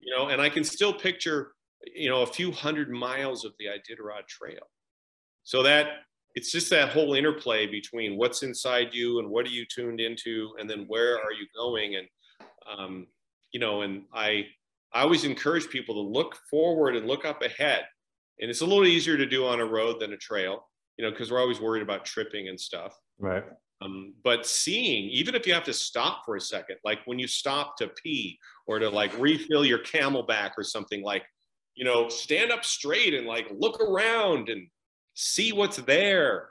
you 0.00 0.14
know 0.14 0.28
and 0.28 0.40
i 0.40 0.48
can 0.48 0.64
still 0.64 0.92
picture 0.92 1.52
you 1.94 2.08
know 2.08 2.22
a 2.22 2.26
few 2.26 2.50
hundred 2.50 2.90
miles 2.90 3.44
of 3.44 3.52
the 3.58 3.66
iditarod 3.66 4.26
trail. 4.28 4.70
So 5.44 5.62
that 5.62 5.88
it's 6.34 6.52
just 6.52 6.70
that 6.70 6.90
whole 6.90 7.14
interplay 7.14 7.66
between 7.66 8.16
what's 8.16 8.42
inside 8.42 8.88
you 8.92 9.18
and 9.18 9.28
what 9.28 9.46
are 9.46 9.50
you 9.50 9.64
tuned 9.64 10.00
into 10.00 10.54
and 10.58 10.68
then 10.68 10.84
where 10.86 11.16
are 11.16 11.32
you 11.32 11.46
going 11.56 11.96
and 11.96 12.06
um, 12.70 13.06
you 13.52 13.60
know 13.60 13.82
and 13.82 14.04
i 14.12 14.46
i 14.94 15.02
always 15.02 15.24
encourage 15.24 15.68
people 15.68 15.94
to 15.94 16.18
look 16.18 16.36
forward 16.50 16.96
and 16.96 17.06
look 17.06 17.24
up 17.24 17.42
ahead 17.42 17.84
and 18.40 18.50
it's 18.50 18.60
a 18.60 18.66
little 18.66 18.86
easier 18.86 19.16
to 19.16 19.26
do 19.26 19.46
on 19.46 19.60
a 19.60 19.64
road 19.64 20.00
than 20.00 20.12
a 20.12 20.16
trail 20.16 20.68
you 20.96 21.04
know 21.04 21.10
because 21.10 21.30
we're 21.30 21.40
always 21.40 21.60
worried 21.60 21.82
about 21.82 22.04
tripping 22.04 22.48
and 22.48 22.58
stuff 22.58 22.96
right 23.18 23.44
um, 23.80 24.14
but 24.24 24.44
seeing 24.44 25.08
even 25.10 25.36
if 25.36 25.46
you 25.46 25.54
have 25.54 25.62
to 25.64 25.72
stop 25.72 26.22
for 26.24 26.34
a 26.34 26.40
second 26.40 26.76
like 26.84 26.98
when 27.04 27.18
you 27.18 27.28
stop 27.28 27.76
to 27.76 27.88
pee 27.88 28.38
or 28.66 28.80
to 28.80 28.90
like 28.90 29.16
refill 29.18 29.64
your 29.64 29.78
CamelBak 29.78 30.50
or 30.56 30.64
something 30.64 31.02
like 31.02 31.22
you 31.76 31.84
know 31.84 32.08
stand 32.08 32.50
up 32.50 32.64
straight 32.64 33.14
and 33.14 33.24
like 33.24 33.46
look 33.56 33.80
around 33.80 34.48
and 34.48 34.66
see 35.18 35.52
what's 35.52 35.78
there. 35.78 36.50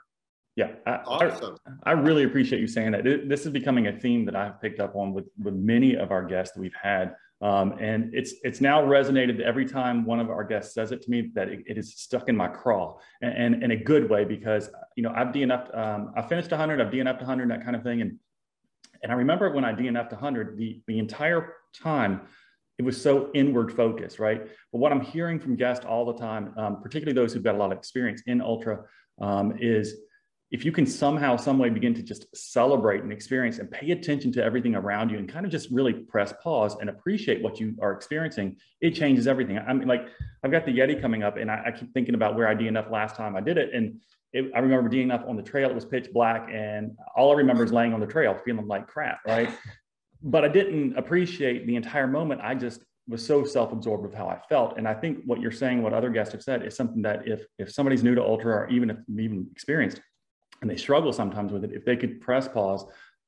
Yeah, 0.54 0.72
I, 0.86 0.96
awesome. 1.06 1.56
I, 1.84 1.90
I, 1.90 1.92
really 1.92 2.24
appreciate 2.24 2.60
you 2.60 2.66
saying 2.66 2.92
that. 2.92 3.04
This 3.04 3.46
is 3.46 3.52
becoming 3.52 3.86
a 3.86 3.98
theme 3.98 4.24
that 4.26 4.36
I've 4.36 4.60
picked 4.60 4.80
up 4.80 4.94
on 4.96 5.14
with, 5.14 5.26
with 5.42 5.54
many 5.54 5.96
of 5.96 6.10
our 6.10 6.24
guests 6.24 6.54
that 6.54 6.60
we've 6.60 6.74
had. 6.80 7.14
Um, 7.40 7.74
and 7.78 8.12
it's 8.14 8.34
it's 8.42 8.60
now 8.60 8.82
resonated 8.82 9.40
every 9.40 9.64
time 9.64 10.04
one 10.04 10.18
of 10.18 10.28
our 10.28 10.42
guests 10.42 10.74
says 10.74 10.90
it 10.90 11.02
to 11.02 11.10
me 11.10 11.30
that 11.34 11.48
it, 11.48 11.62
it 11.66 11.78
is 11.78 11.94
stuck 11.94 12.28
in 12.28 12.36
my 12.36 12.48
craw 12.48 12.96
and, 13.22 13.54
and, 13.54 13.62
in 13.62 13.70
a 13.70 13.76
good 13.76 14.10
way 14.10 14.24
because 14.24 14.70
you 14.96 15.04
know 15.04 15.12
I've 15.14 15.28
DNF'd 15.28 15.72
um, 15.72 16.12
I 16.16 16.22
finished 16.22 16.50
100 16.50 16.80
I've 16.80 16.92
DNF'd 16.92 17.20
100 17.20 17.50
that 17.50 17.64
kind 17.64 17.76
of 17.76 17.84
thing 17.84 18.00
and 18.00 18.18
and 19.04 19.12
I 19.12 19.14
remember 19.14 19.52
when 19.52 19.64
I 19.64 19.72
DNF'd 19.72 20.10
100 20.10 20.56
the 20.58 20.82
the 20.88 20.98
entire 20.98 21.54
time 21.80 22.22
it 22.78 22.84
was 22.84 23.00
so 23.00 23.30
inward 23.34 23.72
focused, 23.72 24.20
right? 24.20 24.46
But 24.72 24.78
what 24.78 24.92
I'm 24.92 25.00
hearing 25.00 25.40
from 25.40 25.56
guests 25.56 25.84
all 25.84 26.04
the 26.06 26.14
time, 26.14 26.54
um, 26.56 26.80
particularly 26.80 27.12
those 27.12 27.32
who've 27.32 27.42
got 27.42 27.56
a 27.56 27.58
lot 27.58 27.72
of 27.72 27.78
experience 27.78 28.22
in 28.26 28.40
ultra, 28.40 28.84
um, 29.20 29.56
is 29.60 29.96
if 30.50 30.64
you 30.64 30.72
can 30.72 30.86
somehow, 30.86 31.36
some 31.36 31.58
way 31.58 31.68
begin 31.68 31.92
to 31.94 32.02
just 32.02 32.24
celebrate 32.34 33.02
and 33.02 33.12
experience 33.12 33.58
and 33.58 33.70
pay 33.70 33.90
attention 33.90 34.32
to 34.32 34.42
everything 34.42 34.74
around 34.74 35.10
you 35.10 35.18
and 35.18 35.28
kind 35.28 35.44
of 35.44 35.52
just 35.52 35.70
really 35.70 35.92
press 35.92 36.32
pause 36.42 36.76
and 36.80 36.88
appreciate 36.88 37.42
what 37.42 37.60
you 37.60 37.74
are 37.82 37.92
experiencing, 37.92 38.56
it 38.80 38.92
changes 38.92 39.26
everything. 39.26 39.58
I 39.58 39.72
mean, 39.74 39.86
like 39.86 40.06
I've 40.42 40.50
got 40.50 40.64
the 40.64 40.72
Yeti 40.72 41.00
coming 41.00 41.22
up 41.22 41.36
and 41.36 41.50
I, 41.50 41.64
I 41.66 41.72
keep 41.72 41.92
thinking 41.92 42.14
about 42.14 42.34
where 42.34 42.48
I 42.48 42.54
DNF 42.54 42.90
last 42.90 43.14
time 43.14 43.36
I 43.36 43.40
did 43.40 43.58
it. 43.58 43.74
And 43.74 44.00
it, 44.32 44.50
I 44.54 44.60
remember 44.60 44.88
DNF 44.88 45.28
on 45.28 45.36
the 45.36 45.42
trail, 45.42 45.68
it 45.68 45.74
was 45.74 45.84
pitch 45.84 46.08
black 46.14 46.48
and 46.50 46.96
all 47.14 47.30
I 47.32 47.36
remember 47.36 47.62
is 47.62 47.72
laying 47.72 47.92
on 47.92 48.00
the 48.00 48.06
trail 48.06 48.38
feeling 48.44 48.66
like 48.66 48.86
crap, 48.86 49.20
right? 49.26 49.50
but 50.22 50.44
I 50.44 50.48
didn't 50.48 50.96
appreciate 50.96 51.66
the 51.66 51.76
entire 51.76 52.06
moment. 52.06 52.40
I 52.42 52.54
just 52.54 52.82
was 53.06 53.24
so 53.24 53.44
self-absorbed 53.44 54.02
with 54.02 54.14
how 54.14 54.28
I 54.28 54.38
felt. 54.48 54.76
And 54.76 54.86
I 54.86 54.94
think 54.94 55.20
what 55.24 55.40
you're 55.40 55.50
saying, 55.50 55.82
what 55.82 55.94
other 55.94 56.10
guests 56.10 56.32
have 56.32 56.42
said, 56.42 56.64
is 56.64 56.76
something 56.76 57.02
that 57.02 57.26
if 57.26 57.46
if 57.58 57.72
somebody's 57.72 58.02
new 58.02 58.14
to 58.14 58.22
ultra 58.22 58.54
or 58.54 58.68
even 58.68 58.90
if 58.90 58.98
even 59.08 59.48
experienced, 59.50 60.02
and 60.60 60.70
they 60.70 60.76
struggle 60.76 61.12
sometimes 61.12 61.52
with 61.52 61.64
it, 61.64 61.72
if 61.72 61.84
they 61.84 61.96
could 61.96 62.20
press 62.20 62.48
pause, 62.48 62.84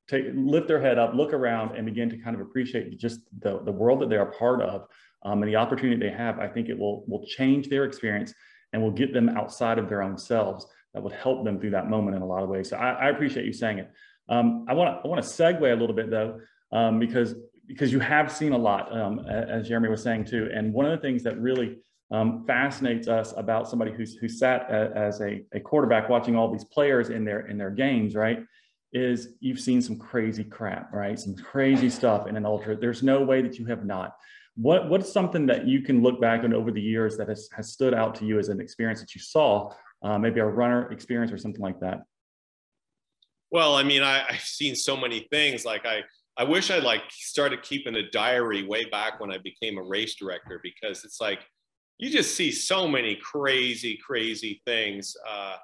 take 0.08 0.24
lift 0.34 0.68
their 0.68 0.80
head 0.80 0.98
up, 0.98 1.14
look 1.14 1.32
around, 1.32 1.76
and 1.76 1.86
begin 1.86 2.10
to 2.10 2.18
kind 2.18 2.34
of 2.34 2.42
appreciate 2.42 2.98
just 2.98 3.20
the, 3.40 3.60
the 3.64 3.72
world 3.72 4.00
that 4.00 4.08
they 4.08 4.16
are 4.16 4.32
part 4.32 4.60
of 4.62 4.86
um, 5.22 5.42
and 5.42 5.50
the 5.50 5.56
opportunity 5.56 5.96
they 6.00 6.14
have, 6.14 6.38
I 6.38 6.48
think 6.48 6.68
it 6.68 6.78
will 6.78 7.04
will 7.06 7.24
change 7.26 7.68
their 7.68 7.84
experience 7.84 8.34
and 8.72 8.82
will 8.82 8.90
get 8.90 9.12
them 9.12 9.28
outside 9.28 9.78
of 9.78 9.88
their 9.88 10.02
own 10.02 10.16
selves. 10.16 10.66
That 10.94 11.02
would 11.02 11.12
help 11.12 11.44
them 11.44 11.60
through 11.60 11.70
that 11.70 11.88
moment 11.88 12.16
in 12.16 12.22
a 12.22 12.26
lot 12.26 12.42
of 12.42 12.48
ways. 12.48 12.70
So 12.70 12.76
I, 12.76 12.92
I 12.92 13.10
appreciate 13.10 13.46
you 13.46 13.52
saying 13.52 13.78
it. 13.78 13.90
Um, 14.28 14.64
I 14.68 14.74
want 14.74 14.96
to 14.96 15.04
I 15.04 15.08
want 15.08 15.22
to 15.22 15.28
segue 15.28 15.60
a 15.60 15.76
little 15.76 15.94
bit 15.94 16.10
though 16.10 16.40
um, 16.72 16.98
because 16.98 17.34
because 17.66 17.92
you 17.92 18.00
have 18.00 18.32
seen 18.32 18.52
a 18.52 18.58
lot, 18.58 18.96
um, 18.96 19.20
as 19.20 19.68
Jeremy 19.68 19.88
was 19.88 20.02
saying 20.02 20.24
too. 20.24 20.48
And 20.52 20.72
one 20.72 20.86
of 20.86 20.90
the 20.90 20.98
things 20.98 21.22
that 21.22 21.40
really 21.40 21.78
um, 22.10 22.44
fascinates 22.46 23.08
us 23.08 23.32
about 23.36 23.68
somebody 23.68 23.92
who's 23.92 24.16
who 24.16 24.28
sat 24.28 24.62
a, 24.70 24.92
as 24.96 25.20
a, 25.20 25.44
a 25.52 25.60
quarterback 25.60 26.08
watching 26.08 26.36
all 26.36 26.50
these 26.50 26.64
players 26.64 27.10
in 27.10 27.24
their 27.24 27.46
in 27.46 27.56
their 27.56 27.70
games, 27.70 28.14
right? 28.14 28.44
Is 28.92 29.34
you've 29.38 29.60
seen 29.60 29.80
some 29.80 29.96
crazy 29.98 30.42
crap, 30.42 30.92
right? 30.92 31.18
Some 31.18 31.36
crazy 31.36 31.88
stuff 31.88 32.26
in 32.26 32.36
an 32.36 32.44
ultra. 32.44 32.76
There's 32.76 33.02
no 33.02 33.22
way 33.22 33.42
that 33.42 33.58
you 33.58 33.66
have 33.66 33.84
not. 33.84 34.16
What 34.56 34.88
what's 34.88 35.12
something 35.12 35.46
that 35.46 35.66
you 35.66 35.82
can 35.82 36.02
look 36.02 36.20
back 36.20 36.42
on 36.42 36.52
over 36.52 36.72
the 36.72 36.82
years 36.82 37.16
that 37.18 37.28
has, 37.28 37.48
has 37.54 37.72
stood 37.72 37.94
out 37.94 38.16
to 38.16 38.24
you 38.24 38.38
as 38.38 38.48
an 38.48 38.60
experience 38.60 39.00
that 39.00 39.14
you 39.14 39.20
saw, 39.20 39.72
uh, 40.02 40.18
maybe 40.18 40.40
a 40.40 40.46
runner 40.46 40.90
experience 40.90 41.30
or 41.30 41.38
something 41.38 41.62
like 41.62 41.78
that? 41.80 42.02
Well, 43.52 43.74
I 43.74 43.84
mean, 43.84 44.02
I, 44.02 44.24
I've 44.28 44.40
seen 44.40 44.74
so 44.74 44.96
many 44.96 45.28
things. 45.30 45.64
Like 45.64 45.86
I 45.86 46.02
I 46.36 46.42
wish 46.42 46.72
I 46.72 46.80
like 46.80 47.02
started 47.10 47.62
keeping 47.62 47.94
a 47.94 48.10
diary 48.10 48.66
way 48.66 48.86
back 48.86 49.20
when 49.20 49.30
I 49.30 49.38
became 49.38 49.78
a 49.78 49.82
race 49.82 50.16
director 50.16 50.58
because 50.64 51.04
it's 51.04 51.20
like 51.20 51.40
you 52.00 52.10
just 52.10 52.34
see 52.34 52.50
so 52.50 52.88
many 52.88 53.16
crazy, 53.16 53.98
crazy 54.04 54.62
things 54.64 55.14
uh, 55.28 55.56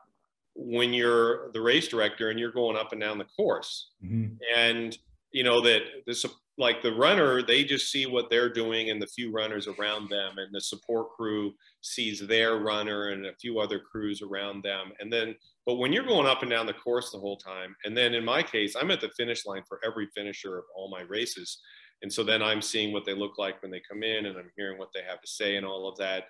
when 0.54 0.92
you're 0.92 1.50
the 1.52 1.60
race 1.60 1.88
director 1.88 2.28
and 2.28 2.38
you're 2.38 2.52
going 2.52 2.76
up 2.76 2.92
and 2.92 3.00
down 3.00 3.16
the 3.16 3.24
course. 3.24 3.90
Mm-hmm. 4.04 4.34
And 4.54 4.96
you 5.32 5.44
know 5.44 5.60
that 5.62 5.80
this 6.06 6.24
like 6.58 6.82
the 6.82 6.92
runner, 6.92 7.42
they 7.42 7.64
just 7.64 7.90
see 7.90 8.06
what 8.06 8.30
they're 8.30 8.52
doing 8.52 8.90
and 8.90 9.00
the 9.00 9.06
few 9.06 9.30
runners 9.30 9.66
around 9.66 10.08
them, 10.08 10.38
and 10.38 10.48
the 10.52 10.60
support 10.60 11.10
crew 11.10 11.52
sees 11.82 12.26
their 12.26 12.56
runner 12.56 13.08
and 13.08 13.26
a 13.26 13.34
few 13.34 13.58
other 13.58 13.78
crews 13.78 14.22
around 14.22 14.62
them. 14.62 14.92
And 15.00 15.12
then, 15.12 15.34
but 15.66 15.76
when 15.76 15.92
you're 15.92 16.06
going 16.06 16.26
up 16.26 16.42
and 16.42 16.50
down 16.50 16.66
the 16.66 16.72
course 16.72 17.10
the 17.10 17.18
whole 17.18 17.36
time, 17.36 17.76
and 17.84 17.96
then 17.96 18.14
in 18.14 18.24
my 18.24 18.42
case, 18.42 18.74
I'm 18.74 18.90
at 18.90 19.00
the 19.00 19.10
finish 19.16 19.44
line 19.44 19.62
for 19.68 19.80
every 19.84 20.08
finisher 20.14 20.58
of 20.58 20.64
all 20.74 20.90
my 20.90 21.02
races. 21.02 21.60
And 22.02 22.12
so 22.12 22.22
then 22.22 22.42
I'm 22.42 22.62
seeing 22.62 22.92
what 22.92 23.04
they 23.04 23.14
look 23.14 23.38
like 23.38 23.62
when 23.62 23.70
they 23.70 23.80
come 23.80 24.02
in 24.02 24.26
and 24.26 24.36
I'm 24.36 24.50
hearing 24.56 24.78
what 24.78 24.90
they 24.94 25.02
have 25.08 25.20
to 25.20 25.28
say 25.28 25.56
and 25.56 25.66
all 25.66 25.88
of 25.88 25.96
that. 25.98 26.24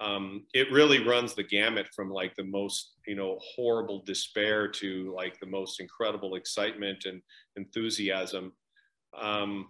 Um, 0.00 0.46
it 0.52 0.72
really 0.72 1.06
runs 1.06 1.34
the 1.34 1.44
gamut 1.44 1.86
from 1.94 2.10
like 2.10 2.34
the 2.34 2.44
most, 2.44 2.94
you 3.06 3.14
know, 3.14 3.38
horrible 3.40 4.02
despair 4.04 4.66
to 4.68 5.14
like 5.14 5.38
the 5.38 5.46
most 5.46 5.80
incredible 5.80 6.34
excitement 6.34 7.04
and 7.04 7.22
enthusiasm 7.56 8.52
um, 9.20 9.68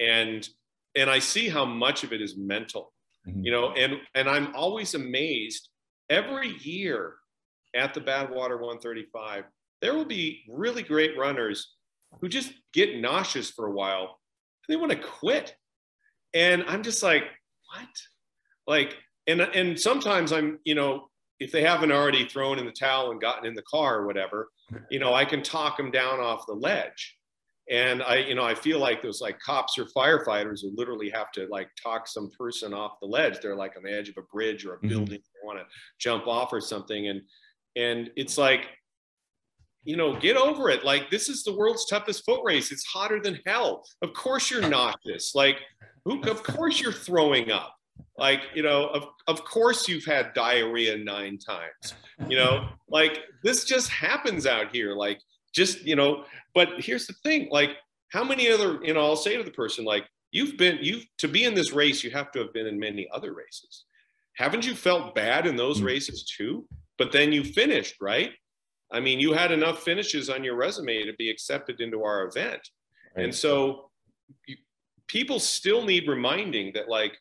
and 0.00 0.48
and 0.94 1.08
I 1.08 1.18
see 1.20 1.48
how 1.48 1.64
much 1.64 2.04
of 2.04 2.12
it 2.12 2.20
is 2.20 2.36
mental, 2.36 2.92
mm-hmm. 3.26 3.44
you 3.44 3.50
know, 3.50 3.72
and 3.72 3.94
and 4.14 4.28
I'm 4.28 4.54
always 4.54 4.94
amazed 4.94 5.68
every 6.10 6.48
year 6.58 7.14
at 7.74 7.94
the 7.94 8.00
Badwater 8.00 8.60
135. 8.60 9.44
There 9.80 9.94
will 9.94 10.04
be 10.04 10.42
really 10.48 10.82
great 10.82 11.18
runners 11.18 11.74
who 12.20 12.28
just 12.28 12.52
get 12.72 13.00
nauseous 13.00 13.50
for 13.50 13.66
a 13.66 13.72
while. 13.72 14.20
They 14.68 14.76
want 14.76 14.92
to 14.92 14.98
quit, 14.98 15.54
and 16.34 16.64
I'm 16.66 16.82
just 16.82 17.02
like, 17.02 17.24
what? 17.74 17.88
Like, 18.66 18.96
and 19.26 19.40
and 19.40 19.78
sometimes 19.78 20.32
I'm, 20.32 20.58
you 20.64 20.74
know, 20.74 21.08
if 21.40 21.50
they 21.52 21.62
haven't 21.62 21.92
already 21.92 22.28
thrown 22.28 22.58
in 22.58 22.66
the 22.66 22.72
towel 22.72 23.10
and 23.10 23.20
gotten 23.20 23.46
in 23.46 23.54
the 23.54 23.62
car 23.62 23.98
or 23.98 24.06
whatever, 24.06 24.48
you 24.90 24.98
know, 24.98 25.14
I 25.14 25.24
can 25.24 25.42
talk 25.42 25.76
them 25.76 25.90
down 25.90 26.20
off 26.20 26.46
the 26.46 26.54
ledge 26.54 27.16
and 27.70 28.02
i 28.02 28.16
you 28.16 28.34
know 28.34 28.44
i 28.44 28.54
feel 28.54 28.78
like 28.78 29.02
those 29.02 29.20
like 29.20 29.38
cops 29.38 29.78
or 29.78 29.86
firefighters 29.96 30.62
who 30.62 30.72
literally 30.76 31.08
have 31.08 31.30
to 31.30 31.46
like 31.50 31.68
talk 31.80 32.08
some 32.08 32.30
person 32.36 32.74
off 32.74 32.98
the 33.00 33.06
ledge 33.06 33.38
they're 33.40 33.56
like 33.56 33.76
on 33.76 33.82
the 33.82 33.92
edge 33.92 34.08
of 34.08 34.16
a 34.18 34.22
bridge 34.22 34.64
or 34.64 34.74
a 34.74 34.78
mm-hmm. 34.78 34.88
building 34.88 35.18
they 35.18 35.46
want 35.46 35.58
to 35.58 35.64
jump 35.98 36.26
off 36.26 36.52
or 36.52 36.60
something 36.60 37.08
and 37.08 37.22
and 37.76 38.10
it's 38.16 38.36
like 38.36 38.66
you 39.84 39.96
know 39.96 40.18
get 40.18 40.36
over 40.36 40.70
it. 40.70 40.84
Like 40.84 41.10
this 41.10 41.28
is 41.28 41.42
the 41.42 41.54
world's 41.54 41.86
toughest 41.86 42.24
foot 42.24 42.40
race. 42.44 42.72
It's 42.72 42.84
hotter 42.84 43.20
than 43.20 43.40
hell. 43.46 43.84
Of 44.02 44.12
course 44.12 44.50
you're 44.50 44.68
nauseous. 44.68 45.34
Like 45.34 45.56
who 46.04 46.20
of 46.22 46.42
course 46.42 46.80
you're 46.80 46.92
throwing 46.92 47.50
up. 47.50 47.74
Like 48.16 48.40
you 48.54 48.62
know 48.62 48.88
of, 48.88 49.06
of 49.26 49.44
course 49.44 49.88
you've 49.88 50.04
had 50.04 50.34
diarrhea 50.34 50.98
nine 50.98 51.38
times. 51.38 51.94
You 52.28 52.36
know 52.36 52.68
like 52.88 53.20
this 53.42 53.64
just 53.64 53.88
happens 53.88 54.46
out 54.46 54.74
here. 54.74 54.94
Like 54.94 55.20
just 55.52 55.82
you 55.82 55.96
know 55.96 56.24
but 56.54 56.68
here's 56.78 57.06
the 57.06 57.14
thing. 57.24 57.48
Like 57.50 57.76
how 58.10 58.22
many 58.22 58.50
other 58.50 58.78
you 58.82 58.92
know 58.92 59.00
i'll 59.00 59.16
say 59.16 59.38
to 59.38 59.42
the 59.42 59.50
person 59.50 59.86
like 59.86 60.04
you've 60.32 60.58
been 60.58 60.78
you've 60.82 61.06
to 61.16 61.26
be 61.26 61.44
in 61.44 61.54
this 61.54 61.72
race 61.72 62.04
you 62.04 62.10
have 62.10 62.30
to 62.30 62.38
have 62.40 62.52
been 62.52 62.66
in 62.66 62.78
many 62.78 63.08
other 63.12 63.34
races. 63.34 63.84
Haven't 64.34 64.66
you 64.66 64.74
felt 64.74 65.14
bad 65.14 65.46
in 65.46 65.56
those 65.56 65.80
mm. 65.80 65.86
races 65.86 66.24
too? 66.24 66.66
But 66.98 67.10
then 67.10 67.32
you 67.32 67.42
finished 67.42 67.96
right 68.00 68.30
i 68.92 69.00
mean 69.00 69.18
you 69.18 69.32
had 69.32 69.50
enough 69.50 69.82
finishes 69.82 70.28
on 70.28 70.44
your 70.44 70.56
resume 70.56 71.04
to 71.04 71.12
be 71.14 71.30
accepted 71.30 71.80
into 71.80 72.02
our 72.02 72.26
event 72.26 72.60
right. 73.16 73.24
and 73.24 73.34
so 73.34 73.90
you, 74.46 74.56
people 75.06 75.38
still 75.38 75.84
need 75.84 76.08
reminding 76.08 76.72
that 76.72 76.88
like 76.88 77.18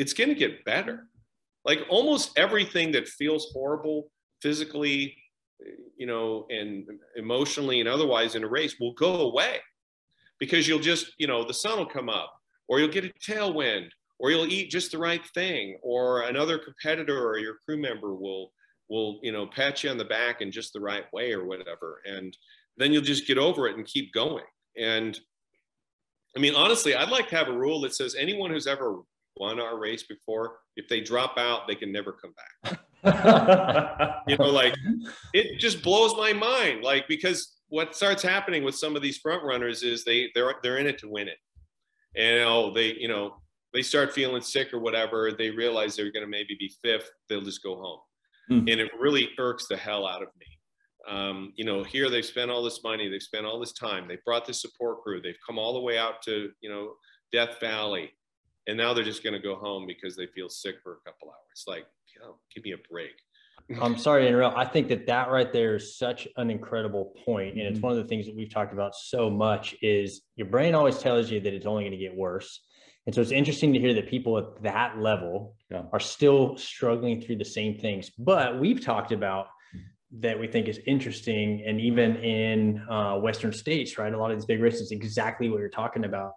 it's 0.00 0.14
going 0.14 0.30
to 0.30 0.34
get 0.34 0.64
better. 0.64 1.06
Like 1.64 1.80
almost 1.90 2.36
everything 2.38 2.90
that 2.92 3.06
feels 3.06 3.52
horrible 3.52 4.10
physically, 4.40 5.14
you 5.96 6.06
know, 6.06 6.46
and 6.48 6.88
emotionally 7.16 7.80
and 7.80 7.88
otherwise 7.88 8.34
in 8.34 8.42
a 8.42 8.48
race 8.48 8.76
will 8.80 8.94
go 8.94 9.28
away 9.28 9.58
because 10.38 10.66
you'll 10.66 10.78
just, 10.80 11.12
you 11.18 11.26
know, 11.26 11.44
the 11.46 11.52
sun 11.52 11.78
will 11.78 11.86
come 11.86 12.08
up 12.08 12.32
or 12.66 12.80
you'll 12.80 12.88
get 12.88 13.04
a 13.04 13.12
tailwind 13.30 13.90
or 14.18 14.30
you'll 14.30 14.46
eat 14.46 14.70
just 14.70 14.90
the 14.90 14.98
right 14.98 15.24
thing 15.34 15.78
or 15.82 16.22
another 16.22 16.58
competitor 16.58 17.28
or 17.28 17.38
your 17.38 17.56
crew 17.62 17.76
member 17.76 18.14
will 18.14 18.52
will 18.90 19.20
you 19.22 19.32
know 19.32 19.46
pat 19.46 19.82
you 19.82 19.90
on 19.90 19.96
the 19.96 20.04
back 20.04 20.42
in 20.42 20.50
just 20.50 20.72
the 20.72 20.80
right 20.80 21.04
way 21.12 21.32
or 21.32 21.46
whatever. 21.46 22.02
And 22.04 22.36
then 22.76 22.92
you'll 22.92 23.02
just 23.02 23.26
get 23.26 23.38
over 23.38 23.66
it 23.68 23.76
and 23.76 23.86
keep 23.86 24.12
going. 24.12 24.44
And 24.76 25.18
i 26.36 26.38
mean 26.38 26.54
honestly 26.54 26.94
i'd 26.94 27.08
like 27.08 27.28
to 27.28 27.34
have 27.34 27.48
a 27.48 27.52
rule 27.52 27.80
that 27.80 27.92
says 27.92 28.14
anyone 28.16 28.52
who's 28.52 28.68
ever 28.68 29.00
won 29.36 29.58
our 29.58 29.80
race 29.80 30.04
before 30.04 30.58
if 30.76 30.86
they 30.88 31.00
drop 31.00 31.36
out 31.38 31.66
they 31.66 31.74
can 31.74 31.90
never 31.90 32.12
come 32.12 32.32
back. 32.34 32.78
You 34.28 34.36
know 34.36 34.50
like 34.50 34.76
it 35.32 35.58
just 35.58 35.82
blows 35.82 36.14
my 36.14 36.32
mind. 36.34 36.84
Like 36.84 37.08
because 37.08 37.56
what 37.68 37.96
starts 37.96 38.22
happening 38.22 38.62
with 38.62 38.74
some 38.74 38.94
of 38.94 39.00
these 39.02 39.16
front 39.16 39.42
runners 39.42 39.82
is 39.82 40.04
they 40.04 40.30
they're 40.34 40.54
they're 40.62 40.76
in 40.76 40.86
it 40.86 40.98
to 40.98 41.08
win 41.08 41.28
it. 41.28 41.38
And 42.14 42.44
oh 42.46 42.72
they 42.74 42.94
you 42.94 43.08
know 43.08 43.36
they 43.72 43.82
start 43.82 44.12
feeling 44.12 44.42
sick 44.42 44.74
or 44.74 44.80
whatever 44.80 45.32
they 45.32 45.50
realize 45.50 45.96
they're 45.96 46.12
going 46.12 46.24
to 46.24 46.30
maybe 46.30 46.56
be 46.58 46.72
fifth 46.82 47.10
they'll 47.28 47.40
just 47.40 47.62
go 47.62 47.76
home 47.76 48.00
mm. 48.50 48.70
and 48.70 48.80
it 48.80 48.90
really 48.98 49.30
irks 49.38 49.66
the 49.68 49.76
hell 49.76 50.06
out 50.06 50.22
of 50.22 50.28
me 50.38 50.46
um, 51.08 51.52
you 51.56 51.64
know 51.64 51.82
here 51.82 52.10
they've 52.10 52.24
spent 52.24 52.50
all 52.50 52.62
this 52.62 52.82
money 52.82 53.08
they've 53.08 53.22
spent 53.22 53.46
all 53.46 53.58
this 53.58 53.72
time 53.72 54.06
they've 54.08 54.24
brought 54.24 54.46
this 54.46 54.60
support 54.60 55.02
crew 55.02 55.20
they've 55.20 55.38
come 55.46 55.58
all 55.58 55.72
the 55.72 55.80
way 55.80 55.98
out 55.98 56.22
to 56.22 56.50
you 56.60 56.70
know 56.70 56.92
death 57.32 57.60
valley 57.60 58.10
and 58.66 58.76
now 58.76 58.92
they're 58.92 59.04
just 59.04 59.24
going 59.24 59.32
to 59.32 59.40
go 59.40 59.56
home 59.56 59.86
because 59.86 60.16
they 60.16 60.26
feel 60.34 60.48
sick 60.48 60.76
for 60.82 60.94
a 60.94 61.10
couple 61.10 61.28
hours 61.28 61.64
like 61.66 61.86
give 62.54 62.64
me 62.64 62.72
a 62.72 62.92
break 62.92 63.12
I'm 63.80 63.96
sorry 63.96 64.22
to 64.22 64.28
interrupt. 64.28 64.56
I 64.56 64.64
think 64.64 64.88
that 64.88 65.06
that 65.06 65.30
right 65.30 65.52
there 65.52 65.76
is 65.76 65.96
such 65.96 66.26
an 66.36 66.50
incredible 66.50 67.12
point, 67.24 67.54
and 67.54 67.62
it's 67.62 67.78
mm-hmm. 67.78 67.86
one 67.86 67.96
of 67.96 68.02
the 68.02 68.08
things 68.08 68.26
that 68.26 68.34
we've 68.34 68.52
talked 68.52 68.72
about 68.72 68.94
so 68.94 69.30
much. 69.30 69.74
Is 69.82 70.22
your 70.36 70.48
brain 70.48 70.74
always 70.74 70.98
tells 70.98 71.30
you 71.30 71.40
that 71.40 71.54
it's 71.54 71.66
only 71.66 71.84
going 71.84 71.92
to 71.92 71.98
get 71.98 72.16
worse, 72.16 72.60
and 73.06 73.14
so 73.14 73.20
it's 73.20 73.30
interesting 73.30 73.72
to 73.72 73.78
hear 73.78 73.94
that 73.94 74.08
people 74.08 74.38
at 74.38 74.62
that 74.62 74.98
level 74.98 75.54
yeah. 75.70 75.82
are 75.92 76.00
still 76.00 76.56
struggling 76.56 77.20
through 77.20 77.36
the 77.36 77.44
same 77.44 77.78
things. 77.78 78.10
But 78.18 78.58
we've 78.58 78.84
talked 78.84 79.12
about 79.12 79.48
that 80.18 80.38
we 80.38 80.48
think 80.48 80.66
is 80.66 80.80
interesting, 80.86 81.62
and 81.66 81.80
even 81.80 82.16
in 82.16 82.84
uh, 82.90 83.16
Western 83.18 83.52
states, 83.52 83.96
right? 83.96 84.12
A 84.12 84.18
lot 84.18 84.32
of 84.32 84.36
these 84.36 84.46
big 84.46 84.60
races, 84.60 84.90
exactly 84.90 85.48
what 85.48 85.60
you're 85.60 85.68
talking 85.68 86.04
about. 86.04 86.32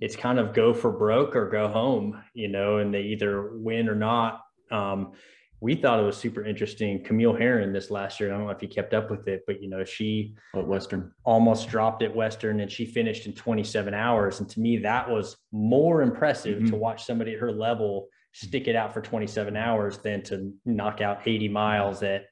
It's 0.00 0.16
kind 0.16 0.38
of 0.38 0.54
go 0.54 0.72
for 0.72 0.92
broke 0.92 1.34
or 1.34 1.48
go 1.48 1.68
home, 1.68 2.22
you 2.32 2.48
know, 2.48 2.78
and 2.78 2.94
they 2.94 3.02
either 3.02 3.56
win 3.56 3.88
or 3.88 3.94
not. 3.94 4.40
Um, 4.70 5.12
we 5.60 5.74
thought 5.74 5.98
it 5.98 6.04
was 6.04 6.16
super 6.16 6.44
interesting. 6.44 7.02
Camille 7.02 7.34
Herron 7.34 7.72
this 7.72 7.90
last 7.90 8.20
year, 8.20 8.32
I 8.32 8.36
don't 8.36 8.46
know 8.46 8.52
if 8.52 8.62
you 8.62 8.68
kept 8.68 8.94
up 8.94 9.10
with 9.10 9.26
it, 9.26 9.42
but 9.46 9.60
you 9.60 9.68
know, 9.68 9.84
she 9.84 10.36
at 10.54 10.66
Western 10.66 11.12
almost 11.24 11.68
dropped 11.68 12.02
at 12.02 12.14
Western 12.14 12.60
and 12.60 12.70
she 12.70 12.86
finished 12.86 13.26
in 13.26 13.32
27 13.32 13.92
hours. 13.92 14.38
And 14.38 14.48
to 14.50 14.60
me, 14.60 14.78
that 14.78 15.10
was 15.10 15.36
more 15.50 16.02
impressive 16.02 16.58
mm-hmm. 16.58 16.70
to 16.70 16.76
watch 16.76 17.04
somebody 17.04 17.34
at 17.34 17.40
her 17.40 17.50
level 17.50 18.06
stick 18.32 18.68
it 18.68 18.76
out 18.76 18.92
for 18.92 19.00
27 19.00 19.56
hours 19.56 19.98
than 19.98 20.22
to 20.24 20.52
knock 20.64 21.00
out 21.00 21.26
80 21.26 21.48
miles 21.48 22.02
at, 22.02 22.26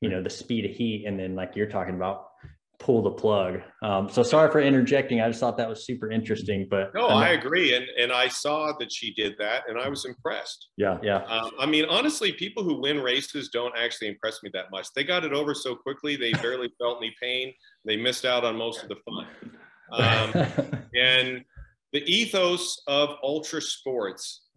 you 0.00 0.08
know, 0.08 0.22
the 0.22 0.30
speed 0.30 0.64
of 0.64 0.72
heat. 0.72 1.04
And 1.06 1.18
then 1.18 1.34
like 1.34 1.56
you're 1.56 1.68
talking 1.68 1.94
about 1.94 2.26
pull 2.78 3.02
the 3.02 3.10
plug. 3.10 3.60
Um, 3.82 4.08
so 4.08 4.22
sorry 4.22 4.50
for 4.50 4.60
interjecting. 4.60 5.20
I 5.20 5.28
just 5.28 5.40
thought 5.40 5.56
that 5.56 5.68
was 5.68 5.84
super 5.84 6.10
interesting. 6.10 6.66
But 6.70 6.94
no, 6.94 7.08
I 7.08 7.30
agree, 7.30 7.74
and 7.74 7.86
and 7.98 8.12
I 8.12 8.28
saw 8.28 8.72
that 8.78 8.92
she 8.92 9.12
did 9.14 9.34
that, 9.38 9.64
and 9.68 9.78
I 9.78 9.88
was 9.88 10.04
impressed. 10.04 10.68
Yeah, 10.76 10.98
yeah. 11.02 11.18
Um, 11.24 11.50
I 11.58 11.66
mean, 11.66 11.84
honestly, 11.86 12.32
people 12.32 12.62
who 12.62 12.80
win 12.80 13.00
races 13.00 13.50
don't 13.52 13.76
actually 13.76 14.08
impress 14.08 14.42
me 14.42 14.50
that 14.54 14.70
much. 14.70 14.88
They 14.94 15.04
got 15.04 15.24
it 15.24 15.32
over 15.32 15.54
so 15.54 15.74
quickly; 15.74 16.16
they 16.16 16.32
barely 16.32 16.72
felt 16.78 16.98
any 16.98 17.14
pain. 17.20 17.52
They 17.84 17.96
missed 17.96 18.24
out 18.24 18.44
on 18.44 18.56
most 18.56 18.82
of 18.82 18.88
the 18.88 18.96
fun. 19.04 19.26
Um, 19.90 20.34
and 20.94 21.46
the 21.94 22.04
ethos 22.04 22.82
of 22.88 23.16
ultra 23.22 23.62
sports 23.62 24.47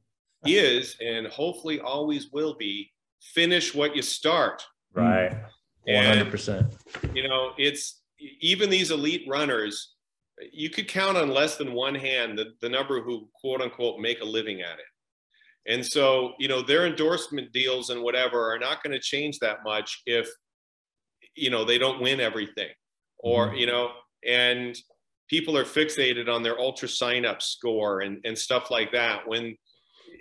is, 0.45 0.95
and 0.99 1.27
hopefully 1.27 1.79
always 1.79 2.29
will 2.31 2.55
be, 2.57 2.91
finish 3.21 3.75
what 3.75 3.95
you 3.95 4.01
start. 4.01 4.63
Right. 4.93 5.35
One 5.85 6.05
hundred 6.05 6.31
percent. 6.31 6.73
You 7.13 7.27
know, 7.27 7.51
it's 7.57 8.01
even 8.39 8.69
these 8.69 8.91
elite 8.91 9.25
runners, 9.27 9.95
you 10.51 10.69
could 10.69 10.87
count 10.87 11.17
on 11.17 11.29
less 11.29 11.57
than 11.57 11.73
one 11.73 11.95
hand 11.95 12.37
the, 12.37 12.53
the 12.61 12.69
number 12.69 13.01
who 13.01 13.29
quote 13.39 13.61
unquote 13.61 13.99
make 13.99 14.21
a 14.21 14.25
living 14.25 14.61
at 14.61 14.79
it. 14.79 15.71
And 15.71 15.85
so, 15.85 16.33
you 16.39 16.47
know, 16.47 16.61
their 16.61 16.87
endorsement 16.87 17.51
deals 17.51 17.91
and 17.91 18.01
whatever 18.01 18.51
are 18.51 18.57
not 18.57 18.83
going 18.83 18.93
to 18.93 18.99
change 18.99 19.37
that 19.39 19.59
much 19.63 20.01
if, 20.05 20.27
you 21.35 21.51
know, 21.51 21.63
they 21.63 21.77
don't 21.77 22.01
win 22.01 22.19
everything 22.19 22.69
or, 23.19 23.47
mm-hmm. 23.47 23.57
you 23.57 23.67
know, 23.67 23.91
and 24.27 24.75
people 25.29 25.55
are 25.55 25.63
fixated 25.63 26.27
on 26.27 26.41
their 26.41 26.57
UltraSignup 26.57 27.41
score 27.41 28.01
and, 28.01 28.19
and 28.25 28.37
stuff 28.37 28.71
like 28.71 28.91
that. 28.91 29.27
When, 29.27 29.55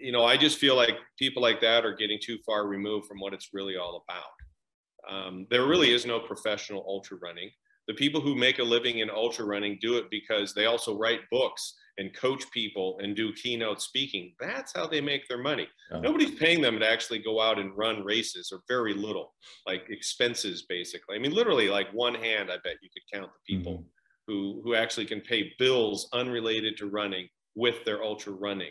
you 0.00 0.12
know, 0.12 0.24
I 0.24 0.36
just 0.36 0.58
feel 0.58 0.76
like 0.76 0.96
people 1.18 1.42
like 1.42 1.60
that 1.60 1.84
are 1.84 1.94
getting 1.94 2.18
too 2.22 2.38
far 2.44 2.66
removed 2.66 3.06
from 3.06 3.20
what 3.20 3.34
it's 3.34 3.50
really 3.52 3.76
all 3.76 4.04
about. 4.08 5.14
Um, 5.14 5.46
there 5.50 5.66
really 5.66 5.92
is 5.92 6.06
no 6.06 6.20
professional 6.20 6.84
ultra 6.86 7.18
running 7.22 7.50
the 7.90 7.94
people 7.94 8.20
who 8.20 8.36
make 8.36 8.60
a 8.60 8.62
living 8.62 9.00
in 9.00 9.10
ultra 9.10 9.44
running 9.44 9.76
do 9.80 9.96
it 9.96 10.08
because 10.12 10.54
they 10.54 10.66
also 10.66 10.96
write 10.96 11.28
books 11.28 11.74
and 11.98 12.14
coach 12.14 12.48
people 12.52 12.96
and 13.02 13.16
do 13.16 13.32
keynote 13.32 13.82
speaking. 13.82 14.32
That's 14.38 14.72
how 14.72 14.86
they 14.86 15.00
make 15.00 15.26
their 15.26 15.42
money. 15.42 15.66
Uh-huh. 15.90 16.00
Nobody's 16.00 16.38
paying 16.38 16.62
them 16.62 16.78
to 16.78 16.88
actually 16.88 17.18
go 17.18 17.40
out 17.40 17.58
and 17.58 17.76
run 17.76 18.04
races 18.04 18.52
or 18.52 18.60
very 18.68 18.94
little, 18.94 19.34
like 19.66 19.86
expenses 19.90 20.66
basically. 20.68 21.16
I 21.16 21.18
mean, 21.18 21.32
literally, 21.32 21.68
like 21.68 21.92
one 21.92 22.14
hand, 22.14 22.48
I 22.48 22.58
bet 22.62 22.76
you 22.80 22.90
could 22.94 23.02
count 23.12 23.32
the 23.32 23.54
people 23.54 23.78
mm-hmm. 23.78 24.32
who 24.32 24.60
who 24.62 24.76
actually 24.76 25.06
can 25.06 25.20
pay 25.20 25.52
bills 25.58 26.08
unrelated 26.12 26.76
to 26.76 26.86
running 26.86 27.28
with 27.56 27.84
their 27.84 28.04
ultra 28.04 28.32
running. 28.34 28.70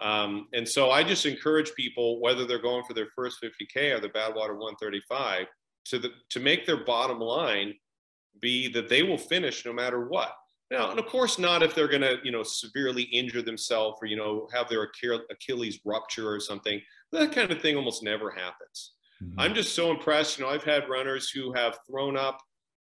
Um, 0.00 0.48
and 0.52 0.68
so 0.68 0.90
I 0.90 1.02
just 1.02 1.26
encourage 1.26 1.74
people, 1.74 2.20
whether 2.20 2.46
they're 2.46 2.60
going 2.60 2.84
for 2.84 2.94
their 2.94 3.08
first 3.14 3.38
50K 3.42 3.96
or 3.96 4.00
the 4.00 4.08
Badwater 4.08 4.56
135, 4.56 5.46
to, 5.86 5.98
the, 5.98 6.10
to 6.30 6.40
make 6.40 6.66
their 6.66 6.84
bottom 6.84 7.18
line 7.18 7.74
be 8.40 8.68
that 8.72 8.88
they 8.88 9.02
will 9.02 9.18
finish 9.18 9.64
no 9.64 9.72
matter 9.72 10.08
what. 10.08 10.32
Now, 10.70 10.90
and 10.90 10.98
of 10.98 11.06
course, 11.06 11.38
not 11.38 11.62
if 11.62 11.74
they're 11.74 11.88
going 11.88 12.02
to, 12.02 12.18
you 12.24 12.32
know, 12.32 12.42
severely 12.42 13.02
injure 13.02 13.42
themselves 13.42 13.98
or, 14.02 14.06
you 14.06 14.16
know, 14.16 14.48
have 14.52 14.68
their 14.68 14.88
Achilles 15.30 15.78
rupture 15.84 16.28
or 16.28 16.40
something. 16.40 16.80
That 17.12 17.32
kind 17.32 17.52
of 17.52 17.62
thing 17.62 17.76
almost 17.76 18.02
never 18.02 18.30
happens. 18.30 18.94
Mm-hmm. 19.22 19.38
I'm 19.40 19.54
just 19.54 19.74
so 19.74 19.90
impressed. 19.92 20.38
You 20.38 20.44
know, 20.44 20.50
I've 20.50 20.64
had 20.64 20.88
runners 20.88 21.30
who 21.30 21.52
have 21.52 21.78
thrown 21.88 22.16
up, 22.16 22.40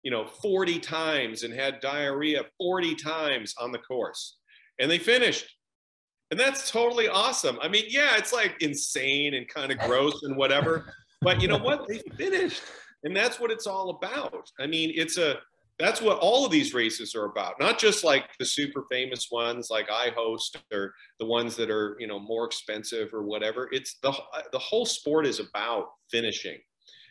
you 0.02 0.10
know, 0.10 0.26
40 0.26 0.80
times 0.80 1.44
and 1.44 1.54
had 1.54 1.80
diarrhea 1.80 2.42
40 2.58 2.96
times 2.96 3.54
on 3.60 3.70
the 3.70 3.78
course, 3.78 4.38
and 4.78 4.90
they 4.90 4.98
finished. 4.98 5.54
And 6.30 6.38
that's 6.38 6.70
totally 6.70 7.08
awesome. 7.08 7.58
I 7.62 7.68
mean, 7.68 7.84
yeah, 7.88 8.16
it's 8.16 8.32
like 8.32 8.56
insane 8.60 9.34
and 9.34 9.48
kind 9.48 9.72
of 9.72 9.78
gross 9.78 10.22
and 10.24 10.36
whatever, 10.36 10.92
but 11.22 11.40
you 11.40 11.48
know 11.48 11.58
what? 11.58 11.88
They 11.88 11.98
finished 12.16 12.62
and 13.04 13.16
that's 13.16 13.38
what 13.38 13.50
it's 13.50 13.66
all 13.66 13.90
about 13.90 14.50
i 14.60 14.66
mean 14.66 14.92
it's 14.94 15.18
a 15.18 15.36
that's 15.78 16.02
what 16.02 16.18
all 16.18 16.44
of 16.44 16.50
these 16.50 16.74
races 16.74 17.14
are 17.14 17.26
about 17.26 17.54
not 17.60 17.78
just 17.78 18.02
like 18.02 18.24
the 18.38 18.44
super 18.44 18.84
famous 18.90 19.28
ones 19.30 19.68
like 19.70 19.88
i 19.90 20.10
host 20.16 20.58
or 20.72 20.92
the 21.20 21.26
ones 21.26 21.56
that 21.56 21.70
are 21.70 21.96
you 21.98 22.06
know 22.06 22.18
more 22.18 22.44
expensive 22.44 23.12
or 23.12 23.22
whatever 23.22 23.68
it's 23.72 23.98
the 24.02 24.12
the 24.52 24.58
whole 24.58 24.86
sport 24.86 25.26
is 25.26 25.40
about 25.40 25.86
finishing 26.10 26.58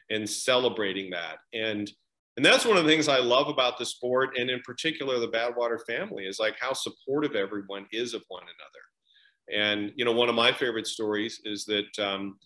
and 0.09 0.30
celebrating 0.30 1.09
that 1.09 1.38
and 1.53 1.91
and 2.36 2.45
that's 2.45 2.65
one 2.65 2.78
of 2.78 2.84
the 2.84 2.89
things 2.89 3.07
i 3.07 3.20
love 3.20 3.47
about 3.47 3.78
the 3.78 3.86
sport 3.86 4.38
and 4.38 4.49
in 4.49 4.59
particular 4.61 5.20
the 5.20 5.28
badwater 5.28 5.80
family 5.88 6.26
is 6.26 6.39
like 6.39 6.55
how 6.59 6.74
supportive 6.74 7.36
everyone 7.36 7.86
is 7.91 8.13
of 8.13 8.22
one 8.28 8.43
another 8.43 8.86
and 9.53 9.91
you 9.95 10.05
know 10.05 10.11
one 10.11 10.29
of 10.29 10.35
my 10.35 10.51
favorite 10.51 10.87
stories 10.87 11.41
is 11.45 11.65
that 11.65 11.99
um, 11.99 12.37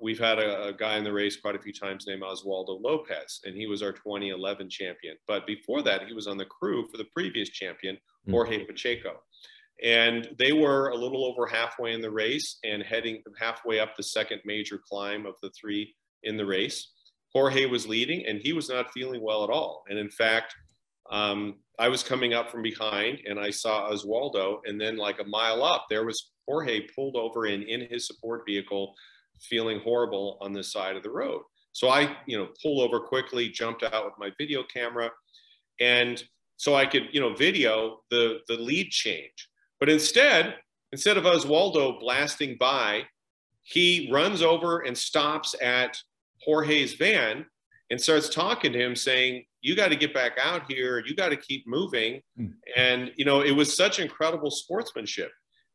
we've 0.00 0.18
had 0.18 0.38
a, 0.38 0.68
a, 0.68 0.72
guy 0.72 0.96
in 0.96 1.04
the 1.04 1.12
race 1.12 1.36
quite 1.36 1.54
a 1.54 1.60
few 1.60 1.72
times 1.72 2.06
named 2.06 2.22
Oswaldo 2.22 2.80
Lopez, 2.82 3.40
and 3.44 3.54
he 3.54 3.66
was 3.66 3.82
our 3.82 3.92
2011 3.92 4.68
champion. 4.70 5.16
But 5.26 5.46
before 5.46 5.82
that, 5.82 6.06
he 6.06 6.14
was 6.14 6.26
on 6.26 6.36
the 6.36 6.44
crew 6.44 6.86
for 6.88 6.96
the 6.96 7.06
previous 7.14 7.50
champion, 7.50 7.98
hmm. 8.24 8.32
Jorge 8.32 8.58
mm-hmm. 8.58 8.66
Pacheco. 8.66 9.22
And 9.84 10.28
they 10.38 10.52
were 10.52 10.88
a 10.88 10.96
little 10.96 11.26
over 11.26 11.46
halfway 11.46 11.92
in 11.92 12.00
the 12.00 12.10
race 12.10 12.58
and 12.64 12.82
heading 12.82 13.22
halfway 13.38 13.78
up 13.78 13.94
the 13.94 14.02
second 14.02 14.40
major 14.46 14.78
climb 14.78 15.26
of 15.26 15.34
the 15.42 15.50
three 15.50 15.94
in 16.22 16.36
the 16.36 16.46
race. 16.46 16.92
Jorge 17.34 17.66
was 17.66 17.86
leading, 17.86 18.24
and 18.24 18.40
he 18.40 18.54
was 18.54 18.70
not 18.70 18.90
feeling 18.92 19.22
well 19.22 19.44
at 19.44 19.50
all. 19.50 19.84
And 19.90 19.98
in 19.98 20.08
fact, 20.08 20.54
um, 21.10 21.56
I 21.78 21.88
was 21.88 22.02
coming 22.02 22.34
up 22.34 22.50
from 22.50 22.62
behind, 22.62 23.20
and 23.26 23.38
I 23.38 23.50
saw 23.50 23.90
Oswaldo, 23.90 24.60
and 24.64 24.80
then 24.80 24.96
like 24.96 25.20
a 25.20 25.24
mile 25.24 25.62
up, 25.62 25.86
there 25.90 26.04
was 26.04 26.30
Jorge 26.46 26.86
pulled 26.94 27.16
over 27.16 27.46
in 27.46 27.62
in 27.62 27.88
his 27.90 28.06
support 28.06 28.42
vehicle 28.46 28.94
feeling 29.40 29.80
horrible 29.80 30.38
on 30.40 30.52
this 30.52 30.72
side 30.72 30.96
of 30.96 31.02
the 31.02 31.10
road. 31.10 31.42
So 31.72 31.88
I, 31.88 32.16
you 32.26 32.38
know, 32.38 32.48
pulled 32.62 32.82
over 32.82 33.00
quickly, 33.00 33.50
jumped 33.50 33.82
out 33.82 34.06
with 34.06 34.14
my 34.18 34.30
video 34.38 34.62
camera, 34.62 35.10
and 35.78 36.22
so 36.56 36.74
I 36.74 36.86
could, 36.86 37.08
you 37.12 37.20
know, 37.20 37.34
video 37.34 38.00
the 38.10 38.38
the 38.48 38.56
lead 38.56 38.90
change. 38.90 39.48
But 39.78 39.90
instead, 39.90 40.56
instead 40.92 41.18
of 41.18 41.24
Oswaldo 41.24 42.00
blasting 42.00 42.56
by, 42.58 43.02
he 43.62 44.08
runs 44.10 44.40
over 44.40 44.80
and 44.80 44.96
stops 44.96 45.54
at 45.60 45.98
Jorge's 46.40 46.94
van 46.94 47.44
and 47.90 48.00
starts 48.00 48.28
talking 48.28 48.72
to 48.72 48.78
him, 48.78 48.96
saying, 48.96 49.44
"You 49.66 49.74
got 49.76 49.88
to 49.88 49.96
get 49.96 50.14
back 50.14 50.32
out 50.40 50.70
here. 50.70 51.02
You 51.04 51.14
got 51.14 51.30
to 51.30 51.36
keep 51.36 51.66
moving." 51.66 52.22
Mm. 52.38 52.54
And 52.76 53.12
you 53.16 53.24
know, 53.24 53.40
it 53.40 53.52
was 53.52 53.76
such 53.76 53.98
incredible 53.98 54.50
sportsmanship. 54.50 55.32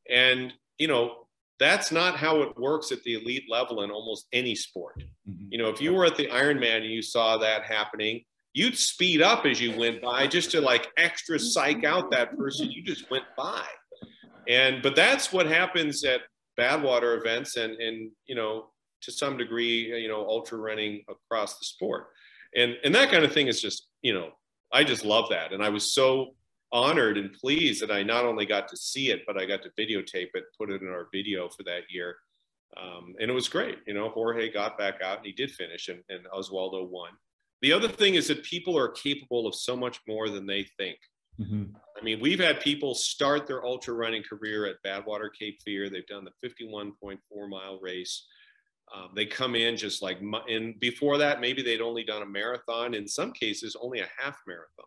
And 0.10 0.54
you 0.78 0.88
know, 0.88 1.28
that's 1.60 1.92
not 1.92 2.18
how 2.18 2.42
it 2.42 2.58
works 2.58 2.92
at 2.92 3.04
the 3.04 3.14
elite 3.14 3.44
level 3.50 3.84
in 3.84 3.92
almost 3.92 4.26
any 4.34 4.56
sport. 4.56 5.04
Mm-hmm. 5.30 5.46
You 5.52 5.58
know, 5.60 5.70
if 5.70 5.80
you 5.80 5.94
were 5.94 6.06
at 6.06 6.16
the 6.16 6.28
Ironman 6.28 6.78
and 6.78 6.86
you 6.86 7.04
saw 7.04 7.38
that 7.38 7.66
happening, 7.66 8.24
you'd 8.54 8.78
speed 8.78 9.22
up 9.22 9.46
as 9.46 9.62
you 9.62 9.78
went 9.78 10.02
by 10.02 10.28
just 10.28 10.52
to 10.52 10.62
like 10.62 10.88
extra 10.98 11.38
psych 11.38 11.84
out 11.84 12.12
that 12.12 12.36
person 12.38 12.72
you 12.72 12.84
just 12.84 13.10
went 13.12 13.26
by. 13.38 13.64
And 14.48 14.82
but 14.82 14.96
that's 14.96 15.32
what 15.32 15.46
happens 15.46 16.04
at 16.04 16.22
Badwater 16.60 17.18
events 17.20 17.58
and 17.58 17.74
and 17.80 18.12
you 18.26 18.36
know 18.36 18.72
to 19.02 19.12
some 19.12 19.38
degree 19.38 20.02
you 20.02 20.08
know 20.08 20.26
ultra 20.26 20.58
running 20.58 21.04
across 21.08 21.60
the 21.60 21.66
sport. 21.66 22.08
And 22.56 22.78
and 22.84 22.94
that 22.96 23.12
kind 23.12 23.24
of 23.24 23.34
thing 23.34 23.48
is 23.48 23.62
just 23.62 23.88
you 24.02 24.14
know 24.14 24.32
I 24.72 24.84
just 24.84 25.06
love 25.06 25.30
that. 25.30 25.54
And 25.54 25.64
I 25.64 25.70
was 25.70 25.92
so 25.92 26.36
honored 26.72 27.18
and 27.18 27.34
pleased 27.34 27.82
that 27.82 27.92
I 27.92 28.04
not 28.04 28.26
only 28.26 28.46
got 28.46 28.68
to 28.70 28.78
see 28.78 29.12
it, 29.12 29.24
but 29.28 29.38
I 29.38 29.46
got 29.46 29.62
to 29.64 29.70
videotape 29.78 30.30
it, 30.34 30.44
put 30.58 30.72
it 30.72 30.82
in 30.82 30.88
our 30.88 31.08
video 31.14 31.50
for 31.50 31.64
that 31.64 31.84
year. 31.90 32.16
Um, 32.82 33.16
and 33.20 33.30
it 33.30 33.34
was 33.34 33.50
great. 33.50 33.80
You 33.86 33.94
know, 33.94 34.10
Jorge 34.10 34.52
got 34.52 34.78
back 34.78 35.02
out 35.02 35.18
and 35.18 35.26
he 35.26 35.34
did 35.34 35.52
finish, 35.52 35.90
and, 35.90 36.02
and 36.10 36.26
Oswaldo 36.34 36.88
won. 36.88 37.10
The 37.62 37.74
other 37.74 37.90
thing 37.90 38.16
is 38.16 38.28
that 38.30 38.44
people 38.44 38.78
are 38.78 38.88
capable 38.88 39.46
of 39.46 39.56
so 39.56 39.76
much 39.76 40.00
more 40.08 40.30
than 40.30 40.48
they 40.48 40.66
think. 40.78 40.98
Mm-hmm. 41.40 41.76
I 42.00 42.04
mean, 42.04 42.20
we've 42.20 42.40
had 42.40 42.60
people 42.60 42.96
start 42.96 43.46
their 43.46 43.66
ultra 43.66 43.94
running 43.94 44.24
career 44.24 44.66
at 44.66 44.82
Badwater 44.86 45.30
Cape 45.38 45.60
Fear. 45.64 45.90
They've 45.90 46.08
done 46.08 46.26
the 46.26 46.48
51.4 46.48 47.18
mile 47.50 47.80
race. 47.82 48.26
Um, 48.94 49.10
they 49.16 49.26
come 49.26 49.56
in 49.56 49.78
just 49.78 50.02
like, 50.02 50.20
and 50.50 50.80
before 50.80 51.18
that, 51.18 51.40
maybe 51.40 51.62
they'd 51.62 51.82
only 51.82 52.04
done 52.04 52.24
a 52.24 52.26
marathon. 52.26 52.94
In 52.94 53.08
some 53.08 53.32
cases, 53.32 53.78
only 53.82 54.02
a 54.02 54.10
half 54.18 54.38
marathon. 54.46 54.86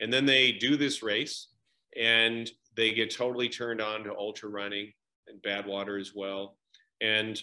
And 0.00 0.12
then 0.12 0.26
they 0.26 0.52
do 0.52 0.76
this 0.76 1.02
race 1.02 1.48
and 1.96 2.50
they 2.76 2.92
get 2.92 3.14
totally 3.14 3.48
turned 3.48 3.80
on 3.80 4.04
to 4.04 4.16
ultra 4.16 4.48
running 4.48 4.92
and 5.28 5.40
Badwater 5.42 6.00
as 6.00 6.12
well. 6.14 6.56
And 7.00 7.40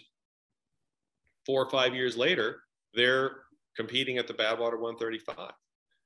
four 1.45 1.63
or 1.63 1.69
five 1.69 1.93
years 1.95 2.17
later, 2.17 2.61
they're 2.93 3.37
competing 3.75 4.17
at 4.17 4.27
the 4.27 4.33
Badwater 4.33 4.79
135. 4.79 5.51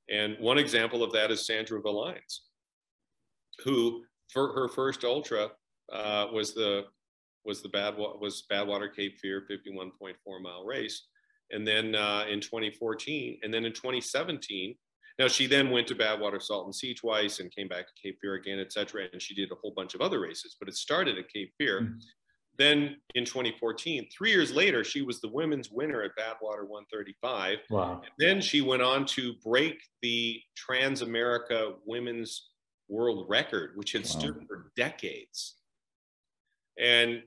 And 0.10 0.38
one 0.40 0.58
example 0.58 1.04
of 1.04 1.12
that 1.14 1.32
is 1.32 1.46
Sandra 1.46 1.82
Villines, 1.82 2.42
who 3.64 4.04
for 4.32 4.54
her 4.54 4.68
first 4.68 5.04
ultra 5.04 5.50
uh, 5.92 6.28
was 6.34 6.54
the 6.54 6.86
was 7.46 7.62
the 7.62 7.70
bad 7.70 7.96
was 7.98 8.44
Badwater 8.52 8.94
Cape 8.94 9.18
Fear 9.20 9.46
51.4 9.50 10.14
mile 10.42 10.66
race, 10.66 11.08
and 11.52 11.68
then 11.68 11.96
uh, 11.96 12.26
in 12.30 12.40
2014, 12.40 13.40
and 13.44 13.54
then 13.54 13.66
in 13.66 13.74
2017. 13.74 14.76
Now 15.20 15.28
she 15.28 15.46
then 15.46 15.70
went 15.70 15.88
to 15.88 15.96
Badwater 15.96 16.42
Salton 16.42 16.74
Sea 16.74 16.96
twice 16.96 17.42
and 17.42 17.54
came 17.54 17.68
back 17.68 17.86
to 17.86 17.94
Cape 18.02 18.18
Fear 18.22 18.36
again, 18.36 18.60
etc. 18.60 19.04
And 19.12 19.22
she 19.22 19.36
did 19.36 19.52
a 19.52 19.56
whole 19.56 19.74
bunch 19.76 19.94
of 19.94 20.02
other 20.02 20.20
races, 20.20 20.56
but 20.60 20.68
it 20.68 20.76
started 20.76 21.18
at 21.18 21.32
Cape 21.32 21.52
Fear. 21.60 21.82
Mm-hmm. 21.82 21.98
Then 22.58 22.98
in 23.16 23.26
2014, 23.26 24.08
three 24.16 24.32
years 24.32 24.54
later, 24.54 24.84
she 24.84 25.02
was 25.02 25.22
the 25.22 25.30
women's 25.30 25.72
winner 25.72 26.04
at 26.04 26.12
Badwater 26.18 26.68
135. 26.68 27.60
Wow. 27.70 28.02
And 28.04 28.12
then 28.18 28.42
she 28.42 28.62
went 28.62 28.82
on 28.82 29.06
to 29.08 29.34
break 29.44 29.82
the 30.02 30.40
Trans 30.56 31.02
America 31.02 31.74
women's 31.86 32.50
world 32.90 33.26
record, 33.30 33.72
which 33.76 33.94
had 33.94 34.04
wow. 34.04 34.10
stood 34.10 34.46
for 34.48 34.72
decades. 34.76 35.56
And 36.78 37.24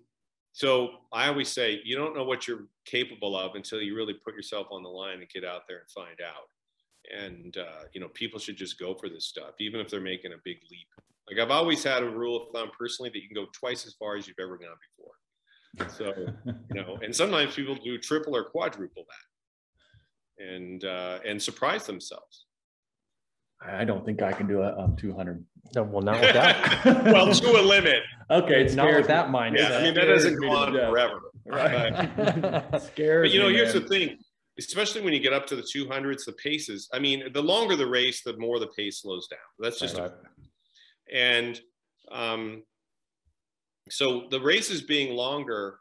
so 0.55 0.91
I 1.13 1.27
always 1.27 1.49
say, 1.49 1.81
you 1.85 1.97
don't 1.97 2.15
know 2.15 2.23
what 2.23 2.47
you're 2.47 2.69
capable 2.85 3.37
of 3.37 3.57
until 3.57 3.83
you 3.83 3.97
really 3.97 4.15
put 4.15 4.37
yourself 4.37 4.69
on 4.71 4.85
the 4.85 4.89
line 4.89 5.19
and 5.19 5.29
get 5.29 5.45
out 5.45 5.63
there 5.67 5.79
and 5.79 5.91
find 5.91 6.21
out. 6.21 6.47
And, 7.13 7.57
uh, 7.57 7.87
you 7.93 8.01
know, 8.01 8.07
people 8.15 8.39
should 8.39 8.57
just 8.57 8.79
go 8.79 8.95
for 8.95 9.09
this 9.09 9.27
stuff, 9.27 9.55
even 9.59 9.81
if 9.81 9.91
they're 9.91 10.01
making 10.01 10.33
a 10.33 10.37
big 10.45 10.59
leap. 10.71 10.87
Like 11.29 11.41
I've 11.41 11.51
always 11.51 11.83
had 11.83 12.05
a 12.05 12.09
rule 12.09 12.41
of 12.41 12.53
thumb 12.55 12.71
personally 12.79 13.11
that 13.11 13.21
you 13.21 13.27
can 13.27 13.35
go 13.35 13.51
twice 13.53 13.85
as 13.85 13.95
far 13.95 14.15
as 14.15 14.29
you've 14.29 14.39
ever 14.41 14.57
gone 14.57 14.77
before. 14.97 15.91
So, 15.91 16.33
you 16.47 16.81
know, 16.81 16.99
and 17.03 17.15
sometimes 17.15 17.57
people 17.57 17.75
do 17.75 17.99
triple 17.99 18.37
or 18.37 18.45
quadruple 18.45 19.07
that 20.39 20.47
and, 20.47 20.85
uh, 20.85 21.19
and 21.27 21.43
surprise 21.43 21.85
themselves. 21.85 22.44
I 23.67 23.85
don't 23.85 24.05
think 24.05 24.23
I 24.23 24.33
can 24.33 24.47
do 24.47 24.61
a 24.62 24.79
um, 24.79 24.97
200. 24.97 25.45
No, 25.75 25.83
well, 25.83 26.03
not 26.03 26.21
with 26.21 26.35
that. 26.35 26.85
well, 27.05 27.33
to 27.33 27.61
a 27.61 27.62
limit. 27.62 28.03
Okay, 28.31 28.62
it's 28.62 28.75
not 28.75 28.95
with 28.95 29.07
that 29.09 29.29
mindset. 29.29 29.71
Yeah, 29.71 29.79
I 29.79 29.83
mean 29.83 29.95
that 29.95 30.05
doesn't 30.05 30.41
go 30.41 30.51
on 30.51 30.73
forever. 30.73 31.21
Right. 31.47 31.93
Scares. 32.83 33.29
But 33.29 33.35
you 33.35 33.41
know, 33.41 33.49
me, 33.49 33.55
here's 33.55 33.75
man. 33.75 33.83
the 33.83 33.89
thing. 33.89 34.19
Especially 34.59 35.01
when 35.01 35.12
you 35.12 35.19
get 35.19 35.33
up 35.33 35.47
to 35.49 35.57
the 35.57 35.62
200s, 35.62 36.27
the 36.27 36.33
paces. 36.33 36.89
I 36.93 37.01
mean, 37.01 37.25
the 37.33 37.43
longer 37.43 37.75
the 37.75 37.89
race, 37.89 38.23
the 38.23 38.37
more 38.37 38.61
the 38.61 38.69
pace 38.69 39.01
slows 39.01 39.27
down. 39.27 39.41
That's 39.59 39.81
just. 39.81 39.99
Right. 39.99 40.12
And 41.12 41.61
um, 42.12 42.62
so 43.91 44.29
the 44.31 44.41
races 44.41 44.81
being 44.81 45.17
longer, 45.17 45.79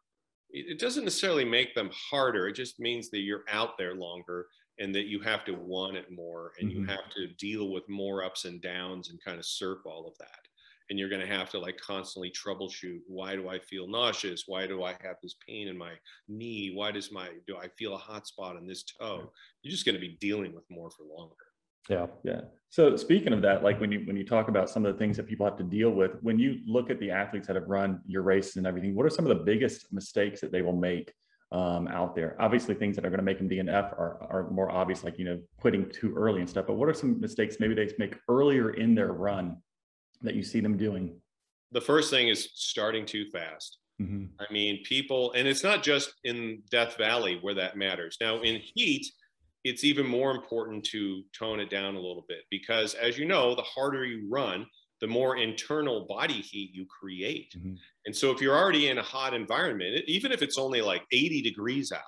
it 0.49 0.79
doesn't 0.79 1.03
necessarily 1.03 1.45
make 1.45 1.75
them 1.75 1.91
harder. 1.93 2.47
It 2.47 2.53
just 2.53 2.79
means 2.79 3.09
that 3.11 3.19
you're 3.19 3.43
out 3.51 3.77
there 3.77 3.93
longer 3.93 4.47
and 4.79 4.93
that 4.95 5.05
you 5.05 5.19
have 5.19 5.45
to 5.45 5.53
want 5.53 5.95
it 5.95 6.11
more 6.11 6.51
and 6.59 6.69
mm-hmm. 6.69 6.81
you 6.81 6.85
have 6.87 7.09
to 7.15 7.27
deal 7.37 7.71
with 7.71 7.87
more 7.89 8.23
ups 8.23 8.45
and 8.45 8.61
downs 8.61 9.09
and 9.09 9.23
kind 9.23 9.37
of 9.37 9.45
surf 9.45 9.79
all 9.85 10.07
of 10.07 10.17
that. 10.19 10.39
And 10.89 10.99
you're 10.99 11.09
going 11.09 11.21
to 11.21 11.27
have 11.27 11.49
to 11.51 11.59
like 11.59 11.77
constantly 11.77 12.31
troubleshoot. 12.31 12.99
Why 13.07 13.35
do 13.35 13.49
I 13.49 13.59
feel 13.59 13.87
nauseous? 13.87 14.43
Why 14.47 14.67
do 14.67 14.83
I 14.83 14.95
have 15.01 15.15
this 15.21 15.35
pain 15.47 15.67
in 15.67 15.77
my 15.77 15.93
knee? 16.27 16.73
Why 16.73 16.91
does 16.91 17.11
my, 17.11 17.29
do 17.47 17.57
I 17.57 17.67
feel 17.77 17.93
a 17.93 17.97
hot 17.97 18.27
spot 18.27 18.57
in 18.57 18.67
this 18.67 18.83
toe? 18.83 19.31
You're 19.61 19.71
just 19.71 19.85
going 19.85 19.95
to 19.95 20.01
be 20.01 20.17
dealing 20.19 20.53
with 20.53 20.65
more 20.69 20.91
for 20.91 21.03
longer. 21.03 21.35
Yeah. 21.89 22.07
Yeah. 22.23 22.41
So 22.69 22.95
speaking 22.95 23.33
of 23.33 23.41
that, 23.43 23.63
like 23.63 23.79
when 23.79 23.91
you 23.91 24.03
when 24.05 24.15
you 24.15 24.25
talk 24.25 24.47
about 24.47 24.69
some 24.69 24.85
of 24.85 24.93
the 24.93 24.97
things 24.97 25.17
that 25.17 25.27
people 25.27 25.45
have 25.45 25.57
to 25.57 25.63
deal 25.63 25.91
with, 25.91 26.11
when 26.21 26.39
you 26.39 26.59
look 26.65 26.89
at 26.89 26.99
the 26.99 27.11
athletes 27.11 27.47
that 27.47 27.55
have 27.55 27.67
run 27.67 28.01
your 28.07 28.21
races 28.23 28.55
and 28.55 28.65
everything, 28.65 28.95
what 28.95 29.05
are 29.05 29.09
some 29.09 29.25
of 29.25 29.37
the 29.37 29.43
biggest 29.43 29.91
mistakes 29.91 30.41
that 30.41 30.51
they 30.51 30.61
will 30.61 30.75
make 30.75 31.13
um, 31.53 31.87
out 31.87 32.15
there? 32.15 32.35
Obviously, 32.39 32.75
things 32.75 32.95
that 32.95 33.05
are 33.05 33.09
going 33.09 33.19
to 33.19 33.23
make 33.23 33.37
them 33.37 33.49
DNF 33.49 33.93
are 33.93 34.17
are 34.29 34.49
more 34.51 34.69
obvious, 34.71 35.03
like 35.03 35.17
you 35.17 35.25
know, 35.25 35.39
quitting 35.59 35.89
too 35.89 36.13
early 36.15 36.41
and 36.41 36.49
stuff. 36.49 36.65
But 36.67 36.73
what 36.73 36.89
are 36.89 36.93
some 36.93 37.19
mistakes 37.21 37.57
maybe 37.59 37.73
they 37.73 37.89
make 37.97 38.17
earlier 38.27 38.71
in 38.71 38.95
their 38.95 39.13
run 39.13 39.57
that 40.21 40.35
you 40.35 40.43
see 40.43 40.59
them 40.59 40.77
doing? 40.77 41.15
The 41.71 41.81
first 41.81 42.09
thing 42.09 42.27
is 42.27 42.49
starting 42.53 43.05
too 43.05 43.29
fast. 43.31 43.77
Mm-hmm. 44.01 44.25
I 44.39 44.51
mean, 44.51 44.83
people, 44.83 45.31
and 45.33 45.47
it's 45.47 45.63
not 45.63 45.83
just 45.83 46.13
in 46.23 46.63
Death 46.69 46.97
Valley 46.97 47.37
where 47.41 47.53
that 47.53 47.77
matters. 47.77 48.17
Now, 48.19 48.41
in 48.41 48.59
heat, 48.75 49.05
it's 49.63 49.83
even 49.83 50.05
more 50.05 50.31
important 50.31 50.83
to 50.83 51.23
tone 51.37 51.59
it 51.59 51.69
down 51.69 51.95
a 51.95 51.99
little 51.99 52.25
bit 52.27 52.41
because 52.49 52.93
as 52.95 53.17
you 53.17 53.25
know 53.25 53.55
the 53.55 53.61
harder 53.61 54.05
you 54.05 54.27
run 54.29 54.65
the 55.01 55.07
more 55.07 55.37
internal 55.37 56.05
body 56.05 56.41
heat 56.41 56.71
you 56.73 56.85
create 56.85 57.53
mm-hmm. 57.57 57.75
And 58.05 58.15
so 58.15 58.31
if 58.31 58.41
you're 58.41 58.57
already 58.57 58.89
in 58.89 58.97
a 58.97 59.03
hot 59.03 59.33
environment 59.33 60.03
even 60.07 60.31
if 60.31 60.41
it's 60.41 60.57
only 60.57 60.81
like 60.81 61.03
80 61.11 61.41
degrees 61.41 61.91
out 61.91 62.01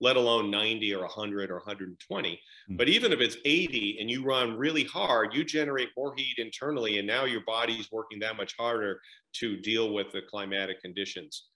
let 0.00 0.16
alone 0.16 0.50
90 0.50 0.94
or 0.94 1.00
100 1.00 1.50
or 1.50 1.56
120 1.56 2.30
mm-hmm. 2.30 2.76
but 2.76 2.88
even 2.88 3.12
if 3.12 3.20
it's 3.20 3.36
80 3.44 3.98
and 4.00 4.10
you 4.10 4.24
run 4.24 4.56
really 4.56 4.84
hard 4.84 5.34
you 5.34 5.44
generate 5.44 5.88
more 5.96 6.14
heat 6.16 6.36
internally 6.38 6.98
and 6.98 7.06
now 7.06 7.24
your 7.24 7.42
body's 7.46 7.90
working 7.92 8.18
that 8.20 8.36
much 8.36 8.54
harder 8.58 9.00
to 9.34 9.56
deal 9.58 9.92
with 9.92 10.10
the 10.12 10.22
climatic 10.22 10.80
conditions 10.80 11.46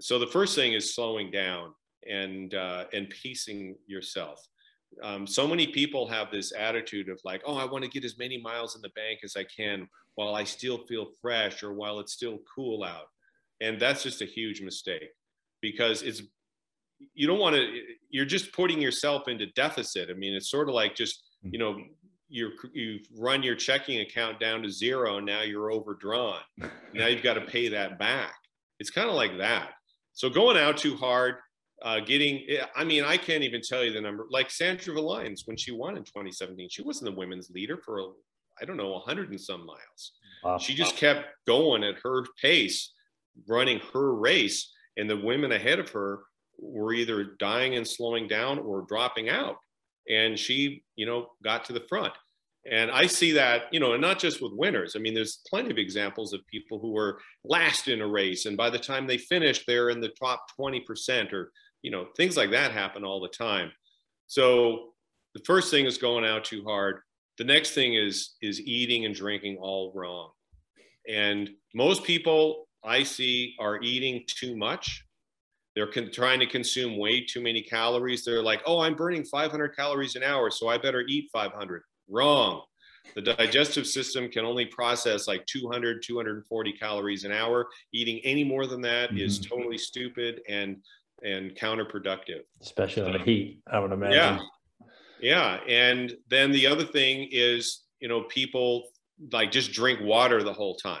so 0.00 0.18
the 0.18 0.26
first 0.26 0.54
thing 0.54 0.72
is 0.72 0.94
slowing 0.94 1.30
down 1.30 1.72
and 2.10 2.54
uh, 2.54 2.84
and 2.92 3.08
pacing 3.22 3.76
yourself 3.86 4.40
um, 5.02 5.26
so 5.26 5.46
many 5.46 5.66
people 5.66 6.06
have 6.08 6.30
this 6.30 6.52
attitude 6.52 7.08
of 7.08 7.20
like, 7.24 7.42
oh, 7.46 7.56
I 7.56 7.64
want 7.64 7.84
to 7.84 7.90
get 7.90 8.04
as 8.04 8.18
many 8.18 8.40
miles 8.40 8.76
in 8.76 8.82
the 8.82 8.90
bank 8.90 9.20
as 9.24 9.36
I 9.36 9.44
can 9.44 9.88
while 10.14 10.34
I 10.34 10.44
still 10.44 10.78
feel 10.86 11.08
fresh 11.20 11.62
or 11.62 11.72
while 11.72 12.00
it's 12.00 12.12
still 12.12 12.38
cool 12.54 12.84
out. 12.84 13.08
And 13.64 13.80
that's 13.80 14.02
just 14.02 14.22
a 14.22 14.26
huge 14.26 14.60
mistake 14.60 15.08
because 15.62 16.02
it's, 16.02 16.22
you 17.14 17.26
don't 17.26 17.38
want 17.38 17.56
to, 17.56 17.82
you're 18.10 18.24
just 18.24 18.52
putting 18.52 18.80
yourself 18.80 19.28
into 19.28 19.46
deficit. 19.52 20.10
I 20.10 20.14
mean, 20.14 20.34
it's 20.34 20.50
sort 20.50 20.68
of 20.68 20.74
like 20.74 20.94
just, 20.94 21.22
mm. 21.44 21.52
you 21.52 21.58
know, 21.58 21.78
you 22.28 22.50
you've 22.72 23.06
run 23.16 23.42
your 23.42 23.54
checking 23.54 24.00
account 24.00 24.40
down 24.40 24.62
to 24.62 24.70
zero 24.70 25.18
and 25.18 25.26
now 25.26 25.42
you're 25.42 25.70
overdrawn. 25.70 26.40
now 26.94 27.06
you've 27.06 27.22
got 27.22 27.34
to 27.34 27.42
pay 27.42 27.68
that 27.68 27.98
back. 27.98 28.34
It's 28.80 28.90
kind 28.90 29.08
of 29.08 29.14
like 29.14 29.38
that. 29.38 29.70
So 30.12 30.28
going 30.28 30.56
out 30.56 30.76
too 30.76 30.96
hard, 30.96 31.36
uh, 31.82 32.00
getting, 32.00 32.46
I 32.74 32.84
mean, 32.84 33.04
I 33.04 33.16
can't 33.16 33.42
even 33.42 33.60
tell 33.60 33.84
you 33.84 33.92
the 33.92 34.00
number. 34.00 34.26
Like 34.30 34.50
Sandra 34.50 34.94
Villines, 34.94 35.42
when 35.46 35.56
she 35.56 35.72
won 35.72 35.96
in 35.96 36.04
2017, 36.04 36.68
she 36.70 36.82
wasn't 36.82 37.10
the 37.10 37.16
women's 37.16 37.50
leader 37.50 37.78
for, 37.84 38.00
I 38.60 38.64
don't 38.64 38.76
know, 38.76 38.92
100 38.92 39.30
and 39.30 39.40
some 39.40 39.66
miles. 39.66 40.12
Wow. 40.42 40.58
She 40.58 40.74
just 40.74 40.96
kept 40.96 41.26
going 41.46 41.84
at 41.84 41.96
her 42.02 42.24
pace, 42.40 42.92
running 43.48 43.80
her 43.92 44.14
race, 44.14 44.72
and 44.96 45.08
the 45.08 45.16
women 45.16 45.52
ahead 45.52 45.78
of 45.78 45.90
her 45.90 46.20
were 46.58 46.92
either 46.92 47.36
dying 47.38 47.74
and 47.76 47.86
slowing 47.86 48.28
down 48.28 48.58
or 48.58 48.86
dropping 48.88 49.28
out. 49.28 49.56
And 50.08 50.38
she, 50.38 50.82
you 50.96 51.06
know, 51.06 51.28
got 51.42 51.64
to 51.66 51.72
the 51.72 51.84
front. 51.88 52.12
And 52.70 52.90
I 52.90 53.06
see 53.06 53.32
that, 53.32 53.64
you 53.72 53.80
know, 53.80 53.92
and 53.92 54.00
not 54.00 54.18
just 54.18 54.40
with 54.40 54.52
winners. 54.54 54.94
I 54.96 54.98
mean, 54.98 55.12
there's 55.12 55.42
plenty 55.48 55.70
of 55.70 55.76
examples 55.76 56.32
of 56.32 56.46
people 56.46 56.78
who 56.78 56.92
were 56.92 57.20
last 57.44 57.88
in 57.88 58.00
a 58.00 58.06
race, 58.06 58.46
and 58.46 58.56
by 58.56 58.70
the 58.70 58.78
time 58.78 59.06
they 59.06 59.18
finish, 59.18 59.66
they're 59.66 59.90
in 59.90 60.00
the 60.00 60.08
top 60.20 60.46
20%, 60.58 61.32
or, 61.32 61.52
you 61.82 61.90
know, 61.90 62.06
things 62.16 62.36
like 62.36 62.50
that 62.52 62.72
happen 62.72 63.04
all 63.04 63.20
the 63.20 63.28
time. 63.28 63.70
So 64.28 64.94
the 65.34 65.42
first 65.44 65.70
thing 65.70 65.84
is 65.84 65.98
going 65.98 66.24
out 66.24 66.44
too 66.44 66.64
hard. 66.64 67.00
The 67.36 67.44
next 67.44 67.72
thing 67.72 67.94
is 67.94 68.34
is 68.40 68.60
eating 68.60 69.04
and 69.04 69.14
drinking 69.14 69.58
all 69.60 69.92
wrong. 69.94 70.30
And 71.08 71.50
most 71.74 72.04
people 72.04 72.68
I 72.84 73.02
see 73.02 73.54
are 73.58 73.80
eating 73.82 74.24
too 74.26 74.56
much. 74.56 75.04
They're 75.74 75.90
con- 75.90 76.10
trying 76.12 76.40
to 76.40 76.46
consume 76.46 76.98
way 76.98 77.24
too 77.24 77.40
many 77.40 77.62
calories. 77.62 78.24
They're 78.24 78.42
like, 78.42 78.62
oh, 78.66 78.80
I'm 78.80 78.94
burning 78.94 79.24
500 79.24 79.74
calories 79.74 80.14
an 80.14 80.22
hour, 80.22 80.50
so 80.50 80.68
I 80.68 80.78
better 80.78 81.04
eat 81.08 81.30
500. 81.32 81.82
Wrong. 82.08 82.62
The 83.14 83.22
digestive 83.22 83.86
system 83.86 84.28
can 84.28 84.44
only 84.44 84.66
process 84.66 85.28
like 85.28 85.44
200, 85.46 86.02
240 86.02 86.72
calories 86.72 87.24
an 87.24 87.32
hour. 87.32 87.66
Eating 87.92 88.20
any 88.24 88.44
more 88.44 88.66
than 88.66 88.80
that 88.82 89.10
mm-hmm. 89.10 89.18
is 89.18 89.40
totally 89.40 89.78
stupid 89.78 90.40
and 90.48 90.76
and 91.22 91.54
counterproductive. 91.54 92.40
Especially 92.60 93.02
on 93.02 93.12
the 93.12 93.18
heat, 93.18 93.60
I 93.70 93.78
would 93.78 93.92
imagine. 93.92 94.16
Yeah. 94.18 94.38
Yeah. 95.20 95.60
And 95.66 96.12
then 96.28 96.50
the 96.50 96.66
other 96.66 96.84
thing 96.84 97.28
is, 97.30 97.84
you 98.00 98.08
know, 98.08 98.24
people 98.24 98.88
like 99.32 99.50
just 99.50 99.72
drink 99.72 100.00
water 100.02 100.42
the 100.42 100.52
whole 100.52 100.76
time. 100.76 101.00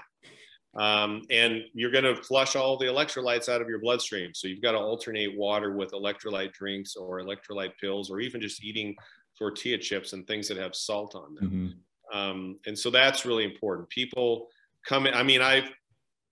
Um, 0.76 1.22
and 1.30 1.62
you're 1.72 1.90
going 1.90 2.04
to 2.04 2.16
flush 2.16 2.56
all 2.56 2.76
the 2.76 2.86
electrolytes 2.86 3.48
out 3.48 3.62
of 3.62 3.68
your 3.68 3.78
bloodstream. 3.78 4.34
So 4.34 4.48
you've 4.48 4.62
got 4.62 4.72
to 4.72 4.78
alternate 4.78 5.36
water 5.36 5.74
with 5.76 5.92
electrolyte 5.92 6.52
drinks 6.52 6.96
or 6.96 7.20
electrolyte 7.20 7.72
pills, 7.80 8.10
or 8.10 8.20
even 8.20 8.40
just 8.40 8.64
eating 8.64 8.96
tortilla 9.38 9.78
chips 9.78 10.12
and 10.12 10.26
things 10.26 10.48
that 10.48 10.56
have 10.56 10.74
salt 10.74 11.14
on 11.14 11.34
them. 11.34 11.44
Mm-hmm. 11.44 12.18
Um, 12.18 12.58
and 12.66 12.78
so 12.78 12.90
that's 12.90 13.24
really 13.24 13.44
important. 13.44 13.88
People 13.88 14.48
come 14.86 15.06
in, 15.06 15.14
I 15.14 15.22
mean, 15.22 15.40
I've, 15.40 15.70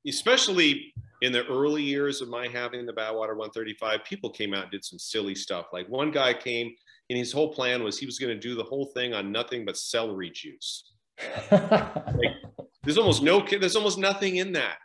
especially 0.07 0.93
in 1.23 1.33
the 1.33 1.47
early 1.47 1.83
years 1.83 2.21
of 2.21 2.29
my 2.29 2.49
having 2.49 2.85
the 2.85 2.93
Badwater 2.93 3.37
135, 3.37 4.05
people 4.05 4.31
came 4.31 4.55
out 4.55 4.65
and 4.65 4.73
did 4.73 4.85
some 4.85 4.99
silly 4.99 5.35
stuff. 5.35 5.67
Like 5.73 5.89
one 5.89 6.11
guy 6.11 6.35
came 6.35 6.73
and 7.11 7.19
his 7.19 7.33
whole 7.33 7.53
plan 7.53 7.83
was 7.85 7.99
he 7.99 8.07
was 8.07 8.19
going 8.19 8.35
to 8.35 8.41
do 8.41 8.55
the 8.55 8.65
whole 8.65 8.87
thing 8.87 9.15
on 9.15 9.31
nothing 9.31 9.65
but 9.65 9.77
celery 9.77 10.31
juice. 10.31 10.93
like, 11.53 12.37
there's 12.85 12.99
almost 12.99 13.23
no 13.23 13.41
there's 13.41 13.77
almost 13.77 13.99
nothing 13.99 14.37
in 14.37 14.53
that 14.53 14.79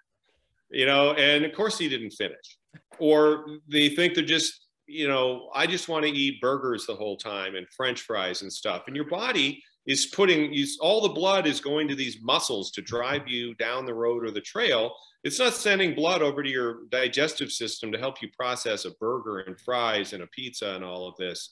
you 0.69 0.85
know 0.85 1.13
and 1.13 1.45
of 1.45 1.53
course 1.53 1.77
he 1.77 1.89
didn't 1.89 2.11
finish. 2.11 2.57
Or 2.99 3.45
they 3.67 3.89
think 3.89 4.15
they're 4.15 4.23
just 4.23 4.65
you 4.89 5.07
know 5.07 5.49
i 5.53 5.67
just 5.67 5.89
want 5.89 6.05
to 6.05 6.11
eat 6.11 6.39
burgers 6.39 6.85
the 6.85 6.95
whole 6.95 7.17
time 7.17 7.55
and 7.55 7.67
french 7.75 8.01
fries 8.01 8.41
and 8.41 8.51
stuff. 8.51 8.83
And 8.87 8.95
your 8.95 9.07
body 9.07 9.61
is 9.87 10.07
putting 10.07 10.53
all 10.81 11.01
the 11.01 11.09
blood 11.09 11.47
is 11.47 11.61
going 11.61 11.87
to 11.87 11.95
these 11.95 12.21
muscles 12.21 12.71
to 12.71 12.81
drive 12.81 13.27
you 13.27 13.55
down 13.55 13.85
the 13.85 13.93
road 13.93 14.23
or 14.23 14.31
the 14.31 14.41
trail. 14.41 14.93
It's 15.23 15.39
not 15.39 15.53
sending 15.53 15.95
blood 15.95 16.21
over 16.21 16.43
to 16.43 16.49
your 16.49 16.79
digestive 16.91 17.51
system 17.51 17.91
to 17.93 17.97
help 17.97 18.21
you 18.21 18.27
process 18.37 18.85
a 18.85 18.91
burger 18.99 19.39
and 19.39 19.59
fries 19.59 20.11
and 20.11 20.23
a 20.23 20.27
pizza 20.27 20.75
and 20.75 20.83
all 20.83 21.07
of 21.07 21.15
this. 21.17 21.49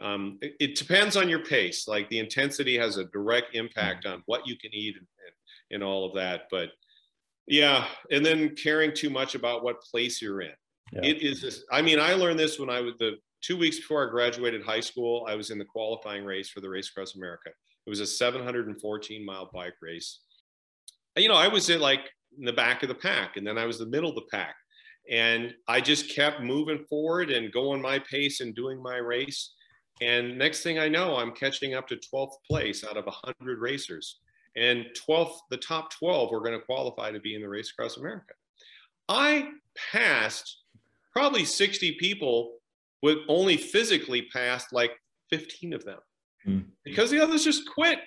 Um, 0.00 0.38
it, 0.42 0.54
it, 0.60 0.74
depends 0.76 1.16
on 1.16 1.28
your 1.28 1.44
pace. 1.44 1.88
Like 1.88 2.08
the 2.08 2.20
intensity 2.20 2.78
has 2.78 2.98
a 2.98 3.06
direct 3.06 3.56
impact 3.56 4.06
on 4.06 4.22
what 4.26 4.46
you 4.46 4.56
can 4.56 4.72
eat 4.72 4.94
and, 4.94 5.06
and 5.26 5.34
all 5.82 6.06
of 6.06 6.14
that. 6.14 6.42
But 6.50 6.70
yeah, 7.46 7.86
and 8.10 8.24
then 8.24 8.54
caring 8.54 8.92
too 8.94 9.10
much 9.10 9.34
about 9.34 9.64
what 9.64 9.80
place 9.80 10.20
you're 10.20 10.42
in. 10.42 10.52
Yeah. 10.92 11.00
It 11.02 11.22
is. 11.22 11.42
This, 11.42 11.64
I 11.70 11.82
mean, 11.82 11.98
I 11.98 12.14
learned 12.14 12.38
this 12.38 12.58
when 12.58 12.70
I 12.70 12.80
was 12.80 12.94
the 12.98 13.16
two 13.42 13.56
weeks 13.56 13.76
before 13.78 14.06
I 14.06 14.10
graduated 14.10 14.62
high 14.62 14.80
school. 14.80 15.26
I 15.28 15.34
was 15.34 15.50
in 15.50 15.58
the 15.58 15.64
qualifying 15.64 16.24
race 16.24 16.50
for 16.50 16.60
the 16.60 16.68
Race 16.68 16.90
Across 16.90 17.16
America. 17.16 17.50
It 17.86 17.90
was 17.90 18.00
a 18.00 18.06
714 18.06 19.24
mile 19.24 19.50
bike 19.52 19.74
race. 19.80 20.20
You 21.16 21.28
know, 21.28 21.36
I 21.36 21.48
was 21.48 21.70
in 21.70 21.80
like 21.80 22.10
in 22.38 22.44
the 22.44 22.52
back 22.52 22.82
of 22.82 22.88
the 22.88 22.94
pack, 22.94 23.36
and 23.36 23.46
then 23.46 23.58
I 23.58 23.64
was 23.66 23.78
the 23.78 23.86
middle 23.86 24.10
of 24.10 24.14
the 24.14 24.28
pack, 24.30 24.54
and 25.10 25.54
I 25.66 25.80
just 25.80 26.14
kept 26.14 26.42
moving 26.42 26.84
forward 26.88 27.30
and 27.30 27.52
going 27.52 27.80
my 27.80 27.98
pace 27.98 28.40
and 28.40 28.54
doing 28.54 28.82
my 28.82 28.96
race. 28.96 29.54
And 30.00 30.38
next 30.38 30.62
thing 30.62 30.78
I 30.78 30.88
know, 30.88 31.16
I'm 31.16 31.32
catching 31.32 31.74
up 31.74 31.88
to 31.88 31.96
12th 31.96 32.34
place 32.48 32.84
out 32.84 32.96
of 32.96 33.06
100 33.06 33.58
racers 33.58 34.20
and 34.58 34.86
12th, 35.08 35.36
the 35.50 35.56
top 35.56 35.92
12 35.92 36.30
were 36.30 36.40
going 36.40 36.58
to 36.58 36.64
qualify 36.64 37.10
to 37.12 37.20
be 37.20 37.34
in 37.34 37.40
the 37.40 37.48
race 37.48 37.70
across 37.70 37.96
America. 37.96 38.34
I 39.08 39.50
passed 39.92 40.62
probably 41.12 41.44
60 41.44 41.92
people 41.92 42.54
with 43.02 43.18
only 43.28 43.56
physically 43.56 44.22
passed 44.32 44.72
like 44.72 44.92
15 45.30 45.72
of 45.72 45.84
them 45.84 45.98
mm. 46.46 46.64
because 46.84 47.10
the 47.10 47.20
others 47.20 47.44
just 47.44 47.68
quit. 47.72 48.00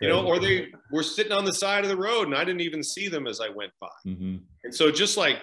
You 0.00 0.08
know, 0.08 0.24
or 0.24 0.38
they 0.38 0.68
were 0.92 1.02
sitting 1.02 1.32
on 1.32 1.44
the 1.44 1.52
side 1.52 1.82
of 1.82 1.90
the 1.90 1.96
road 1.96 2.28
and 2.28 2.36
I 2.36 2.44
didn't 2.44 2.60
even 2.60 2.84
see 2.84 3.08
them 3.08 3.26
as 3.26 3.40
I 3.40 3.48
went 3.48 3.72
by. 3.80 3.88
Mm-hmm. 4.06 4.36
And 4.62 4.72
so 4.72 4.92
just 4.92 5.16
like 5.16 5.38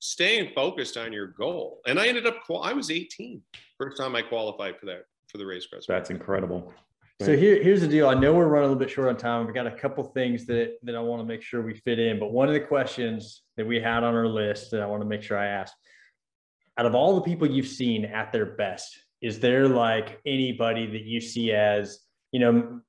staying 0.00 0.50
focused 0.56 0.96
on 0.96 1.12
your 1.12 1.28
goal. 1.28 1.80
And 1.86 2.00
I 2.00 2.08
ended 2.08 2.26
up, 2.26 2.38
I 2.62 2.72
was 2.72 2.90
18, 2.90 3.40
first 3.78 3.96
time 3.96 4.16
I 4.16 4.22
qualified 4.22 4.76
for 4.80 4.86
that, 4.86 5.04
for 5.28 5.38
the 5.38 5.46
race 5.46 5.66
across. 5.66 5.86
That's 5.86 6.10
incredible. 6.10 6.74
So 7.22 7.36
here, 7.36 7.62
here's 7.62 7.82
the 7.82 7.86
deal. 7.86 8.08
I 8.08 8.14
know 8.14 8.32
we're 8.32 8.46
running 8.46 8.70
a 8.70 8.72
little 8.72 8.78
bit 8.78 8.90
short 8.90 9.08
on 9.08 9.16
time. 9.18 9.44
We've 9.44 9.54
got 9.54 9.66
a 9.66 9.70
couple 9.70 10.02
things 10.04 10.46
that 10.46 10.76
that 10.84 10.94
I 10.94 11.00
want 11.00 11.20
to 11.20 11.26
make 11.26 11.42
sure 11.42 11.60
we 11.60 11.74
fit 11.74 11.98
in. 11.98 12.18
But 12.18 12.32
one 12.32 12.48
of 12.48 12.54
the 12.54 12.60
questions 12.60 13.42
that 13.58 13.66
we 13.66 13.78
had 13.78 14.04
on 14.04 14.14
our 14.14 14.26
list 14.26 14.70
that 14.70 14.80
I 14.80 14.86
want 14.86 15.02
to 15.02 15.06
make 15.06 15.22
sure 15.22 15.36
I 15.36 15.46
ask, 15.46 15.74
out 16.78 16.86
of 16.86 16.94
all 16.94 17.14
the 17.16 17.20
people 17.20 17.46
you've 17.46 17.66
seen 17.66 18.06
at 18.06 18.32
their 18.32 18.46
best, 18.46 18.98
is 19.20 19.38
there 19.38 19.68
like 19.68 20.18
anybody 20.24 20.86
that 20.86 21.02
you 21.02 21.20
see 21.20 21.52
as, 21.52 22.00
you 22.32 22.40
know, 22.40 22.80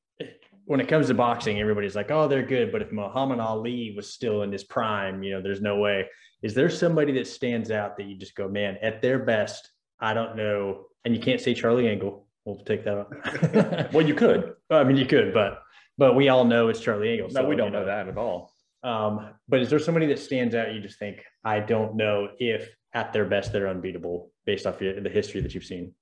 when 0.63 0.79
it 0.79 0.87
comes 0.87 1.07
to 1.07 1.13
boxing, 1.13 1.59
everybody's 1.59 1.97
like, 1.97 2.09
oh, 2.09 2.29
they're 2.29 2.45
good. 2.45 2.71
But 2.71 2.81
if 2.81 2.91
Muhammad 2.93 3.41
Ali 3.41 3.93
was 3.97 4.13
still 4.13 4.43
in 4.43 4.51
his 4.51 4.63
prime, 4.63 5.23
you 5.23 5.31
know, 5.31 5.41
there's 5.41 5.61
no 5.61 5.77
way. 5.79 6.07
Is 6.41 6.53
there 6.53 6.69
somebody 6.69 7.11
that 7.13 7.27
stands 7.27 7.69
out 7.69 7.97
that 7.97 8.05
you 8.05 8.15
just 8.15 8.35
go, 8.35 8.47
man, 8.47 8.77
at 8.81 9.01
their 9.01 9.19
best, 9.19 9.69
I 9.99 10.13
don't 10.13 10.37
know. 10.37 10.85
And 11.03 11.13
you 11.13 11.21
can't 11.21 11.41
say 11.41 11.53
Charlie 11.53 11.89
Engle 11.89 12.27
we'll 12.45 12.63
take 12.63 12.83
that 12.85 12.97
up. 12.99 13.93
well, 13.93 14.05
you 14.05 14.13
could. 14.13 14.53
I 14.69 14.83
mean, 14.83 14.97
you 14.97 15.05
could, 15.05 15.33
but 15.33 15.61
but 15.97 16.15
we 16.15 16.29
all 16.29 16.45
know 16.45 16.69
it's 16.69 16.79
Charlie 16.79 17.11
Engle. 17.13 17.29
No, 17.29 17.41
so, 17.41 17.47
we 17.47 17.55
don't 17.55 17.67
you 17.67 17.73
know, 17.73 17.79
know, 17.81 17.85
that 17.85 18.07
at 18.07 18.17
all. 18.17 18.53
Um, 18.83 19.33
but 19.47 19.61
is 19.61 19.69
there 19.69 19.79
somebody 19.79 20.07
that 20.07 20.19
stands 20.19 20.55
out? 20.55 20.73
You 20.73 20.81
just 20.81 20.97
think 20.97 21.23
I 21.43 21.59
don't 21.59 21.95
know 21.95 22.29
if 22.39 22.69
at 22.93 23.13
their 23.13 23.25
best 23.25 23.53
they're 23.53 23.67
unbeatable 23.67 24.31
based 24.45 24.65
off 24.65 24.79
the 24.79 25.09
history 25.11 25.41
that 25.41 25.53
you've 25.53 25.63
seen. 25.63 25.93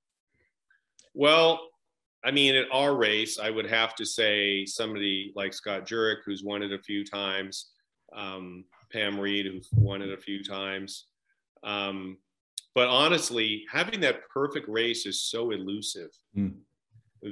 Well, 1.14 1.60
I 2.24 2.30
mean, 2.30 2.54
at 2.54 2.66
our 2.72 2.94
race, 2.94 3.38
I 3.38 3.50
would 3.50 3.66
have 3.66 3.94
to 3.96 4.04
say 4.04 4.66
somebody 4.66 5.32
like 5.34 5.54
Scott 5.54 5.86
Jurek, 5.86 6.18
who's 6.24 6.42
won 6.44 6.62
it 6.62 6.72
a 6.72 6.78
few 6.78 7.04
times, 7.04 7.70
um, 8.14 8.64
Pam 8.92 9.18
Reed, 9.18 9.46
who's 9.46 9.68
won 9.72 10.02
it 10.02 10.12
a 10.12 10.20
few 10.20 10.42
times. 10.42 11.06
Um, 11.62 12.18
but 12.74 12.88
honestly, 12.88 13.64
having 13.70 14.00
that 14.00 14.28
perfect 14.32 14.68
race 14.68 15.06
is 15.06 15.24
so 15.24 15.50
elusive 15.50 16.10
mm. 16.36 16.54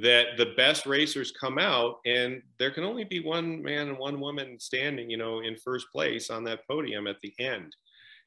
that 0.01 0.37
the 0.37 0.53
best 0.57 0.85
racers 0.85 1.31
come 1.31 1.57
out 1.57 1.95
and 2.05 2.41
there 2.57 2.71
can 2.71 2.83
only 2.83 3.05
be 3.05 3.21
one 3.21 3.61
man 3.63 3.89
and 3.89 3.97
one 3.97 4.19
woman 4.19 4.59
standing, 4.59 5.09
you 5.09 5.17
know, 5.17 5.39
in 5.39 5.55
first 5.55 5.87
place 5.91 6.29
on 6.29 6.43
that 6.43 6.67
podium 6.67 7.07
at 7.07 7.19
the 7.21 7.33
end. 7.39 7.73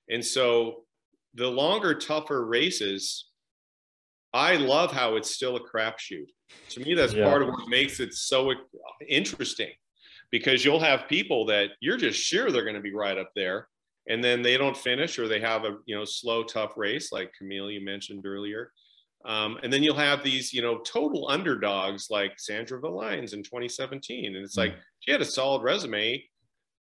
And 0.09 0.25
so 0.25 0.85
the 1.35 1.49
longer, 1.49 1.95
tougher 1.95 2.47
races, 2.47 3.29
I 4.33 4.57
love 4.57 4.91
how 4.91 5.17
it's 5.17 5.35
still 5.35 5.57
a 5.57 5.61
crapshoot. 5.61 6.29
To 6.71 6.81
me, 6.81 6.95
that's 6.95 7.13
yeah. 7.13 7.25
part 7.25 7.43
of 7.43 7.49
what 7.49 7.69
makes 7.69 8.01
it 8.01 8.15
so 8.15 8.53
interesting 9.07 9.71
because 10.31 10.65
you'll 10.65 10.81
have 10.81 11.09
people 11.09 11.45
that 11.47 11.71
you're 11.81 11.99
just 11.99 12.19
sure 12.19 12.51
they're 12.51 12.65
going 12.65 12.75
to 12.75 12.81
be 12.81 12.95
right 12.95 13.19
up 13.19 13.31
there 13.37 13.69
and 14.09 14.23
then 14.23 14.43
they 14.43 14.57
don't 14.57 14.77
finish 14.77 15.19
or 15.19 15.29
they 15.29 15.41
have 15.41 15.65
a 15.65 15.77
you 15.87 15.97
know 15.97 16.05
slow 16.05 16.43
tough 16.43 16.73
race 16.77 17.13
like 17.13 17.33
Camille 17.37 17.71
you 17.71 17.85
mentioned 17.85 18.27
earlier. 18.27 18.73
Um, 19.25 19.59
and 19.63 19.73
then 19.73 19.85
you'll 19.85 19.95
have 19.95 20.25
these 20.25 20.53
you 20.53 20.63
know 20.63 20.79
total 20.79 21.29
underdogs 21.29 22.09
like 22.11 22.33
Sandra 22.39 22.81
Villines 22.81 23.35
in 23.35 23.43
2017 23.43 24.35
and 24.35 24.45
it's 24.45 24.57
like 24.57 24.75
she 25.01 25.13
had 25.13 25.21
a 25.21 25.25
solid 25.25 25.63
resume 25.63 26.23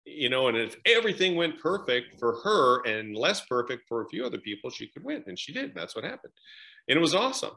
you 0.04 0.28
know 0.28 0.48
and 0.48 0.56
if 0.56 0.76
everything 0.84 1.36
went 1.36 1.60
perfect 1.60 2.18
for 2.18 2.40
her 2.42 2.82
and 2.84 3.16
less 3.16 3.42
perfect 3.46 3.84
for 3.88 4.02
a 4.02 4.08
few 4.08 4.24
other 4.24 4.38
people 4.38 4.70
she 4.70 4.88
could 4.88 5.04
win. 5.04 5.22
And 5.26 5.38
she 5.38 5.52
did. 5.52 5.72
That's 5.74 5.94
what 5.94 6.04
happened. 6.04 6.32
And 6.88 6.96
it 6.96 7.00
was 7.00 7.14
awesome. 7.14 7.54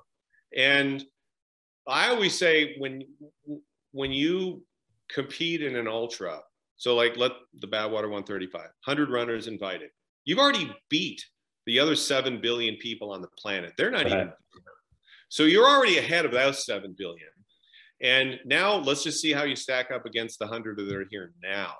And 0.56 1.04
I 1.88 2.10
always 2.10 2.38
say 2.38 2.76
when 2.78 3.04
when 3.92 4.12
you 4.12 4.64
compete 5.10 5.64
in 5.64 5.76
an 5.76 5.88
ultra 5.88 6.42
so 6.78 6.96
like 6.96 7.18
let 7.18 7.32
the 7.62 7.68
Badwater 7.68 8.10
135, 8.10 8.62
100 8.62 9.10
runners 9.10 9.48
invited. 9.48 9.90
You've 10.26 10.40
already 10.40 10.76
beat 10.90 11.24
the 11.66 11.80
other 11.80 11.96
7 11.96 12.42
billion 12.42 12.76
people 12.78 13.12
on 13.12 13.22
the 13.22 13.30
planet. 13.38 13.74
They're 13.78 13.92
not 13.92 14.06
right. 14.06 14.12
even. 14.12 14.34
So 15.30 15.44
you're 15.44 15.68
already 15.68 15.98
ahead 15.98 16.26
of 16.26 16.32
those 16.32 16.66
7 16.66 16.96
billion. 16.98 17.28
And 18.02 18.40
now 18.46 18.76
let's 18.76 19.04
just 19.04 19.22
see 19.22 19.32
how 19.32 19.44
you 19.44 19.56
stack 19.56 19.92
up 19.92 20.06
against 20.06 20.40
the 20.40 20.46
100 20.46 20.78
that 20.78 20.96
are 20.96 21.08
here 21.10 21.34
now. 21.42 21.74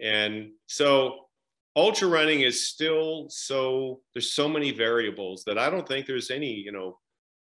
And 0.00 0.50
so 0.66 1.26
ultra 1.74 2.08
running 2.08 2.40
is 2.40 2.68
still 2.68 3.26
so 3.28 4.00
there's 4.14 4.32
so 4.32 4.48
many 4.48 4.70
variables 4.70 5.44
that 5.46 5.58
I 5.58 5.70
don't 5.70 5.86
think 5.86 6.06
there's 6.06 6.30
any, 6.30 6.52
you 6.52 6.72
know, 6.72 6.98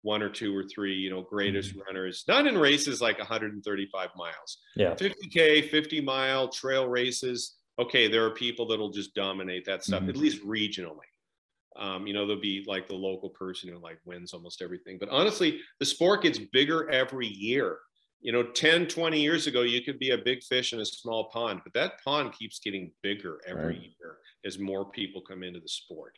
one 0.07 0.23
or 0.23 0.29
two 0.29 0.57
or 0.57 0.63
three, 0.63 0.95
you 0.95 1.11
know, 1.11 1.21
greatest 1.21 1.71
mm-hmm. 1.71 1.81
runners, 1.81 2.25
not 2.29 2.47
in 2.47 2.57
races 2.57 3.01
like 3.01 3.19
135 3.19 4.09
miles. 4.17 4.59
Yeah. 4.77 4.95
50K, 4.95 5.69
50 5.69 6.01
mile 6.01 6.49
trail 6.49 6.87
races. 6.87 7.57
Okay, 7.81 8.07
there 8.07 8.25
are 8.25 8.31
people 8.31 8.69
that'll 8.69 8.93
just 8.93 9.15
dominate 9.15 9.65
that 9.67 9.83
stuff, 9.83 10.03
mm-hmm. 10.03 10.11
at 10.11 10.17
least 10.17 10.47
regionally. 10.47 11.11
Um, 11.75 12.07
you 12.07 12.15
know, 12.15 12.25
there'll 12.25 12.41
be 12.41 12.65
like 12.69 12.87
the 12.87 12.95
local 12.95 13.31
person 13.31 13.69
who 13.69 13.79
like 13.79 13.99
wins 14.05 14.33
almost 14.33 14.63
everything. 14.63 14.97
But 14.99 15.09
honestly, 15.09 15.61
the 15.81 15.85
sport 15.85 16.23
gets 16.23 16.39
bigger 16.39 16.89
every 16.89 17.27
year. 17.27 17.79
You 18.21 18.33
know, 18.33 18.45
10, 18.45 18.87
20 18.87 19.21
years 19.21 19.49
ago, 19.49 19.63
you 19.63 19.83
could 19.83 19.99
be 19.99 20.11
a 20.11 20.19
big 20.19 20.43
fish 20.45 20.73
in 20.73 20.81
a 20.81 20.87
small 20.87 21.25
pond, 21.31 21.61
but 21.65 21.75
that 21.75 22.03
pond 22.03 22.33
keeps 22.33 22.61
getting 22.61 22.93
bigger 23.03 23.41
every 23.47 23.65
right. 23.65 23.93
year 23.99 24.19
as 24.45 24.59
more 24.59 24.89
people 24.89 25.21
come 25.21 25.43
into 25.43 25.61
the 25.61 25.69
sport. 25.69 26.17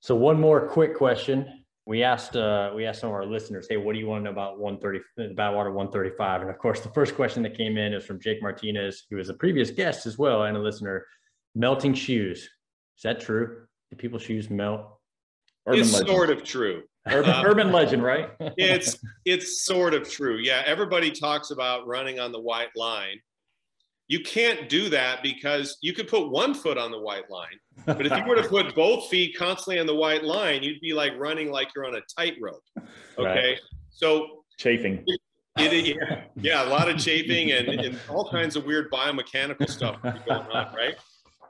So 0.00 0.14
one 0.14 0.38
more 0.38 0.68
quick 0.68 0.94
question. 0.94 1.64
We 1.88 2.02
asked 2.02 2.36
uh, 2.36 2.70
we 2.76 2.84
asked 2.84 3.00
some 3.00 3.08
of 3.08 3.14
our 3.14 3.24
listeners, 3.24 3.66
hey, 3.66 3.78
what 3.78 3.94
do 3.94 3.98
you 3.98 4.06
want 4.06 4.20
to 4.20 4.24
know 4.24 4.30
about 4.30 4.58
130 4.58 5.34
Badwater 5.34 5.72
135? 5.72 6.42
And 6.42 6.50
of 6.50 6.58
course, 6.58 6.80
the 6.80 6.90
first 6.90 7.14
question 7.14 7.42
that 7.44 7.56
came 7.56 7.78
in 7.78 7.94
is 7.94 8.04
from 8.04 8.20
Jake 8.20 8.42
Martinez, 8.42 9.06
who 9.08 9.16
was 9.16 9.30
a 9.30 9.34
previous 9.34 9.70
guest 9.70 10.04
as 10.04 10.18
well 10.18 10.42
and 10.42 10.54
a 10.54 10.60
listener. 10.60 11.06
Melting 11.54 11.94
shoes. 11.94 12.40
Is 12.40 13.02
that 13.04 13.20
true? 13.20 13.62
Do 13.88 13.96
people's 13.96 14.20
shoes 14.20 14.50
melt? 14.50 14.82
Urban 15.66 15.80
it's 15.80 15.94
legend. 15.94 16.10
sort 16.10 16.28
of 16.28 16.44
true. 16.44 16.82
Urban, 17.06 17.30
um, 17.30 17.46
urban 17.46 17.72
legend, 17.72 18.02
right? 18.02 18.32
it's 18.58 18.98
it's 19.24 19.64
sort 19.64 19.94
of 19.94 20.06
true. 20.06 20.36
Yeah, 20.36 20.62
everybody 20.66 21.10
talks 21.10 21.52
about 21.52 21.86
running 21.86 22.20
on 22.20 22.32
the 22.32 22.40
white 22.40 22.68
line. 22.76 23.18
You 24.08 24.20
can't 24.20 24.70
do 24.70 24.88
that 24.88 25.22
because 25.22 25.76
you 25.82 25.92
could 25.92 26.08
put 26.08 26.30
one 26.30 26.54
foot 26.54 26.78
on 26.78 26.90
the 26.90 26.98
white 26.98 27.30
line, 27.30 27.58
but 27.84 28.06
if 28.06 28.16
you 28.16 28.24
were 28.24 28.36
to 28.36 28.48
put 28.48 28.74
both 28.74 29.08
feet 29.08 29.36
constantly 29.36 29.78
on 29.78 29.86
the 29.86 29.94
white 29.94 30.24
line, 30.24 30.62
you'd 30.62 30.80
be 30.80 30.94
like 30.94 31.12
running 31.18 31.50
like 31.50 31.68
you're 31.76 31.86
on 31.86 31.94
a 31.94 32.00
tightrope. 32.16 32.62
Okay, 33.18 33.50
right. 33.50 33.58
so 33.90 34.44
chafing. 34.56 35.04
It, 35.06 35.20
it, 35.58 35.96
yeah, 35.96 36.22
yeah, 36.36 36.64
a 36.64 36.70
lot 36.70 36.88
of 36.88 36.98
chafing 36.98 37.52
and, 37.52 37.68
and 37.68 37.98
all 38.08 38.30
kinds 38.30 38.56
of 38.56 38.64
weird 38.64 38.90
biomechanical 38.90 39.68
stuff 39.68 40.00
going 40.02 40.22
on, 40.26 40.74
right? 40.74 40.96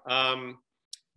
Um, 0.06 0.58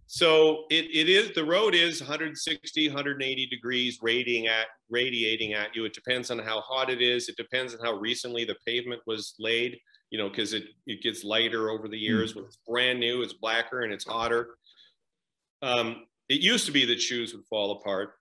so 0.06 0.66
it, 0.70 0.86
it 0.94 1.08
is 1.08 1.34
the 1.34 1.44
road 1.44 1.74
is 1.74 2.02
160 2.02 2.90
180 2.90 3.46
degrees 3.48 4.00
radiating 4.02 4.48
at 4.48 4.68
radiating 4.90 5.54
at 5.54 5.74
you 5.74 5.86
it 5.86 5.94
depends 5.94 6.30
on 6.30 6.38
how 6.38 6.60
hot 6.60 6.90
it 6.90 7.02
is 7.02 7.30
it 7.30 7.38
depends 7.38 7.74
on 7.74 7.80
how 7.80 7.94
recently 7.94 8.44
the 8.44 8.58
pavement 8.68 9.02
was 9.08 9.34
laid 9.40 9.80
you 10.12 10.18
know 10.18 10.30
because 10.30 10.54
it, 10.54 10.66
it 10.86 11.02
gets 11.02 11.24
lighter 11.24 11.72
over 11.72 11.88
the 11.88 11.98
years 11.98 12.34
mm. 12.34 12.36
when 12.38 12.46
it's 12.46 12.60
brand 12.68 13.00
new 13.00 13.24
it's 13.24 13.34
blacker 13.34 13.82
and 13.82 13.92
it's 13.92 14.06
hotter 14.06 14.58
um, 15.64 16.06
it 16.30 16.42
used 16.42 16.66
to 16.66 16.72
be 16.72 16.86
that 16.86 17.02
shoes 17.02 17.34
would 17.34 17.46
fall 17.46 17.72
apart 17.72 18.12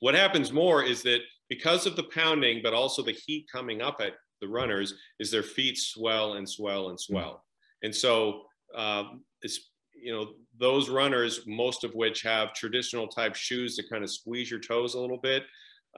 what 0.00 0.14
happens 0.14 0.52
more 0.52 0.82
is 0.82 1.02
that 1.02 1.20
because 1.48 1.86
of 1.86 1.96
the 1.96 2.04
pounding 2.04 2.60
but 2.62 2.72
also 2.72 3.02
the 3.02 3.16
heat 3.26 3.46
coming 3.52 3.82
up 3.82 4.00
at 4.00 4.12
the 4.40 4.48
runners 4.48 4.94
is 5.18 5.30
their 5.30 5.42
feet 5.42 5.76
swell 5.76 6.34
and 6.34 6.48
swell 6.48 6.88
and 6.88 6.98
swell 6.98 7.44
mm. 7.82 7.86
and 7.86 7.94
so 7.94 8.42
um, 8.74 9.22
it's 9.42 9.70
you 9.94 10.12
know 10.12 10.28
those 10.58 10.88
runners 10.88 11.40
most 11.46 11.82
of 11.84 11.94
which 11.94 12.22
have 12.22 12.54
traditional 12.54 13.08
type 13.08 13.34
shoes 13.34 13.76
that 13.76 13.90
kind 13.90 14.04
of 14.04 14.10
squeeze 14.10 14.50
your 14.50 14.60
toes 14.60 14.94
a 14.94 15.00
little 15.00 15.18
bit 15.18 15.42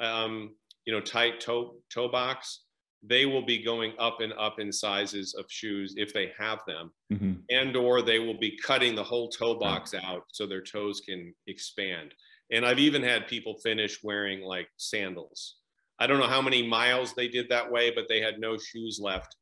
um, 0.01 0.55
you 0.87 0.93
know 0.93 1.01
tight 1.01 1.41
toe 1.41 1.75
toe 1.93 2.09
box 2.09 2.63
they 3.03 3.27
will 3.27 3.45
be 3.45 3.63
going 3.63 3.93
up 3.99 4.21
and 4.21 4.33
up 4.35 4.59
in 4.59 4.73
sizes 4.73 5.35
of 5.39 5.45
shoes 5.49 5.95
if 5.97 6.13
they 6.13 6.33
have 6.37 6.61
them 6.67 6.91
mm-hmm. 7.13 7.35
and 7.51 7.77
or 7.77 8.03
they 8.03 8.19
will 8.19 8.39
be 8.39 8.59
cutting 8.65 8.95
the 8.95 9.03
whole 9.03 9.29
toe 9.29 9.55
box 9.55 9.95
out 9.95 10.25
so 10.33 10.47
their 10.47 10.63
toes 10.63 11.01
can 11.01 11.33
expand 11.47 12.13
and 12.51 12.67
i've 12.67 12.79
even 12.79 13.03
had 13.03 13.29
people 13.29 13.55
finish 13.63 14.03
wearing 14.03 14.41
like 14.41 14.69
sandals 14.77 15.57
i 16.01 16.07
don't 16.07 16.19
know 16.19 16.27
how 16.27 16.43
many 16.43 16.67
miles 16.67 17.15
they 17.15 17.29
did 17.29 17.49
that 17.49 17.71
way 17.71 17.93
but 17.95 18.07
they 18.09 18.21
had 18.21 18.39
no 18.39 18.57
shoes 18.59 18.99
left 19.01 19.37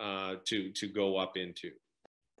uh, 0.00 0.36
to 0.46 0.70
to 0.72 0.86
go 0.86 1.16
up 1.16 1.36
into 1.36 1.70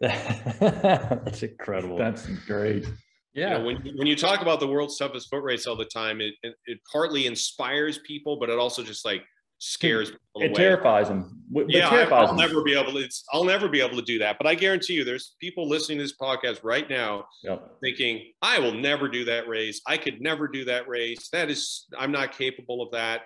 That's 0.00 1.42
incredible. 1.42 1.98
That's 1.98 2.26
great. 2.46 2.86
Yeah. 3.34 3.52
You 3.52 3.58
know, 3.58 3.64
when, 3.64 3.76
when 3.96 4.06
you 4.06 4.16
talk 4.16 4.40
about 4.40 4.58
the 4.58 4.66
world's 4.66 4.96
toughest 4.96 5.28
foot 5.28 5.42
race 5.42 5.66
all 5.66 5.76
the 5.76 5.84
time, 5.84 6.22
it, 6.22 6.34
it, 6.42 6.54
it 6.64 6.78
partly 6.90 7.26
inspires 7.26 7.98
people, 7.98 8.38
but 8.40 8.48
it 8.48 8.58
also 8.58 8.82
just 8.82 9.04
like 9.04 9.22
scares 9.60 10.10
people. 10.10 10.42
It 10.42 10.46
away. 10.46 10.54
terrifies 10.54 11.08
them. 11.08 11.42
It 11.54 11.66
yeah, 11.68 11.88
terrifies 11.88 12.28
I, 12.28 12.32
will 12.32 12.38
never 12.38 12.62
be 12.62 12.76
able 12.76 12.92
to. 12.92 12.98
It's, 12.98 13.24
I'll 13.32 13.44
never 13.44 13.68
be 13.68 13.80
able 13.80 13.96
to 13.96 14.02
do 14.02 14.18
that. 14.18 14.36
But 14.38 14.46
I 14.46 14.54
guarantee 14.54 14.94
you, 14.94 15.04
there's 15.04 15.36
people 15.40 15.68
listening 15.68 15.98
to 15.98 16.04
this 16.04 16.16
podcast 16.16 16.60
right 16.64 16.88
now 16.90 17.26
yep. 17.42 17.70
thinking, 17.82 18.32
"I 18.42 18.58
will 18.58 18.74
never 18.74 19.08
do 19.08 19.24
that 19.26 19.48
race. 19.48 19.80
I 19.86 19.96
could 19.96 20.20
never 20.20 20.48
do 20.48 20.64
that 20.64 20.88
race. 20.88 21.28
That 21.32 21.50
is, 21.50 21.86
I'm 21.96 22.12
not 22.12 22.32
capable 22.36 22.82
of 22.82 22.90
that." 22.92 23.22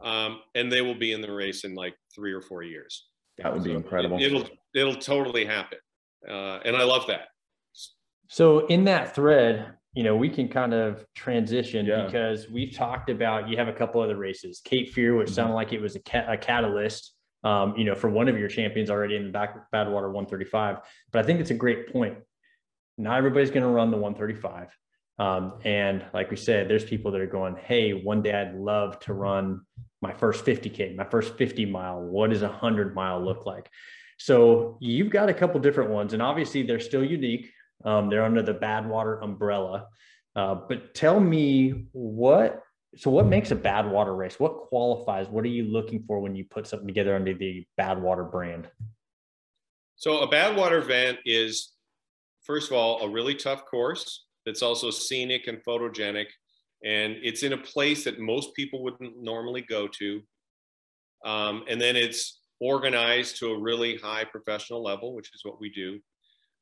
Um, 0.00 0.40
and 0.54 0.70
they 0.70 0.82
will 0.82 0.94
be 0.94 1.12
in 1.12 1.20
the 1.20 1.32
race 1.32 1.64
in 1.64 1.74
like 1.74 1.94
three 2.14 2.32
or 2.32 2.40
four 2.40 2.62
years. 2.62 3.06
That 3.38 3.52
would 3.52 3.62
so 3.62 3.68
be 3.68 3.74
incredible. 3.74 4.18
It, 4.18 4.32
it'll 4.32 4.48
it'll 4.74 4.96
totally 4.96 5.44
happen 5.44 5.78
uh, 6.26 6.58
and 6.64 6.76
I 6.76 6.84
love 6.84 7.06
that. 7.08 7.28
So 8.28 8.66
in 8.66 8.84
that 8.84 9.14
thread, 9.14 9.74
you 9.98 10.04
know, 10.04 10.14
we 10.14 10.28
can 10.28 10.46
kind 10.46 10.72
of 10.72 11.04
transition 11.16 11.84
yeah. 11.84 12.04
because 12.04 12.48
we've 12.48 12.72
talked 12.72 13.10
about 13.10 13.48
you 13.48 13.56
have 13.56 13.66
a 13.66 13.72
couple 13.72 14.00
other 14.00 14.16
races, 14.16 14.60
Cape 14.64 14.90
Fear, 14.90 15.16
which 15.16 15.26
mm-hmm. 15.26 15.34
sounded 15.34 15.54
like 15.54 15.72
it 15.72 15.80
was 15.80 15.96
a, 15.96 15.98
ca- 15.98 16.26
a 16.28 16.36
catalyst, 16.36 17.14
um, 17.42 17.74
you 17.76 17.82
know, 17.82 17.96
for 17.96 18.08
one 18.08 18.28
of 18.28 18.38
your 18.38 18.46
champions 18.46 18.90
already 18.90 19.16
in 19.16 19.24
the 19.24 19.32
back 19.32 19.56
Badwater 19.74 20.12
135. 20.12 20.76
But 21.10 21.18
I 21.18 21.26
think 21.26 21.40
it's 21.40 21.50
a 21.50 21.54
great 21.54 21.92
point. 21.92 22.16
Not 22.96 23.18
everybody's 23.18 23.50
going 23.50 23.64
to 23.64 23.68
run 23.68 23.90
the 23.90 23.96
135. 23.96 24.68
Um, 25.18 25.58
and 25.64 26.04
like 26.14 26.30
we 26.30 26.36
said, 26.36 26.70
there's 26.70 26.84
people 26.84 27.10
that 27.10 27.20
are 27.20 27.26
going, 27.26 27.56
Hey, 27.56 27.90
one 27.90 28.22
day 28.22 28.34
I'd 28.34 28.54
love 28.54 29.00
to 29.00 29.14
run 29.14 29.62
my 30.00 30.12
first 30.12 30.44
50K, 30.44 30.94
my 30.94 31.06
first 31.10 31.36
50 31.36 31.66
mile. 31.66 32.00
What 32.00 32.30
does 32.30 32.42
a 32.42 32.48
hundred 32.48 32.94
mile 32.94 33.20
look 33.20 33.46
like? 33.46 33.68
So 34.16 34.78
you've 34.80 35.10
got 35.10 35.28
a 35.28 35.34
couple 35.34 35.58
different 35.58 35.90
ones, 35.90 36.12
and 36.12 36.22
obviously 36.22 36.62
they're 36.62 36.78
still 36.78 37.04
unique. 37.04 37.50
Um, 37.84 38.10
they're 38.10 38.24
under 38.24 38.42
the 38.42 38.54
Badwater 38.54 39.22
umbrella. 39.22 39.86
Uh, 40.34 40.54
but 40.68 40.94
tell 40.94 41.18
me 41.20 41.86
what 41.92 42.62
so 42.96 43.10
what 43.10 43.26
makes 43.26 43.50
a 43.50 43.56
Badwater 43.56 44.16
race? 44.16 44.40
What 44.40 44.68
qualifies? 44.68 45.28
What 45.28 45.44
are 45.44 45.48
you 45.48 45.64
looking 45.64 46.02
for 46.06 46.20
when 46.20 46.34
you 46.34 46.44
put 46.44 46.66
something 46.66 46.86
together 46.86 47.14
under 47.14 47.34
the 47.34 47.66
Badwater 47.78 48.30
brand? 48.30 48.68
So 49.96 50.20
a 50.20 50.28
Badwater 50.28 50.80
event 50.80 51.18
is, 51.24 51.72
first 52.44 52.70
of 52.70 52.76
all, 52.76 53.02
a 53.02 53.08
really 53.08 53.34
tough 53.34 53.64
course 53.66 54.26
that's 54.46 54.62
also 54.62 54.90
scenic 54.90 55.48
and 55.48 55.62
photogenic, 55.64 56.26
and 56.84 57.16
it's 57.22 57.42
in 57.42 57.52
a 57.52 57.58
place 57.58 58.04
that 58.04 58.20
most 58.20 58.54
people 58.54 58.82
wouldn't 58.82 59.22
normally 59.22 59.62
go 59.62 59.86
to. 59.98 60.22
Um, 61.24 61.64
and 61.68 61.80
then 61.80 61.94
it's 61.94 62.40
organized 62.60 63.38
to 63.38 63.48
a 63.48 63.58
really 63.58 63.96
high 63.96 64.24
professional 64.24 64.82
level, 64.82 65.14
which 65.14 65.30
is 65.34 65.42
what 65.44 65.60
we 65.60 65.68
do. 65.70 66.00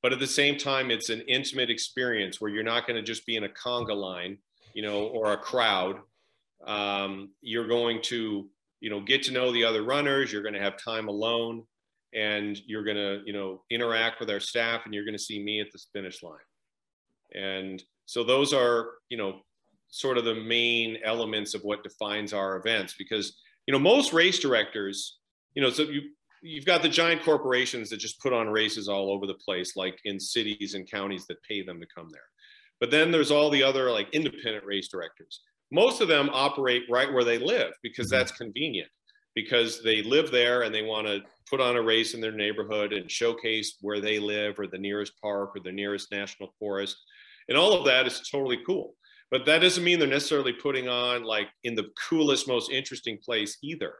But 0.07 0.13
at 0.13 0.21
the 0.21 0.27
same 0.29 0.57
time, 0.57 0.93
it's 0.93 1.09
an 1.09 1.23
intimate 1.23 1.69
experience 1.69 2.41
where 2.41 2.49
you're 2.49 2.63
not 2.63 2.87
going 2.87 2.95
to 2.95 3.03
just 3.03 3.27
be 3.27 3.35
in 3.35 3.43
a 3.43 3.49
conga 3.49 3.97
line, 3.97 4.39
you 4.73 4.81
know, 4.81 5.09
or 5.09 5.33
a 5.33 5.37
crowd. 5.37 5.97
Um, 6.65 7.31
you're 7.41 7.67
going 7.67 8.01
to, 8.03 8.49
you 8.79 8.89
know, 8.89 9.01
get 9.01 9.25
to 9.25 9.33
know 9.33 9.51
the 9.51 9.65
other 9.65 9.83
runners. 9.83 10.33
You're 10.33 10.43
going 10.43 10.55
to 10.55 10.61
have 10.61 10.77
time 10.81 11.09
alone, 11.09 11.65
and 12.15 12.57
you're 12.67 12.85
going 12.85 12.97
to, 12.97 13.23
you 13.27 13.33
know, 13.33 13.65
interact 13.69 14.21
with 14.21 14.31
our 14.31 14.39
staff, 14.39 14.83
and 14.85 14.95
you're 14.95 15.05
going 15.05 15.19
to 15.19 15.19
see 15.19 15.43
me 15.43 15.61
at 15.61 15.73
the 15.73 15.81
finish 15.93 16.23
line. 16.23 16.39
And 17.35 17.83
so 18.05 18.23
those 18.23 18.53
are, 18.53 18.91
you 19.09 19.17
know, 19.17 19.41
sort 19.89 20.19
of 20.19 20.25
the 20.25 20.37
main 20.37 20.99
elements 21.05 21.53
of 21.53 21.63
what 21.63 21.83
defines 21.83 22.33
our 22.33 22.59
events 22.59 22.95
because 22.97 23.41
you 23.67 23.73
know 23.73 23.81
most 23.81 24.13
race 24.13 24.39
directors 24.39 25.19
you 25.57 25.63
know, 25.63 25.71
so 25.71 25.85
you 25.85 26.11
you've 26.47 26.65
got 26.65 26.83
the 26.83 26.89
giant 26.89 27.23
corporations 27.23 27.91
that 27.91 27.99
just 27.99 28.21
put 28.21 28.33
on 28.33 28.49
races 28.49 28.89
all 28.89 29.11
over 29.11 29.27
the 29.27 29.35
place, 29.35 29.77
like 29.77 29.99
in 30.05 30.21
cities 30.21 30.75
and 30.75 30.91
counties 30.91 31.27
that 31.27 31.43
pay 31.43 31.63
them 31.63 31.81
to 31.81 31.87
come 31.95 32.09
there. 32.11 32.23
But 32.81 32.91
then 32.91 33.11
there's 33.11 33.31
all 33.31 33.51
the 33.51 33.63
other 33.63 33.91
like 33.91 34.09
independent 34.13 34.65
race 34.65 34.89
directors. 34.89 35.41
Most 35.73 36.01
of 36.01 36.09
them 36.09 36.31
operate 36.33 36.85
right 36.89 37.13
where 37.13 37.25
they 37.25 37.39
live 37.39 37.73
because 37.83 38.07
mm-hmm. 38.07 38.19
that's 38.19 38.33
convenient 38.33 38.89
because 39.35 39.83
they 39.83 40.03
live 40.03 40.31
there 40.31 40.63
and 40.63 40.75
they 40.75 40.83
want 40.83 41.07
to 41.07 41.21
put 41.51 41.61
on 41.61 41.77
a 41.77 41.83
race 41.83 42.15
in 42.15 42.21
their 42.21 42.33
neighborhood 42.33 42.93
and 42.93 43.11
showcase 43.11 43.77
where 43.81 44.01
they 44.01 44.19
live 44.19 44.59
or 44.59 44.67
the 44.67 44.79
nearest 44.79 45.13
park 45.21 45.51
or 45.55 45.61
the 45.63 45.73
nearest 45.73 46.11
national 46.11 46.55
forest. 46.59 46.97
And 47.49 47.59
all 47.59 47.73
of 47.73 47.85
that 47.85 48.07
is 48.07 48.29
totally 48.31 48.59
cool. 48.67 48.95
But 49.31 49.45
that 49.47 49.59
doesn't 49.59 49.85
mean 49.85 49.99
they're 49.99 50.09
necessarily 50.09 50.53
putting 50.53 50.89
on 50.89 51.25
like 51.25 51.49
in 51.65 51.75
the 51.75 51.91
coolest, 52.09 52.49
most 52.49 52.71
interesting 52.71 53.19
place 53.23 53.59
either. 53.63 53.95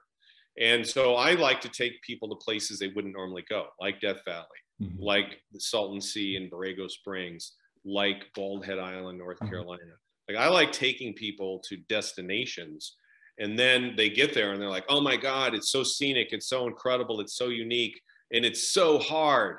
And 0.61 0.87
so 0.87 1.15
I 1.17 1.33
like 1.33 1.61
to 1.63 1.69
take 1.69 2.03
people 2.03 2.29
to 2.29 2.37
places 2.37 2.79
they 2.79 2.89
wouldn't 2.89 3.15
normally 3.15 3.45
go, 3.49 3.67
like 3.81 4.01
Death 4.01 4.21
Valley, 4.25 4.47
mm-hmm. 4.83 5.03
like 5.03 5.41
the 5.53 5.61
Salton 5.61 6.01
Sea 6.01 6.37
and 6.37 6.51
Borrego 6.51 6.91
Springs, 6.91 7.53
like 7.85 8.25
Bald 8.35 8.65
Head 8.65 8.79
Island, 8.79 9.19
North 9.19 9.39
mm-hmm. 9.39 9.49
Carolina. 9.49 9.83
Like 10.29 10.39
I 10.39 10.49
like 10.49 10.73
taking 10.73 11.13
people 11.13 11.63
to 11.69 11.77
destinations 11.89 12.97
and 13.39 13.59
then 13.59 13.95
they 13.97 14.09
get 14.09 14.35
there 14.35 14.53
and 14.53 14.61
they're 14.61 14.71
like, 14.71 14.87
oh 14.89 15.01
my 15.01 15.17
God, 15.17 15.55
it's 15.55 15.71
so 15.71 15.83
scenic, 15.83 16.29
it's 16.33 16.49
so 16.49 16.67
incredible, 16.67 17.21
it's 17.21 17.37
so 17.37 17.49
unique, 17.49 18.01
and 18.33 18.45
it's 18.45 18.73
so 18.73 18.99
hard. 18.99 19.59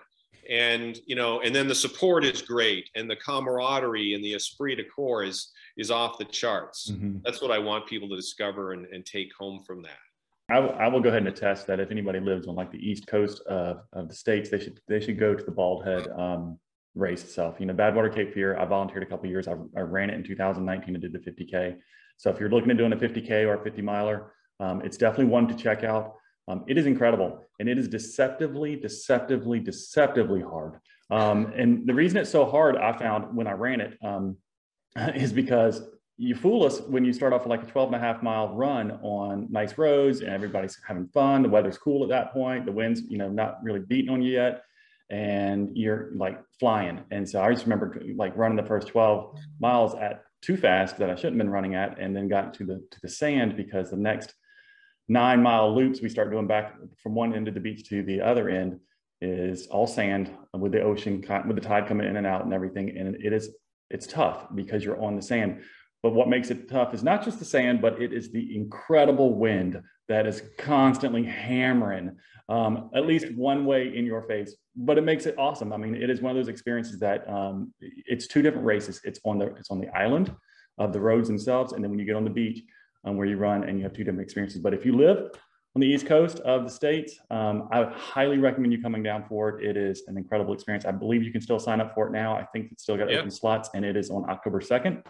And 0.49 0.97
you 1.05 1.15
know, 1.15 1.41
and 1.41 1.53
then 1.53 1.67
the 1.67 1.75
support 1.75 2.23
is 2.23 2.41
great, 2.41 2.89
and 2.95 3.09
the 3.09 3.17
camaraderie 3.17 4.13
and 4.13 4.23
the 4.23 4.33
esprit 4.33 4.75
de 4.75 4.85
corps 4.85 5.23
is 5.23 5.51
is 5.77 5.91
off 5.91 6.17
the 6.17 6.25
charts. 6.25 6.89
Mm-hmm. 6.89 7.17
That's 7.23 7.41
what 7.41 7.51
I 7.51 7.59
want 7.59 7.85
people 7.85 8.07
to 8.09 8.15
discover 8.15 8.71
and, 8.71 8.85
and 8.87 9.05
take 9.05 9.29
home 9.37 9.61
from 9.67 9.81
that. 9.83 9.99
I, 10.49 10.55
w- 10.55 10.73
I 10.75 10.87
will 10.87 11.01
go 11.01 11.09
ahead 11.09 11.23
and 11.23 11.27
attest 11.27 11.67
that 11.67 11.79
if 11.79 11.91
anybody 11.91 12.19
lives 12.19 12.47
on 12.47 12.55
like 12.55 12.71
the 12.71 12.77
east 12.77 13.07
coast 13.07 13.41
of, 13.47 13.81
of 13.91 14.07
the 14.07 14.15
states, 14.15 14.49
they 14.49 14.59
should 14.59 14.79
they 14.87 14.99
should 14.99 15.19
go 15.19 15.35
to 15.35 15.43
the 15.43 15.51
Bald 15.51 15.85
Head 15.85 16.07
um, 16.17 16.57
race 16.95 17.23
itself. 17.23 17.57
You 17.59 17.65
know, 17.65 17.73
Badwater 17.73 18.13
Cape 18.13 18.33
Fear. 18.33 18.57
I 18.57 18.65
volunteered 18.65 19.03
a 19.03 19.05
couple 19.05 19.29
years. 19.29 19.47
I, 19.47 19.53
I, 19.75 19.81
ran 19.81 20.09
it 20.09 20.15
in 20.15 20.23
2019 20.23 20.95
and 20.95 21.01
did 21.01 21.11
the 21.11 21.19
50k. 21.19 21.77
So 22.17 22.29
if 22.29 22.39
you're 22.39 22.49
looking 22.49 22.71
at 22.71 22.77
doing 22.77 22.93
a 22.93 22.97
50k 22.97 23.45
or 23.45 23.55
a 23.55 23.63
50 23.63 23.81
miler, 23.81 24.33
um, 24.59 24.81
it's 24.81 24.97
definitely 24.97 25.25
one 25.25 25.47
to 25.49 25.53
check 25.53 25.83
out. 25.83 26.15
Um, 26.47 26.63
it 26.67 26.77
is 26.77 26.85
incredible 26.85 27.43
and 27.59 27.67
it 27.67 27.77
is 27.77 27.89
deceptively, 27.89 28.77
deceptively, 28.77 29.59
deceptively 29.59 30.41
hard. 30.41 30.79
Um, 31.09 31.53
and 31.55 31.85
the 31.85 31.93
reason 31.93 32.17
it's 32.17 32.29
so 32.29 32.45
hard, 32.45 32.77
I 32.77 32.97
found 32.97 33.35
when 33.35 33.47
I 33.47 33.51
ran 33.51 33.81
it, 33.81 33.97
um, 34.03 34.37
is 35.13 35.33
because 35.33 35.81
you 36.17 36.35
fool 36.35 36.65
us 36.65 36.81
when 36.81 37.05
you 37.05 37.13
start 37.13 37.31
off 37.31 37.45
like 37.45 37.61
a 37.61 37.65
12 37.67 37.93
and 37.93 37.95
a 37.95 37.99
half 37.99 38.23
mile 38.23 38.55
run 38.55 38.91
on 39.03 39.47
nice 39.51 39.77
roads 39.77 40.21
and 40.21 40.29
everybody's 40.29 40.79
having 40.87 41.07
fun. 41.09 41.43
The 41.43 41.49
weather's 41.49 41.77
cool 41.77 42.03
at 42.03 42.09
that 42.09 42.33
point. 42.33 42.65
The 42.65 42.71
wind's, 42.71 43.01
you 43.07 43.19
know, 43.19 43.29
not 43.29 43.63
really 43.63 43.81
beating 43.81 44.09
on 44.09 44.21
you 44.21 44.33
yet. 44.33 44.63
And 45.09 45.77
you're 45.77 46.09
like 46.15 46.41
flying. 46.59 47.03
And 47.11 47.29
so 47.29 47.41
I 47.41 47.53
just 47.53 47.65
remember 47.65 48.01
like 48.15 48.35
running 48.35 48.57
the 48.57 48.63
first 48.63 48.87
12 48.87 49.37
miles 49.59 49.93
at 49.95 50.23
too 50.41 50.57
fast 50.57 50.97
that 50.97 51.09
I 51.09 51.15
shouldn't 51.15 51.33
have 51.33 51.39
been 51.45 51.49
running 51.49 51.75
at, 51.75 51.99
and 51.99 52.15
then 52.15 52.27
got 52.27 52.53
to 52.55 52.65
the 52.65 52.83
to 52.91 52.99
the 53.01 53.09
sand 53.09 53.55
because 53.55 53.89
the 53.89 53.97
next 53.97 54.33
nine 55.07 55.41
mile 55.41 55.73
loops 55.73 56.01
we 56.01 56.09
start 56.09 56.31
doing 56.31 56.47
back 56.47 56.75
from 57.01 57.15
one 57.15 57.33
end 57.33 57.47
of 57.47 57.53
the 57.53 57.59
beach 57.59 57.87
to 57.89 58.03
the 58.03 58.21
other 58.21 58.49
end 58.49 58.79
is 59.21 59.67
all 59.67 59.87
sand 59.87 60.29
with 60.53 60.71
the 60.71 60.81
ocean 60.81 61.23
with 61.47 61.55
the 61.55 61.61
tide 61.61 61.87
coming 61.87 62.07
in 62.07 62.17
and 62.17 62.27
out 62.27 62.43
and 62.43 62.53
everything. 62.53 62.95
And 62.97 63.15
it 63.15 63.33
is 63.33 63.49
it's 63.89 64.07
tough 64.07 64.47
because 64.53 64.83
you're 64.83 65.01
on 65.01 65.15
the 65.15 65.21
sand. 65.21 65.61
But 66.07 66.13
what 66.13 66.29
makes 66.29 66.51
it 66.51 66.69
tough 66.69 66.93
is 66.93 67.03
not 67.03 67.21
just 67.21 67.37
the 67.37 67.43
sand, 67.43 67.81
but 67.81 68.01
it 68.01 68.13
is 68.13 68.31
the 68.31 68.55
incredible 68.55 69.33
wind 69.33 69.83
that 70.07 70.25
is 70.25 70.41
constantly 70.57 71.25
hammering 71.25 72.15
um, 72.47 72.89
at 72.95 73.05
least 73.05 73.29
one 73.35 73.65
way 73.65 73.93
in 73.93 74.05
your 74.05 74.21
face. 74.21 74.55
But 74.77 74.97
it 74.97 75.01
makes 75.01 75.25
it 75.25 75.35
awesome. 75.37 75.73
I 75.73 75.75
mean, 75.75 75.95
it 75.95 76.09
is 76.09 76.21
one 76.21 76.29
of 76.29 76.37
those 76.37 76.47
experiences 76.47 76.97
that 77.01 77.27
um, 77.27 77.73
it's 77.81 78.25
two 78.25 78.41
different 78.41 78.65
races. 78.65 79.01
It's 79.03 79.19
on 79.25 79.37
the 79.37 79.47
it's 79.55 79.69
on 79.69 79.81
the 79.81 79.89
island 79.89 80.33
of 80.77 80.93
the 80.93 81.01
roads 81.01 81.27
themselves, 81.27 81.73
and 81.73 81.83
then 81.83 81.91
when 81.91 81.99
you 81.99 82.05
get 82.05 82.15
on 82.15 82.23
the 82.23 82.29
beach, 82.29 82.63
um, 83.03 83.17
where 83.17 83.27
you 83.27 83.35
run, 83.35 83.65
and 83.65 83.77
you 83.77 83.83
have 83.83 83.91
two 83.91 84.05
different 84.05 84.21
experiences. 84.21 84.61
But 84.61 84.73
if 84.73 84.85
you 84.85 84.95
live 84.95 85.31
on 85.75 85.81
the 85.81 85.87
east 85.87 86.05
coast 86.05 86.39
of 86.39 86.63
the 86.63 86.69
states, 86.69 87.19
um, 87.31 87.67
I 87.73 87.83
highly 87.83 88.37
recommend 88.37 88.71
you 88.71 88.81
coming 88.81 89.03
down 89.03 89.25
for 89.27 89.59
it. 89.59 89.65
It 89.65 89.75
is 89.75 90.03
an 90.07 90.15
incredible 90.15 90.53
experience. 90.53 90.85
I 90.85 90.91
believe 90.91 91.21
you 91.21 91.33
can 91.33 91.41
still 91.41 91.59
sign 91.59 91.81
up 91.81 91.93
for 91.93 92.07
it 92.07 92.13
now. 92.13 92.33
I 92.33 92.45
think 92.53 92.71
it's 92.71 92.83
still 92.83 92.95
got 92.95 93.11
open 93.11 93.29
slots, 93.29 93.71
and 93.75 93.83
it 93.83 93.97
is 93.97 94.09
on 94.09 94.29
October 94.29 94.61
second 94.61 95.03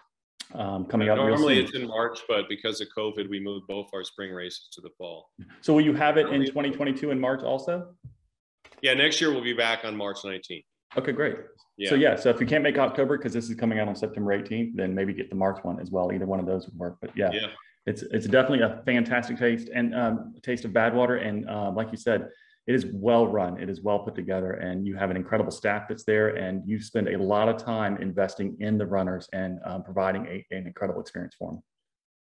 um, 0.56 0.86
coming 0.86 1.10
up. 1.10 1.18
Normally 1.18 1.60
it's 1.60 1.76
in 1.76 1.88
March, 1.88 2.20
but 2.28 2.48
because 2.50 2.82
of 2.82 2.88
COVID, 2.98 3.30
we 3.30 3.40
moved 3.40 3.68
both 3.68 3.90
our 3.94 4.04
spring 4.04 4.32
races 4.32 4.70
to 4.74 4.82
the 4.82 4.90
fall. 4.98 5.30
So 5.62 5.74
will 5.74 5.82
you 5.82 5.94
have 5.94 6.18
it 6.18 6.28
in 6.30 6.46
2022 6.46 7.12
in 7.12 7.20
March 7.20 7.44
also? 7.44 7.94
Yeah, 8.82 8.94
next 8.94 9.20
year 9.20 9.32
we'll 9.32 9.44
be 9.44 9.54
back 9.54 9.86
on 9.86 9.96
March 9.96 10.18
19th. 10.24 10.64
Okay, 10.98 11.12
great. 11.12 11.36
Yeah. 11.78 11.90
So 11.90 11.96
yeah, 11.96 12.16
so 12.16 12.30
if 12.30 12.40
you 12.40 12.48
can't 12.48 12.64
make 12.64 12.78
October 12.78 13.18
because 13.18 13.34
this 13.34 13.50
is 13.50 13.56
coming 13.56 13.80
out 13.80 13.88
on 13.88 13.96
September 13.96 14.38
18th, 14.38 14.76
then 14.76 14.96
maybe 14.96 15.14
get 15.14 15.30
the 15.30 15.36
March 15.36 15.64
one 15.64 15.80
as 15.80 15.92
well. 15.92 16.12
Either 16.12 16.26
one 16.26 16.40
of 16.40 16.46
those 16.46 16.66
would 16.66 16.78
work. 16.78 16.98
But 17.02 17.12
yeah, 17.16 17.30
yeah. 17.32 17.48
it's 17.86 18.02
it's 18.04 18.26
definitely 18.26 18.62
a 18.62 18.82
fantastic 18.86 19.38
taste 19.38 19.70
and 19.74 19.94
um, 19.94 20.34
taste 20.42 20.66
of 20.66 20.72
Badwater. 20.72 21.24
And 21.24 21.48
uh, 21.48 21.72
like 21.72 21.92
you 21.92 21.98
said, 21.98 22.30
it 22.68 22.76
is 22.76 22.86
well 22.92 23.28
run, 23.28 23.58
it 23.62 23.70
is 23.70 23.82
well 23.82 24.00
put 24.00 24.14
together, 24.14 24.52
and 24.52 24.86
you 24.86 24.96
have 24.96 25.10
an 25.10 25.16
incredible 25.16 25.52
staff 25.52 25.88
that's 25.88 26.04
there, 26.04 26.36
and 26.36 26.62
you 26.68 26.82
spend 26.82 27.08
a 27.08 27.18
lot 27.18 27.48
of 27.48 27.64
time 27.64 27.98
investing 27.98 28.58
in 28.60 28.78
the 28.78 28.86
runners 28.86 29.30
and 29.32 29.60
um, 29.66 29.84
providing 29.84 30.26
a, 30.28 30.46
an 30.52 30.68
incredible 30.68 31.00
experience 31.00 31.34
for 31.40 31.54
them. 31.54 31.64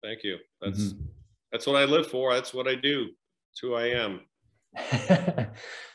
Thank 0.03 0.23
you. 0.25 0.37
That's 0.61 0.93
mm-hmm. 0.93 1.07
that's 1.51 1.67
what 1.67 1.77
I 1.77 1.87
live 1.87 2.09
for. 2.09 2.35
That's 2.35 2.53
what 2.53 2.69
I 2.69 2.75
do. 2.75 3.09
It's 3.53 3.61
who 3.61 3.75
I 3.75 3.87
am. 3.87 4.21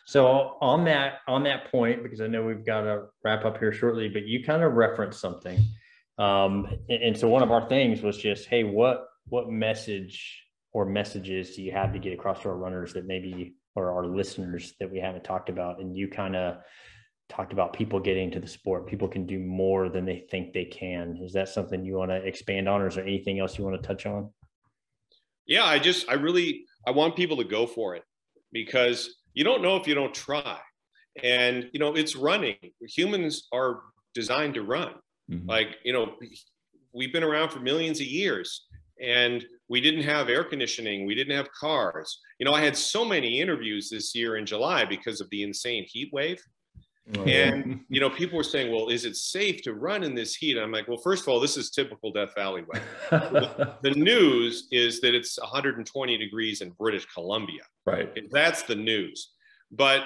so 0.07 0.57
on 0.61 0.83
that 0.85 1.19
on 1.27 1.43
that 1.43 1.71
point, 1.71 2.01
because 2.01 2.19
I 2.19 2.25
know 2.25 2.43
we've 2.43 2.65
got 2.65 2.81
to 2.81 3.03
wrap 3.23 3.45
up 3.45 3.59
here 3.59 3.71
shortly, 3.71 4.09
but 4.09 4.25
you 4.25 4.43
kind 4.43 4.63
of 4.63 4.73
referenced 4.73 5.21
something, 5.21 5.59
um, 6.17 6.65
and, 6.89 7.03
and 7.03 7.17
so 7.17 7.29
one 7.29 7.43
of 7.43 7.51
our 7.51 7.69
things 7.69 8.01
was 8.01 8.17
just, 8.17 8.47
hey, 8.47 8.63
what 8.63 9.05
what 9.27 9.49
message 9.49 10.43
or 10.73 10.85
messages 10.85 11.55
do 11.55 11.61
you 11.61 11.71
have 11.71 11.93
to 11.93 11.99
get 11.99 12.13
across 12.13 12.41
to 12.41 12.49
our 12.49 12.57
runners 12.57 12.93
that 12.93 13.05
maybe 13.05 13.53
or 13.75 13.91
our 13.91 14.05
listeners 14.05 14.73
that 14.79 14.91
we 14.91 14.99
haven't 14.99 15.23
talked 15.23 15.49
about 15.49 15.79
and 15.79 15.95
you 15.95 16.07
kind 16.07 16.35
of 16.35 16.57
talked 17.29 17.53
about 17.53 17.73
people 17.73 17.99
getting 17.99 18.29
to 18.31 18.39
the 18.39 18.47
sport. 18.47 18.87
People 18.87 19.07
can 19.07 19.25
do 19.25 19.39
more 19.39 19.89
than 19.89 20.05
they 20.05 20.25
think 20.29 20.53
they 20.53 20.65
can. 20.65 21.17
Is 21.21 21.33
that 21.33 21.49
something 21.49 21.83
you 21.83 21.95
want 21.95 22.11
to 22.11 22.17
expand 22.17 22.69
on 22.69 22.81
or 22.81 22.87
is 22.87 22.95
there 22.95 23.05
anything 23.05 23.39
else 23.39 23.57
you 23.57 23.63
want 23.63 23.81
to 23.81 23.87
touch 23.87 24.05
on? 24.05 24.29
Yeah 25.45 25.65
i 25.65 25.77
just 25.77 26.09
i 26.09 26.13
really 26.13 26.65
i 26.87 26.91
want 26.91 27.17
people 27.17 27.35
to 27.37 27.43
go 27.43 27.67
for 27.67 27.95
it 27.95 28.03
because 28.53 29.15
you 29.33 29.43
don't 29.43 29.61
know 29.61 29.75
if 29.75 29.87
you 29.87 29.95
don't 29.95 30.13
try. 30.13 30.59
And 31.21 31.69
you 31.73 31.79
know 31.79 31.93
it's 31.95 32.15
running. 32.15 32.55
Humans 32.81 33.47
are 33.51 33.81
designed 34.13 34.55
to 34.55 34.63
run. 34.63 34.93
Mm-hmm. 35.31 35.49
like 35.49 35.77
you 35.85 35.93
know 35.93 36.15
we've 36.93 37.13
been 37.13 37.23
around 37.23 37.49
for 37.49 37.59
millions 37.59 38.01
of 38.01 38.05
years 38.05 38.65
and 39.03 39.45
we 39.69 39.81
didn't 39.81 40.03
have 40.03 40.29
air 40.29 40.43
conditioning 40.43 41.05
we 41.05 41.15
didn't 41.15 41.35
have 41.35 41.51
cars. 41.51 42.19
You 42.39 42.45
know 42.45 42.53
i 42.53 42.61
had 42.61 42.75
so 42.75 43.05
many 43.05 43.39
interviews 43.39 43.89
this 43.89 44.15
year 44.15 44.37
in 44.37 44.45
july 44.45 44.85
because 44.85 45.21
of 45.21 45.29
the 45.29 45.43
insane 45.43 45.85
heat 45.87 46.09
wave. 46.13 46.41
Oh, 47.17 47.23
and 47.23 47.81
you 47.89 47.99
know 47.99 48.09
people 48.09 48.37
were 48.37 48.43
saying 48.43 48.71
well 48.71 48.89
is 48.89 49.03
it 49.05 49.17
safe 49.17 49.61
to 49.63 49.73
run 49.73 50.03
in 50.03 50.15
this 50.15 50.35
heat? 50.35 50.57
I'm 50.57 50.71
like 50.71 50.87
well 50.87 50.97
first 50.97 51.23
of 51.23 51.29
all 51.29 51.39
this 51.39 51.57
is 51.57 51.69
typical 51.69 52.11
death 52.11 52.33
valley 52.35 52.63
weather. 52.67 53.75
The 53.81 53.91
news 53.91 54.67
is 54.71 55.01
that 55.01 55.13
it's 55.13 55.37
120 55.37 56.17
degrees 56.17 56.61
in 56.61 56.69
british 56.71 57.05
columbia. 57.07 57.63
Right. 57.85 58.09
That's 58.31 58.63
the 58.63 58.75
news 58.75 59.33
but 59.75 60.03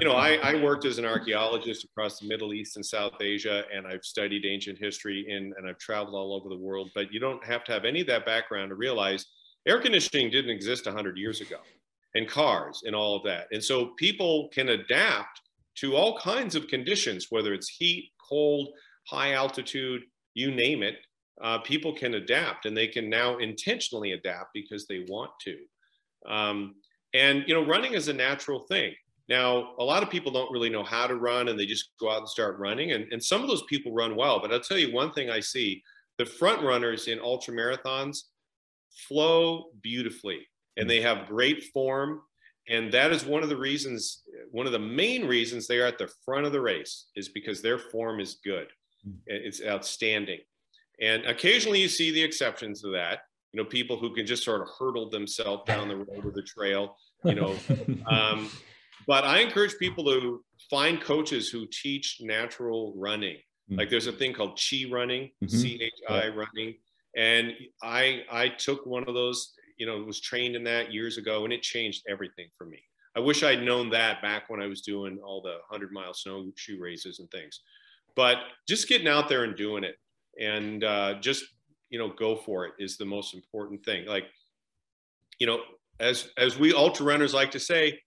you 0.00 0.06
know, 0.06 0.14
I, 0.14 0.34
I, 0.42 0.54
worked 0.62 0.84
as 0.84 0.98
an 0.98 1.04
archaeologist 1.04 1.84
across 1.84 2.18
the 2.18 2.28
Middle 2.28 2.52
East 2.52 2.76
and 2.76 2.84
South 2.84 3.20
Asia, 3.20 3.64
and 3.74 3.86
I've 3.86 4.04
studied 4.04 4.44
ancient 4.44 4.78
history 4.78 5.26
in, 5.28 5.52
and 5.56 5.68
I've 5.68 5.78
traveled 5.78 6.14
all 6.14 6.34
over 6.34 6.48
the 6.48 6.60
world. 6.60 6.90
But 6.94 7.12
you 7.12 7.20
don't 7.20 7.44
have 7.44 7.64
to 7.64 7.72
have 7.72 7.84
any 7.84 8.00
of 8.00 8.06
that 8.08 8.26
background 8.26 8.70
to 8.70 8.74
realize 8.74 9.26
air 9.66 9.80
conditioning 9.80 10.30
didn't 10.30 10.50
exist 10.50 10.86
100 10.86 11.16
years 11.16 11.40
ago, 11.40 11.58
and 12.14 12.28
cars 12.28 12.82
and 12.84 12.94
all 12.94 13.16
of 13.16 13.22
that. 13.24 13.46
And 13.52 13.62
so 13.62 13.92
people 13.98 14.48
can 14.52 14.70
adapt 14.70 15.40
to 15.76 15.94
all 15.94 16.18
kinds 16.18 16.54
of 16.54 16.66
conditions, 16.66 17.28
whether 17.30 17.54
it's 17.54 17.68
heat, 17.68 18.10
cold, 18.28 18.68
high 19.06 19.32
altitude, 19.32 20.02
you 20.34 20.50
name 20.50 20.82
it. 20.82 20.96
Uh, 21.40 21.58
people 21.58 21.94
can 21.94 22.14
adapt, 22.14 22.66
and 22.66 22.76
they 22.76 22.88
can 22.88 23.08
now 23.08 23.38
intentionally 23.38 24.12
adapt 24.12 24.52
because 24.52 24.86
they 24.86 25.04
want 25.08 25.30
to. 25.40 25.56
Um, 26.28 26.74
and 27.14 27.44
you 27.46 27.54
know, 27.54 27.64
running 27.64 27.94
is 27.94 28.08
a 28.08 28.12
natural 28.12 28.60
thing. 28.60 28.94
Now, 29.28 29.74
a 29.78 29.84
lot 29.84 30.02
of 30.02 30.08
people 30.08 30.32
don't 30.32 30.50
really 30.50 30.70
know 30.70 30.82
how 30.82 31.06
to 31.06 31.16
run 31.16 31.48
and 31.48 31.58
they 31.58 31.66
just 31.66 31.90
go 32.00 32.10
out 32.10 32.18
and 32.18 32.28
start 32.28 32.58
running. 32.58 32.92
And, 32.92 33.12
and 33.12 33.22
some 33.22 33.42
of 33.42 33.48
those 33.48 33.62
people 33.64 33.92
run 33.92 34.16
well. 34.16 34.40
But 34.40 34.52
I'll 34.52 34.60
tell 34.60 34.78
you 34.78 34.92
one 34.92 35.12
thing 35.12 35.28
I 35.28 35.40
see 35.40 35.82
the 36.16 36.24
front 36.24 36.62
runners 36.62 37.08
in 37.08 37.20
ultra 37.20 37.54
marathons 37.54 38.22
flow 39.06 39.66
beautifully 39.82 40.46
and 40.76 40.88
they 40.88 41.02
have 41.02 41.28
great 41.28 41.64
form. 41.74 42.22
And 42.68 42.92
that 42.92 43.12
is 43.12 43.24
one 43.24 43.42
of 43.42 43.48
the 43.50 43.56
reasons, 43.56 44.22
one 44.50 44.66
of 44.66 44.72
the 44.72 44.78
main 44.78 45.26
reasons 45.26 45.66
they 45.66 45.78
are 45.78 45.86
at 45.86 45.98
the 45.98 46.10
front 46.24 46.46
of 46.46 46.52
the 46.52 46.60
race 46.60 47.06
is 47.14 47.28
because 47.28 47.60
their 47.60 47.78
form 47.78 48.20
is 48.20 48.38
good. 48.44 48.68
Hmm. 49.04 49.12
It's 49.26 49.62
outstanding. 49.62 50.40
And 51.00 51.24
occasionally 51.26 51.80
you 51.80 51.88
see 51.88 52.10
the 52.10 52.22
exceptions 52.22 52.80
to 52.80 52.88
that 52.92 53.20
you 53.52 53.62
know, 53.62 53.64
people 53.64 53.96
who 53.96 54.14
can 54.14 54.26
just 54.26 54.44
sort 54.44 54.60
of 54.60 54.68
hurdle 54.78 55.08
themselves 55.10 55.62
down 55.66 55.88
the 55.88 55.96
road 55.96 56.24
or 56.24 56.30
the 56.32 56.42
trail, 56.42 56.96
you 57.24 57.34
know. 57.34 57.56
Um, 58.06 58.50
but 59.06 59.24
I 59.24 59.40
encourage 59.40 59.78
people 59.78 60.04
to 60.04 60.44
find 60.68 61.00
coaches 61.00 61.48
who 61.48 61.66
teach 61.66 62.18
natural 62.20 62.92
running. 62.96 63.36
Mm-hmm. 63.36 63.78
Like 63.78 63.90
there's 63.90 64.06
a 64.06 64.12
thing 64.12 64.34
called 64.34 64.58
Chi 64.58 64.84
running, 64.90 65.30
mm-hmm. 65.42 65.48
C 65.48 65.80
H 65.80 65.92
I 66.08 66.28
running, 66.28 66.74
and 67.16 67.52
I 67.82 68.22
I 68.30 68.48
took 68.48 68.86
one 68.86 69.04
of 69.04 69.14
those. 69.14 69.54
You 69.78 69.86
know, 69.86 70.02
was 70.02 70.20
trained 70.20 70.56
in 70.56 70.64
that 70.64 70.92
years 70.92 71.18
ago, 71.18 71.44
and 71.44 71.52
it 71.52 71.62
changed 71.62 72.02
everything 72.08 72.48
for 72.56 72.66
me. 72.66 72.82
I 73.16 73.20
wish 73.20 73.44
I'd 73.44 73.62
known 73.62 73.90
that 73.90 74.20
back 74.22 74.50
when 74.50 74.60
I 74.60 74.66
was 74.66 74.80
doing 74.80 75.18
all 75.24 75.40
the 75.40 75.58
hundred 75.70 75.92
mile 75.92 76.12
snowshoe 76.12 76.80
races 76.80 77.20
and 77.20 77.30
things. 77.30 77.60
But 78.16 78.38
just 78.68 78.88
getting 78.88 79.06
out 79.06 79.28
there 79.28 79.44
and 79.44 79.56
doing 79.56 79.84
it, 79.84 79.96
and 80.40 80.82
uh, 80.82 81.14
just 81.20 81.44
you 81.90 81.98
know 81.98 82.08
go 82.08 82.36
for 82.36 82.66
it 82.66 82.72
is 82.78 82.96
the 82.96 83.04
most 83.04 83.34
important 83.34 83.84
thing. 83.84 84.06
Like 84.06 84.26
you 85.38 85.46
know 85.46 85.60
as 86.00 86.28
as 86.36 86.58
we 86.58 86.72
ultra 86.72 87.06
runners 87.06 87.34
like 87.34 87.50
to 87.52 87.60
say 87.60 87.98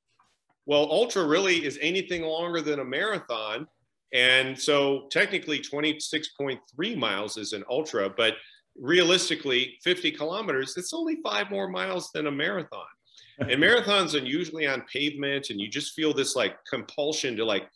well 0.65 0.87
ultra 0.91 1.25
really 1.25 1.65
is 1.65 1.77
anything 1.81 2.23
longer 2.23 2.61
than 2.61 2.79
a 2.79 2.85
marathon. 2.85 3.67
And 4.13 4.59
so 4.59 5.07
technically 5.09 5.59
26.3 5.59 6.97
miles 6.97 7.37
is 7.37 7.53
an 7.53 7.63
ultra 7.69 8.09
but 8.09 8.35
realistically 8.79 9.77
50 9.83 10.11
kilometers 10.11 10.75
it's 10.77 10.93
only 10.93 11.17
five 11.23 11.49
more 11.49 11.67
miles 11.67 12.11
than 12.13 12.27
a 12.27 12.31
marathon. 12.31 12.85
And 13.39 13.63
marathons 13.63 14.13
are 14.13 14.23
usually 14.23 14.67
on 14.67 14.83
pavement 14.83 15.49
and 15.49 15.59
you 15.59 15.67
just 15.67 15.93
feel 15.93 16.13
this 16.13 16.35
like 16.35 16.57
compulsion 16.69 17.35
to 17.37 17.45
like 17.45 17.67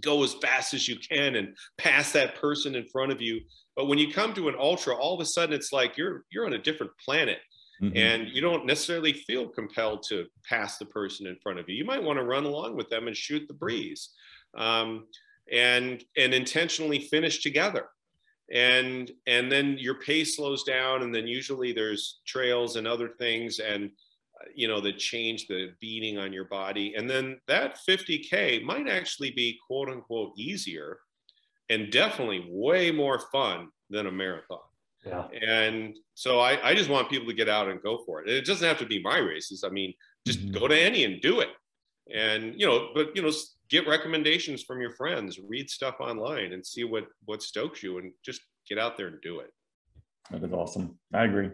go 0.00 0.22
as 0.22 0.34
fast 0.34 0.74
as 0.74 0.88
you 0.88 0.96
can 0.96 1.36
and 1.36 1.56
pass 1.78 2.12
that 2.12 2.36
person 2.36 2.74
in 2.74 2.86
front 2.86 3.12
of 3.12 3.20
you. 3.20 3.40
But 3.76 3.86
when 3.86 3.98
you 3.98 4.12
come 4.12 4.34
to 4.34 4.48
an 4.48 4.54
ultra, 4.58 4.94
all 4.94 5.14
of 5.14 5.20
a 5.20 5.26
sudden 5.26 5.54
it's 5.54 5.72
like 5.72 5.96
you're 5.96 6.24
you're 6.30 6.46
on 6.46 6.54
a 6.54 6.58
different 6.58 6.92
planet. 7.04 7.38
Mm-hmm. 7.82 7.96
And 7.96 8.28
you 8.28 8.40
don't 8.40 8.64
necessarily 8.64 9.12
feel 9.12 9.48
compelled 9.48 10.04
to 10.08 10.26
pass 10.48 10.78
the 10.78 10.84
person 10.84 11.26
in 11.26 11.36
front 11.42 11.58
of 11.58 11.68
you. 11.68 11.74
You 11.74 11.84
might 11.84 12.02
want 12.02 12.16
to 12.16 12.24
run 12.24 12.44
along 12.44 12.76
with 12.76 12.88
them 12.90 13.08
and 13.08 13.16
shoot 13.16 13.42
the 13.48 13.54
breeze, 13.54 14.10
um, 14.56 15.06
and 15.50 16.04
and 16.16 16.32
intentionally 16.32 17.00
finish 17.00 17.42
together 17.42 17.86
and 18.52 19.10
and 19.26 19.50
then 19.50 19.76
your 19.78 19.94
pace 19.94 20.36
slows 20.36 20.62
down 20.64 21.02
and 21.02 21.14
then 21.14 21.26
usually 21.26 21.72
there's 21.72 22.20
trails 22.26 22.76
and 22.76 22.86
other 22.86 23.08
things 23.18 23.58
and 23.58 23.90
you 24.54 24.68
know 24.68 24.80
that 24.80 24.98
change 24.98 25.46
the 25.46 25.72
beating 25.80 26.18
on 26.18 26.32
your 26.32 26.44
body. 26.44 26.94
And 26.96 27.08
then 27.08 27.40
that 27.48 27.78
50k 27.88 28.62
might 28.62 28.88
actually 28.88 29.30
be 29.30 29.58
quote 29.66 29.88
unquote 29.88 30.32
easier 30.36 30.98
and 31.70 31.90
definitely 31.90 32.46
way 32.50 32.90
more 32.90 33.18
fun 33.32 33.68
than 33.90 34.06
a 34.06 34.12
marathon. 34.12 34.58
Yeah. 35.04 35.26
And 35.46 35.96
so 36.14 36.38
i, 36.38 36.70
I 36.70 36.74
just 36.74 36.88
want 36.88 37.10
people 37.10 37.26
to 37.26 37.34
get 37.34 37.48
out 37.48 37.68
and 37.68 37.82
go 37.82 38.02
for 38.06 38.20
it. 38.20 38.28
And 38.28 38.36
it 38.36 38.44
doesn't 38.44 38.66
have 38.66 38.78
to 38.78 38.86
be 38.86 39.02
my 39.02 39.18
races. 39.18 39.64
I 39.64 39.70
mean 39.70 39.92
just 40.26 40.40
mm-hmm. 40.40 40.58
go 40.58 40.68
to 40.68 40.78
any 40.78 41.04
and 41.04 41.20
do 41.20 41.40
it. 41.40 41.50
And 42.14 42.58
you 42.58 42.66
know 42.66 42.90
but 42.94 43.14
you 43.14 43.22
know 43.22 43.32
get 43.68 43.86
recommendations 43.88 44.62
from 44.62 44.80
your 44.80 44.92
friends 44.92 45.38
read 45.38 45.70
stuff 45.70 45.96
online 46.00 46.52
and 46.52 46.64
see 46.64 46.84
what 46.84 47.06
what 47.24 47.42
stokes 47.42 47.82
you 47.82 47.98
and 47.98 48.12
just 48.24 48.42
get 48.68 48.78
out 48.78 48.96
there 48.96 49.08
and 49.08 49.20
do 49.22 49.40
it. 49.40 49.50
That 50.30 50.44
is 50.44 50.52
awesome. 50.52 50.98
I 51.12 51.24
agree 51.24 51.50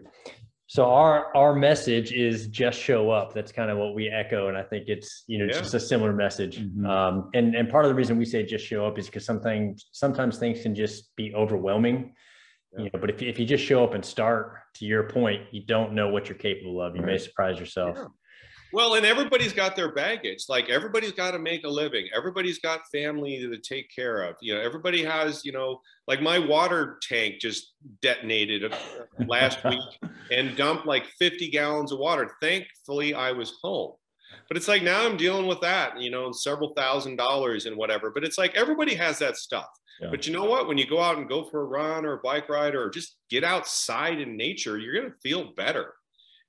so 0.69 0.85
our 0.85 1.35
our 1.35 1.55
message 1.55 2.11
is 2.11 2.47
just 2.47 2.79
show 2.79 3.09
up 3.09 3.33
that's 3.33 3.51
kind 3.51 3.71
of 3.71 3.77
what 3.79 3.95
we 3.95 4.07
echo 4.07 4.49
and 4.49 4.57
i 4.57 4.61
think 4.61 4.87
it's 4.87 5.23
you 5.25 5.39
know 5.39 5.45
yeah. 5.45 5.59
just 5.59 5.73
a 5.73 5.79
similar 5.79 6.13
message 6.13 6.59
mm-hmm. 6.59 6.85
um, 6.85 7.29
and 7.33 7.55
and 7.55 7.69
part 7.69 7.85
of 7.85 7.89
the 7.89 7.95
reason 7.95 8.17
we 8.17 8.25
say 8.25 8.45
just 8.45 8.65
show 8.65 8.85
up 8.85 8.99
is 8.99 9.07
because 9.07 9.25
something 9.25 9.77
sometimes 9.91 10.37
things 10.37 10.61
can 10.61 10.75
just 10.75 11.15
be 11.15 11.33
overwhelming 11.33 12.13
yeah. 12.73 12.83
you 12.83 12.89
know 12.93 12.99
but 12.99 13.09
if, 13.09 13.21
if 13.23 13.39
you 13.39 13.45
just 13.45 13.63
show 13.63 13.83
up 13.83 13.95
and 13.95 14.05
start 14.05 14.57
to 14.75 14.85
your 14.85 15.09
point 15.09 15.41
you 15.51 15.65
don't 15.65 15.91
know 15.91 16.09
what 16.09 16.29
you're 16.29 16.37
capable 16.37 16.79
of 16.79 16.95
you 16.95 17.01
right. 17.01 17.13
may 17.13 17.17
surprise 17.17 17.59
yourself 17.59 17.97
yeah. 17.97 18.05
Well, 18.71 18.95
and 18.95 19.05
everybody's 19.05 19.53
got 19.53 19.75
their 19.75 19.91
baggage. 19.93 20.45
Like 20.47 20.69
everybody's 20.69 21.11
got 21.11 21.31
to 21.31 21.39
make 21.39 21.63
a 21.63 21.69
living. 21.69 22.07
Everybody's 22.15 22.59
got 22.59 22.81
family 22.91 23.39
to 23.39 23.57
take 23.57 23.93
care 23.93 24.23
of. 24.23 24.35
You 24.41 24.55
know, 24.55 24.61
everybody 24.61 25.03
has, 25.03 25.43
you 25.43 25.51
know, 25.51 25.81
like 26.07 26.21
my 26.21 26.37
water 26.37 26.99
tank 27.01 27.35
just 27.39 27.73
detonated 28.01 28.71
uh, 28.71 28.77
last 29.25 29.63
week 29.65 30.11
and 30.31 30.55
dumped 30.55 30.85
like 30.85 31.05
50 31.17 31.49
gallons 31.49 31.91
of 31.91 31.99
water. 31.99 32.31
Thankfully, 32.41 33.13
I 33.13 33.31
was 33.31 33.57
home. 33.61 33.93
But 34.47 34.57
it's 34.57 34.67
like 34.67 34.83
now 34.83 35.05
I'm 35.05 35.17
dealing 35.17 35.47
with 35.47 35.61
that, 35.61 35.99
you 35.99 36.11
know, 36.11 36.31
several 36.31 36.73
thousand 36.75 37.15
dollars 37.15 37.65
and 37.65 37.75
whatever. 37.75 38.11
But 38.11 38.23
it's 38.23 38.37
like 38.37 38.55
everybody 38.55 38.93
has 38.95 39.17
that 39.19 39.37
stuff. 39.37 39.67
Yeah. 39.99 40.09
But 40.11 40.27
you 40.27 40.33
know 40.33 40.45
what? 40.45 40.67
When 40.67 40.77
you 40.77 40.87
go 40.87 41.01
out 41.01 41.17
and 41.17 41.27
go 41.27 41.43
for 41.43 41.61
a 41.61 41.65
run 41.65 42.05
or 42.05 42.13
a 42.13 42.21
bike 42.23 42.47
ride 42.47 42.75
or 42.75 42.89
just 42.89 43.17
get 43.29 43.43
outside 43.43 44.21
in 44.21 44.37
nature, 44.37 44.77
you're 44.77 44.93
going 44.93 45.11
to 45.11 45.17
feel 45.21 45.53
better 45.55 45.93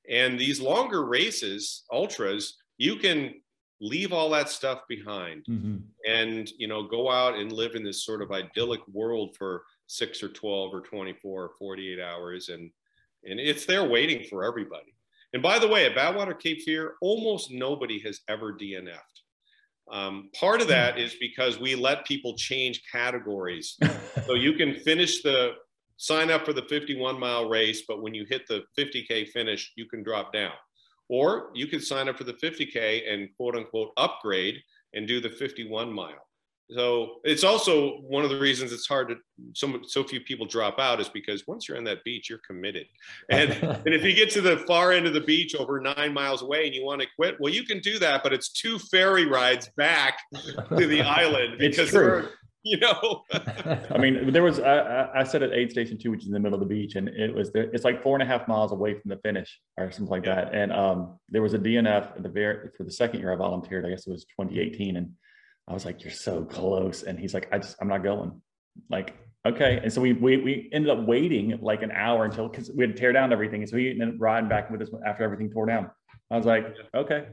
and 0.09 0.38
these 0.38 0.61
longer 0.61 1.05
races, 1.05 1.84
ultras, 1.92 2.57
you 2.78 2.96
can 2.96 3.34
leave 3.80 4.12
all 4.12 4.30
that 4.30 4.48
stuff 4.48 4.80
behind 4.88 5.42
mm-hmm. 5.48 5.76
and 6.07 6.51
you 6.59 6.68
know 6.68 6.82
go 6.82 7.11
out 7.11 7.34
and 7.34 7.51
live 7.51 7.74
in 7.74 7.82
this 7.82 8.05
sort 8.05 8.20
of 8.20 8.30
idyllic 8.30 8.86
world 8.88 9.34
for 9.38 9.62
six 9.86 10.22
or 10.22 10.28
12 10.28 10.74
or 10.74 10.80
24 10.82 11.44
or 11.44 11.51
48 11.59 12.01
hours. 12.01 12.48
And 12.48 12.70
and 13.24 13.40
it's 13.40 13.66
there 13.66 13.88
waiting 13.88 14.24
for 14.28 14.44
everybody. 14.44 14.94
And 15.32 15.42
by 15.42 15.59
the 15.59 15.68
way 15.68 15.86
at 15.86 15.94
badwater 15.94 16.38
cape 16.38 16.62
fear 16.62 16.94
almost 17.01 17.51
nobody 17.51 17.98
has 18.01 18.20
ever 18.28 18.53
dnf'd 18.53 19.20
um, 19.90 20.30
part 20.38 20.62
of 20.62 20.68
that 20.68 20.98
is 20.98 21.16
because 21.18 21.59
we 21.59 21.74
let 21.74 22.07
people 22.07 22.36
change 22.36 22.82
categories. 22.90 23.76
So 24.26 24.34
you 24.34 24.53
can 24.53 24.74
finish 24.74 25.22
the 25.22 25.55
sign 26.01 26.30
up 26.30 26.46
for 26.46 26.55
the 26.55 26.62
51 26.62 27.20
mile 27.20 27.46
race, 27.46 27.82
but 27.86 28.03
when 28.03 28.14
you 28.14 28.24
hit 28.28 28.48
the 28.48 28.64
50K 28.78 29.28
finish, 29.28 29.70
you 29.76 29.84
can 29.84 30.03
drop 30.03 30.32
down. 30.32 30.53
Or 31.11 31.51
you 31.55 31.66
could 31.66 31.84
sign 31.84 32.09
up 32.09 32.16
for 32.16 32.24
the 32.24 32.32
50K 32.32 33.12
and 33.12 33.28
quote 33.36 33.55
unquote 33.55 33.90
upgrade 33.98 34.57
and 34.94 35.07
do 35.07 35.20
the 35.20 35.28
51 35.28 35.92
mile. 35.92 36.26
So 36.70 37.16
it's 37.24 37.42
also 37.42 37.98
one 38.03 38.22
of 38.22 38.30
the 38.30 38.38
reasons 38.38 38.72
it's 38.72 38.86
hard 38.86 39.09
to 39.09 39.16
so 39.55 39.80
so 39.82 40.05
few 40.05 40.20
people 40.20 40.46
drop 40.46 40.78
out 40.78 41.01
is 41.01 41.09
because 41.09 41.46
once 41.48 41.68
you're 41.68 41.76
on 41.76 41.84
that 41.84 42.05
beach, 42.05 42.30
you're 42.30 42.40
committed. 42.46 42.86
And 43.30 43.53
and 43.53 43.94
if 43.94 44.05
you 44.05 44.14
get 44.14 44.30
to 44.30 44.40
the 44.40 44.59
far 44.68 44.92
end 44.92 45.07
of 45.07 45.12
the 45.12 45.20
beach 45.20 45.55
over 45.55 45.80
nine 45.80 46.14
miles 46.14 46.42
away 46.42 46.66
and 46.66 46.74
you 46.74 46.84
want 46.84 47.03
to 47.03 47.09
quit, 47.16 47.36
well, 47.40 47.53
you 47.53 47.64
can 47.64 47.80
do 47.80 47.98
that, 47.98 48.22
but 48.22 48.32
it's 48.32 48.51
two 48.51 48.78
ferry 48.78 49.26
rides 49.26 49.68
back 49.76 50.20
to 50.78 50.86
the 50.86 51.03
island 51.22 51.59
because 51.59 51.90
there 51.90 52.14
are, 52.14 52.30
you 52.64 52.78
know? 52.78 53.24
I 53.90 53.98
mean 53.98 54.32
there 54.32 54.42
was 54.42 54.61
I, 54.61 55.08
I 55.14 55.24
said 55.24 55.42
at 55.42 55.52
aid 55.52 55.70
station 55.70 55.98
two 55.98 56.11
which 56.11 56.22
is 56.22 56.26
in 56.26 56.32
the 56.32 56.40
middle 56.40 56.61
of 56.61 56.68
the 56.68 56.74
beach 56.74 56.96
and 56.96 57.08
it 57.08 57.34
was 57.34 57.52
there, 57.52 57.70
it's 57.72 57.84
like 57.84 58.02
four 58.02 58.14
and 58.16 58.22
a 58.22 58.26
half 58.26 58.46
miles 58.48 58.72
away 58.72 58.94
from 58.98 59.08
the 59.08 59.16
finish 59.18 59.61
or 59.78 59.90
something 59.90 60.11
like 60.11 60.24
that. 60.24 60.54
And 60.54 60.72
um 60.72 61.18
there 61.28 61.42
was 61.42 61.54
a 61.54 61.58
dnf 61.58 62.16
at 62.16 62.22
the 62.22 62.28
very 62.28 62.68
for 62.76 62.84
the 62.84 62.90
second 62.90 63.20
year 63.20 63.32
i 63.32 63.36
volunteered 63.36 63.86
i 63.86 63.90
guess 63.90 64.06
it 64.06 64.11
was 64.11 64.24
2018 64.24 64.96
and 64.96 65.11
i 65.68 65.72
was 65.72 65.84
like 65.84 66.02
you're 66.04 66.12
so 66.12 66.44
close. 66.44 67.02
And 67.02 67.18
he's 67.18 67.34
like 67.34 67.48
i 67.52 67.58
just 67.58 67.76
i'm 67.80 67.88
not 67.88 68.02
going. 68.02 68.40
Like 68.88 69.16
okay. 69.46 69.80
And 69.82 69.92
so 69.92 70.00
we 70.00 70.12
we, 70.12 70.36
we 70.36 70.70
ended 70.72 70.90
up 70.90 71.06
waiting 71.06 71.58
like 71.62 71.82
an 71.82 71.90
hour 71.92 72.24
until 72.24 72.48
because 72.48 72.70
we 72.70 72.84
had 72.84 72.94
to 72.94 73.00
tear 73.00 73.12
down 73.12 73.32
everything 73.32 73.62
and 73.62 73.70
so 73.70 73.76
he 73.76 73.90
ended 73.90 74.08
up 74.08 74.14
riding 74.18 74.48
back 74.48 74.70
with 74.70 74.82
us 74.82 74.90
after 75.06 75.24
everything 75.24 75.50
tore 75.50 75.66
down 75.66 75.90
I 76.30 76.36
was 76.36 76.46
like, 76.46 76.74
okay. 76.94 77.26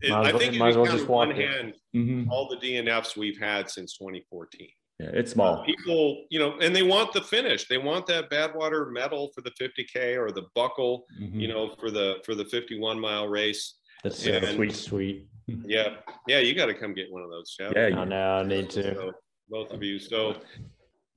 It, 0.00 0.12
I 0.12 0.32
think 0.32 0.56
might 0.56 0.70
as 0.70 0.76
well 0.76 0.86
just 0.86 1.06
walk 1.06 1.28
one 1.28 1.36
hand 1.36 1.74
mm-hmm. 1.94 2.30
all 2.30 2.48
the 2.48 2.56
DNFs 2.56 3.16
we've 3.16 3.38
had 3.38 3.70
since 3.70 3.96
2014. 3.96 4.68
Yeah, 4.98 5.10
it's 5.12 5.32
small. 5.32 5.56
Uh, 5.56 5.62
people, 5.62 6.26
you 6.30 6.38
know, 6.38 6.58
and 6.60 6.74
they 6.74 6.82
want 6.82 7.12
the 7.12 7.22
finish. 7.22 7.66
They 7.66 7.78
want 7.78 8.06
that 8.06 8.30
Badwater 8.30 8.92
medal 8.92 9.30
for 9.34 9.40
the 9.40 9.50
50k 9.52 10.18
or 10.18 10.30
the 10.30 10.44
buckle, 10.54 11.06
mm-hmm. 11.20 11.40
you 11.40 11.48
know, 11.48 11.74
for 11.80 11.90
the 11.90 12.16
for 12.24 12.34
the 12.34 12.44
51 12.44 13.00
mile 13.00 13.28
race. 13.28 13.74
That's 14.04 14.22
so 14.22 14.40
sweet, 14.40 14.74
sweet. 14.74 15.28
Yeah, 15.46 15.96
yeah, 16.28 16.38
you 16.38 16.54
got 16.54 16.66
to 16.66 16.74
come 16.74 16.94
get 16.94 17.10
one 17.10 17.22
of 17.22 17.30
those. 17.30 17.54
Chef. 17.58 17.72
Yeah, 17.74 17.98
I 17.98 18.04
know. 18.04 18.34
I 18.38 18.42
need 18.42 18.70
to. 18.70 18.94
So, 18.94 19.12
both 19.48 19.70
of 19.72 19.82
you. 19.82 19.98
So 19.98 20.36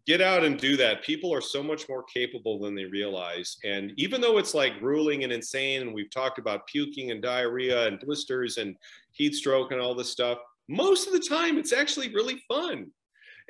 get 0.06 0.22
out 0.22 0.44
and 0.44 0.60
do 0.60 0.78
that. 0.78 1.04
People 1.04 1.34
are 1.34 1.42
so 1.42 1.64
much 1.64 1.90
more 1.90 2.04
capable 2.04 2.60
than 2.60 2.76
they 2.76 2.86
realize. 2.86 3.58
And 3.64 3.92
even 3.98 4.22
though 4.22 4.38
it's 4.38 4.54
like 4.54 4.80
grueling 4.80 5.24
and 5.24 5.34
insane, 5.34 5.82
and 5.82 5.94
we've 5.94 6.12
talked 6.12 6.38
about 6.38 6.68
puking 6.68 7.12
and 7.12 7.22
diarrhea 7.22 7.88
and 7.88 8.00
blisters 8.00 8.58
and 8.58 8.76
heat 9.12 9.34
stroke 9.34 9.72
and 9.72 9.82
all 9.82 9.96
this 9.96 10.12
stuff, 10.12 10.38
most 10.68 11.08
of 11.08 11.14
the 11.14 11.20
time 11.20 11.58
it's 11.58 11.74
actually 11.74 12.14
really 12.14 12.42
fun. 12.48 12.88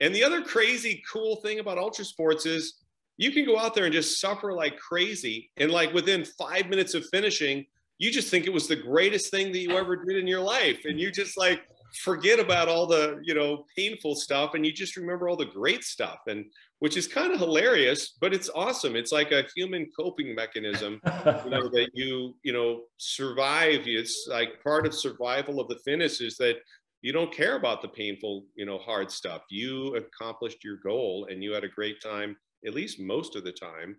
And 0.02 0.14
the 0.14 0.24
other 0.24 0.42
crazy 0.42 1.04
cool 1.12 1.38
thing 1.38 1.60
about 1.60 1.78
ultra 1.78 2.06
sports 2.06 2.46
is 2.46 2.76
you 3.18 3.32
can 3.32 3.46
go 3.46 3.58
out 3.58 3.74
there 3.74 3.86
and 3.86 3.94
just 3.94 4.20
suffer 4.20 4.54
like 4.54 4.78
crazy. 4.78 5.52
And 5.58 5.72
like 5.72 5.94
within 5.94 6.26
five 6.26 6.70
minutes 6.70 6.94
of 6.94 7.06
finishing, 7.12 7.66
you 7.98 8.12
just 8.12 8.30
think 8.30 8.46
it 8.46 8.54
was 8.54 8.68
the 8.68 8.76
greatest 8.76 9.32
thing 9.32 9.52
that 9.54 9.60
you 9.60 9.72
ever 9.72 9.96
did 9.96 10.18
in 10.18 10.28
your 10.28 10.42
life. 10.42 10.82
And 10.84 11.00
you 11.00 11.12
just 11.12 11.38
like, 11.38 11.62
forget 11.98 12.40
about 12.40 12.68
all 12.68 12.86
the 12.86 13.20
you 13.24 13.34
know 13.34 13.66
painful 13.76 14.16
stuff 14.16 14.54
and 14.54 14.66
you 14.66 14.72
just 14.72 14.98
remember 14.98 15.28
all 15.28 15.36
the 15.36 15.46
great 15.46 15.84
stuff 15.84 16.20
and 16.28 16.46
which 16.80 16.98
is 16.98 17.08
kind 17.08 17.34
of 17.34 17.40
hilarious 17.40 18.18
but 18.20 18.34
it's 18.34 18.50
awesome. 18.54 18.96
It's 18.96 19.12
like 19.12 19.32
a 19.32 19.46
human 19.56 19.88
coping 19.98 20.36
mechanism 20.36 21.00
you 21.06 21.50
know 21.50 21.70
that 21.70 21.90
you 21.94 22.36
you 22.44 22.54
know 22.54 22.82
survive. 22.98 23.82
It's 23.86 24.28
like 24.30 24.64
part 24.64 24.86
of 24.86 24.94
survival 24.94 25.60
of 25.60 25.68
the 25.68 25.80
fittest 25.86 26.22
is 26.22 26.38
that 26.38 26.58
you 27.02 27.12
don't 27.12 27.32
care 27.32 27.56
about 27.56 27.82
the 27.82 27.88
painful 27.88 28.46
you 28.56 28.66
know 28.66 28.78
hard 28.78 29.12
stuff. 29.12 29.44
You 29.50 29.96
accomplished 29.96 30.64
your 30.64 30.78
goal 30.78 31.28
and 31.30 31.44
you 31.44 31.54
had 31.54 31.64
a 31.64 31.70
great 31.70 32.02
time 32.02 32.36
at 32.66 32.74
least 32.74 33.00
most 33.00 33.36
of 33.36 33.44
the 33.44 33.52
time 33.52 33.96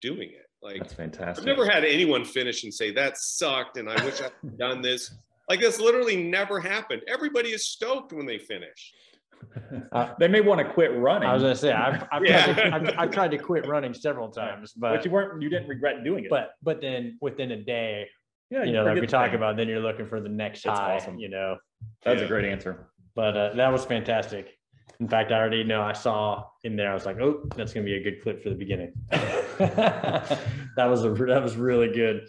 doing 0.00 0.30
it. 0.30 0.46
Like 0.62 0.78
that's 0.78 0.94
fantastic. 0.94 1.42
I've 1.42 1.46
never 1.46 1.68
had 1.68 1.84
anyone 1.84 2.24
finish 2.24 2.64
and 2.64 2.72
say 2.72 2.90
that 2.92 3.16
sucked 3.16 3.78
and 3.78 3.88
i 3.88 4.04
wish 4.04 4.20
i'd 4.20 4.58
done 4.58 4.82
this 4.82 5.14
like 5.50 5.60
this 5.60 5.80
literally 5.80 6.16
never 6.16 6.60
happened. 6.60 7.02
Everybody 7.08 7.48
is 7.50 7.66
stoked 7.66 8.12
when 8.12 8.24
they 8.24 8.38
finish. 8.38 8.94
Uh, 9.92 10.14
they 10.20 10.28
may 10.28 10.40
want 10.40 10.58
to 10.60 10.70
quit 10.70 10.94
running. 10.96 11.28
I 11.28 11.32
was 11.32 11.42
going 11.42 11.54
to 11.54 11.58
say 11.58 11.72
I've, 11.72 12.06
I've, 12.12 12.24
yeah. 12.24 12.44
tried 12.44 12.54
to, 12.54 12.74
I've, 12.74 12.98
I've, 12.98 13.10
tried 13.10 13.30
to 13.30 13.38
quit 13.38 13.66
running 13.66 13.94
several 13.94 14.28
times, 14.28 14.72
but, 14.72 14.96
but, 14.96 15.04
you 15.04 15.10
weren't 15.10 15.42
you 15.42 15.48
didn't 15.48 15.66
regret 15.66 16.04
doing 16.04 16.24
it. 16.24 16.30
But 16.30 16.50
but 16.62 16.80
then 16.80 17.16
within 17.20 17.50
a 17.52 17.56
day, 17.56 18.06
yeah, 18.50 18.64
you, 18.64 18.72
know, 18.72 18.84
like 18.84 19.00
we 19.00 19.06
talk 19.06 19.32
about, 19.32 19.56
then 19.56 19.66
you're 19.66 19.80
looking 19.80 20.06
for 20.06 20.20
the 20.20 20.28
next 20.28 20.64
That's 20.64 20.78
high. 20.78 20.96
Awesome. 20.96 21.18
You 21.18 21.30
know, 21.30 21.56
that's 22.04 22.20
yeah. 22.20 22.26
a 22.26 22.28
great 22.28 22.44
answer. 22.44 22.90
But 23.14 23.36
uh, 23.36 23.54
that 23.54 23.72
was 23.72 23.84
fantastic. 23.84 24.50
In 25.00 25.08
fact, 25.08 25.32
I 25.32 25.38
already 25.38 25.64
know 25.64 25.80
I 25.80 25.94
saw 25.94 26.44
in 26.62 26.76
there. 26.76 26.90
I 26.90 26.94
was 26.94 27.06
like, 27.06 27.18
oh, 27.18 27.40
that's 27.56 27.72
going 27.72 27.86
to 27.86 27.90
be 27.90 27.96
a 27.96 28.02
good 28.02 28.22
clip 28.22 28.42
for 28.42 28.50
the 28.50 28.56
beginning. 28.56 28.92
that 29.10 30.38
was 30.76 31.04
a 31.04 31.10
that 31.10 31.42
was 31.42 31.56
really 31.56 31.92
good. 31.92 32.28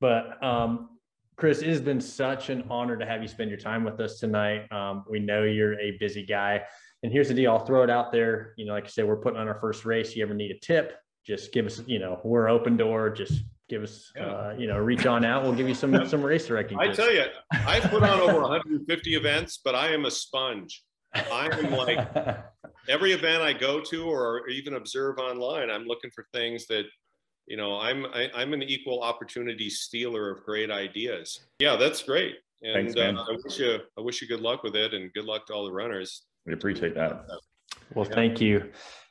But 0.00 0.42
um, 0.42 0.97
Chris, 1.38 1.62
it 1.62 1.68
has 1.68 1.80
been 1.80 2.00
such 2.00 2.50
an 2.50 2.64
honor 2.68 2.96
to 2.96 3.06
have 3.06 3.22
you 3.22 3.28
spend 3.28 3.48
your 3.48 3.60
time 3.60 3.84
with 3.84 4.00
us 4.00 4.18
tonight. 4.18 4.70
Um, 4.72 5.04
we 5.08 5.20
know 5.20 5.44
you're 5.44 5.78
a 5.78 5.96
busy 6.00 6.26
guy. 6.26 6.62
And 7.04 7.12
here's 7.12 7.28
the 7.28 7.34
deal 7.34 7.52
I'll 7.52 7.64
throw 7.64 7.84
it 7.84 7.90
out 7.90 8.10
there. 8.10 8.54
You 8.56 8.66
know, 8.66 8.72
like 8.72 8.86
I 8.86 8.88
said, 8.88 9.06
we're 9.06 9.18
putting 9.18 9.38
on 9.38 9.46
our 9.46 9.60
first 9.60 9.84
race. 9.84 10.16
You 10.16 10.24
ever 10.24 10.34
need 10.34 10.50
a 10.50 10.58
tip? 10.58 10.98
Just 11.24 11.52
give 11.52 11.64
us, 11.64 11.80
you 11.86 12.00
know, 12.00 12.20
we're 12.24 12.48
open 12.48 12.76
door. 12.76 13.08
Just 13.08 13.44
give 13.68 13.84
us, 13.84 14.10
uh, 14.20 14.54
you 14.58 14.66
know, 14.66 14.78
reach 14.78 15.06
on 15.06 15.24
out. 15.24 15.44
We'll 15.44 15.52
give 15.52 15.68
you 15.68 15.76
some 15.76 16.08
some 16.08 16.22
race 16.22 16.46
directing. 16.46 16.76
I 16.80 16.92
tell 16.92 17.12
you, 17.12 17.26
I've 17.52 17.84
put 17.84 18.02
on 18.02 18.18
over 18.20 18.40
150 18.40 19.14
events, 19.14 19.60
but 19.64 19.76
I 19.76 19.92
am 19.92 20.06
a 20.06 20.10
sponge. 20.10 20.82
I'm 21.14 21.70
like 21.70 21.98
every 22.88 23.12
event 23.12 23.44
I 23.44 23.52
go 23.52 23.80
to 23.80 24.04
or 24.04 24.48
even 24.48 24.74
observe 24.74 25.18
online, 25.18 25.70
I'm 25.70 25.84
looking 25.84 26.10
for 26.10 26.26
things 26.32 26.66
that, 26.66 26.86
you 27.48 27.56
know, 27.56 27.78
I'm 27.78 28.06
I, 28.06 28.24
am 28.24 28.30
i 28.34 28.42
am 28.42 28.52
an 28.52 28.62
equal 28.62 29.02
opportunity 29.02 29.70
stealer 29.70 30.30
of 30.30 30.44
great 30.44 30.70
ideas. 30.70 31.46
Yeah, 31.58 31.76
that's 31.76 32.02
great. 32.02 32.36
And 32.62 32.92
Thanks, 32.92 32.96
uh, 32.96 33.24
I 33.28 33.36
wish 33.42 33.58
you 33.58 33.78
I 33.96 34.00
wish 34.00 34.20
you 34.20 34.28
good 34.28 34.40
luck 34.40 34.62
with 34.62 34.76
it 34.76 34.94
and 34.94 35.12
good 35.14 35.24
luck 35.24 35.46
to 35.46 35.54
all 35.54 35.64
the 35.64 35.72
runners. 35.72 36.26
We 36.46 36.52
appreciate 36.52 36.94
that. 36.94 37.24
Well, 37.94 38.06
yeah. 38.06 38.14
thank 38.14 38.40
you. 38.40 38.70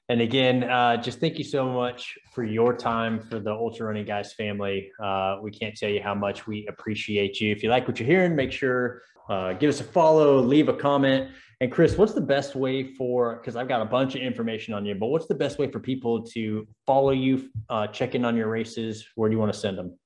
And 0.10 0.22
again, 0.22 0.64
uh, 0.64 0.98
just 0.98 1.20
thank 1.20 1.38
you 1.38 1.44
so 1.44 1.68
much 1.70 2.18
for 2.34 2.46
your 2.46 2.74
time 2.74 3.20
for 3.20 3.40
the 3.40 3.52
Ultra 3.52 3.88
Running 3.88 4.06
Guys 4.06 4.34
family. 4.34 4.90
Uh, 5.04 5.38
we 5.42 5.52
can't 5.52 5.76
tell 5.76 5.90
you 5.90 6.02
how 6.02 6.16
much 6.16 6.48
we 6.48 6.66
appreciate 6.68 7.42
you. 7.42 7.52
If 7.52 7.62
you 7.62 7.70
like 7.70 7.88
what 7.88 8.00
you're 8.00 8.08
hearing, 8.08 8.34
make 8.34 8.54
sure 8.54 9.02
uh, 9.30 9.54
give 9.54 9.70
us 9.70 9.80
a 9.80 9.84
follow, 9.84 10.40
leave 10.40 10.70
a 10.70 10.74
comment. 10.74 11.32
And 11.60 11.72
Chris, 11.72 11.98
what's 11.98 12.14
the 12.14 12.22
best 12.22 12.56
way 12.56 12.94
for? 12.94 13.38
Because 13.38 13.56
I've 13.56 13.68
got 13.68 13.82
a 13.82 13.86
bunch 13.86 14.16
of 14.16 14.22
information 14.22 14.74
on 14.74 14.86
you, 14.86 14.94
but 14.94 15.08
what's 15.08 15.26
the 15.26 15.36
best 15.36 15.58
way 15.58 15.72
for 15.72 15.80
people 15.80 16.24
to 16.28 16.68
follow 16.86 17.12
you, 17.12 17.50
uh, 17.70 17.88
check 17.88 18.14
in 18.14 18.24
on 18.26 18.36
your 18.36 18.48
races? 18.48 19.08
Where 19.16 19.30
do 19.30 19.34
you 19.34 19.40
want 19.40 19.52
to 19.52 19.60
send 19.60 19.78
them? 19.78 19.98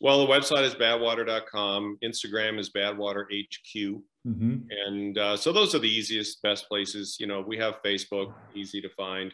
Well, 0.00 0.24
the 0.24 0.32
website 0.32 0.62
is 0.62 0.74
badwater.com. 0.74 1.98
Instagram 2.02 2.58
is 2.58 2.70
badwaterhq. 2.70 4.00
Mm-hmm. 4.26 4.56
And 4.86 5.18
uh, 5.18 5.36
so 5.36 5.52
those 5.52 5.74
are 5.74 5.78
the 5.78 5.88
easiest, 5.88 6.40
best 6.42 6.68
places. 6.68 7.16
You 7.18 7.26
know, 7.26 7.40
we 7.40 7.58
have 7.58 7.82
Facebook, 7.84 8.32
easy 8.54 8.80
to 8.80 8.88
find 8.90 9.32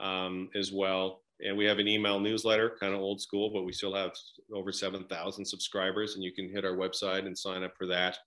um, 0.00 0.48
as 0.54 0.72
well. 0.72 1.22
And 1.44 1.56
we 1.56 1.64
have 1.66 1.78
an 1.78 1.88
email 1.88 2.18
newsletter, 2.20 2.76
kind 2.80 2.94
of 2.94 3.00
old 3.00 3.20
school, 3.20 3.50
but 3.52 3.62
we 3.62 3.72
still 3.72 3.94
have 3.94 4.12
over 4.54 4.72
7,000 4.72 5.44
subscribers. 5.44 6.14
And 6.14 6.24
you 6.24 6.32
can 6.32 6.48
hit 6.48 6.64
our 6.64 6.76
website 6.76 7.26
and 7.26 7.36
sign 7.36 7.62
up 7.62 7.72
for 7.76 7.86
that. 7.86 8.18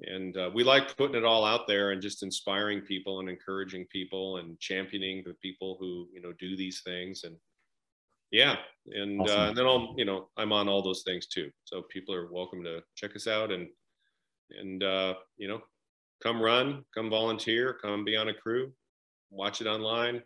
And 0.00 0.36
uh, 0.36 0.50
we 0.52 0.64
like 0.64 0.96
putting 0.96 1.16
it 1.16 1.24
all 1.24 1.44
out 1.44 1.66
there 1.68 1.92
and 1.92 2.02
just 2.02 2.22
inspiring 2.22 2.80
people 2.80 3.20
and 3.20 3.28
encouraging 3.28 3.86
people 3.86 4.38
and 4.38 4.58
championing 4.58 5.22
the 5.24 5.34
people 5.34 5.76
who, 5.78 6.08
you 6.12 6.20
know, 6.20 6.32
do 6.38 6.56
these 6.56 6.82
things. 6.84 7.22
And 7.24 7.36
yeah 8.34 8.56
and, 8.88 9.20
uh, 9.20 9.24
awesome. 9.24 9.40
uh, 9.40 9.48
and 9.48 9.56
then 9.56 9.66
i'll 9.66 9.94
you 9.96 10.04
know 10.04 10.28
i'm 10.36 10.52
on 10.52 10.68
all 10.68 10.82
those 10.82 11.04
things 11.06 11.26
too 11.26 11.50
so 11.62 11.82
people 11.82 12.12
are 12.12 12.32
welcome 12.32 12.64
to 12.64 12.82
check 12.96 13.14
us 13.14 13.28
out 13.28 13.52
and 13.52 13.68
and 14.60 14.82
uh, 14.82 15.14
you 15.36 15.46
know 15.46 15.60
come 16.22 16.42
run 16.42 16.84
come 16.92 17.08
volunteer 17.08 17.78
come 17.80 18.04
be 18.04 18.16
on 18.16 18.28
a 18.28 18.34
crew 18.34 18.72
watch 19.30 19.60
it 19.60 19.68
online 19.68 20.20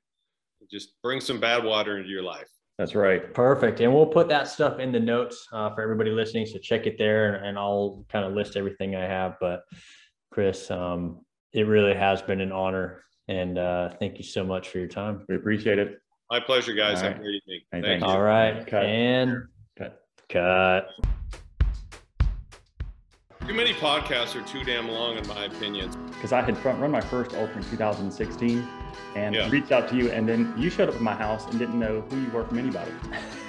just 0.70 0.94
bring 1.02 1.20
some 1.20 1.38
bad 1.38 1.62
water 1.62 1.98
into 1.98 2.08
your 2.08 2.22
life 2.22 2.48
that's 2.78 2.94
right 2.94 3.34
perfect 3.34 3.80
and 3.80 3.92
we'll 3.92 4.06
put 4.06 4.28
that 4.28 4.48
stuff 4.48 4.78
in 4.78 4.92
the 4.92 5.00
notes 5.00 5.46
uh, 5.52 5.68
for 5.74 5.82
everybody 5.82 6.10
listening 6.10 6.46
so 6.46 6.58
check 6.58 6.86
it 6.86 6.96
there 6.96 7.34
and, 7.34 7.46
and 7.46 7.58
i'll 7.58 8.04
kind 8.08 8.24
of 8.24 8.32
list 8.32 8.56
everything 8.56 8.96
i 8.96 9.04
have 9.04 9.36
but 9.40 9.62
chris 10.30 10.70
um, 10.70 11.20
it 11.52 11.66
really 11.66 11.94
has 11.94 12.22
been 12.22 12.40
an 12.40 12.52
honor 12.52 13.02
and 13.28 13.58
uh, 13.58 13.90
thank 13.98 14.16
you 14.16 14.24
so 14.24 14.44
much 14.44 14.68
for 14.68 14.78
your 14.78 14.88
time 14.88 15.24
we 15.28 15.36
appreciate 15.36 15.78
it 15.78 16.00
my 16.30 16.40
pleasure, 16.40 16.74
guys. 16.74 17.00
Have 17.00 17.16
a 17.16 17.18
great 17.18 17.36
evening. 17.36 17.60
Hey, 17.72 17.80
Thank 17.80 18.02
you. 18.02 18.06
All 18.06 18.20
right. 18.20 18.66
Cut. 18.66 18.84
And 18.84 19.44
cut. 19.78 20.02
Cut. 20.28 20.88
Too 23.48 23.54
many 23.54 23.72
podcasts 23.72 24.36
are 24.36 24.42
too 24.42 24.62
damn 24.62 24.90
long, 24.90 25.16
in 25.16 25.26
my 25.26 25.44
opinion. 25.46 25.90
Because 26.08 26.34
I 26.34 26.42
had 26.42 26.58
front 26.58 26.78
run 26.80 26.90
my 26.90 27.00
first 27.00 27.34
ultra 27.34 27.56
in 27.56 27.70
2016 27.70 28.68
and 29.16 29.34
yeah. 29.34 29.48
reached 29.48 29.72
out 29.72 29.88
to 29.88 29.96
you, 29.96 30.10
and 30.10 30.28
then 30.28 30.52
you 30.58 30.68
showed 30.68 30.90
up 30.90 30.96
at 30.96 31.00
my 31.00 31.14
house 31.14 31.46
and 31.46 31.58
didn't 31.58 31.78
know 31.78 32.02
who 32.10 32.20
you 32.20 32.28
were 32.28 32.44
from 32.44 32.58
anybody. 32.58 32.92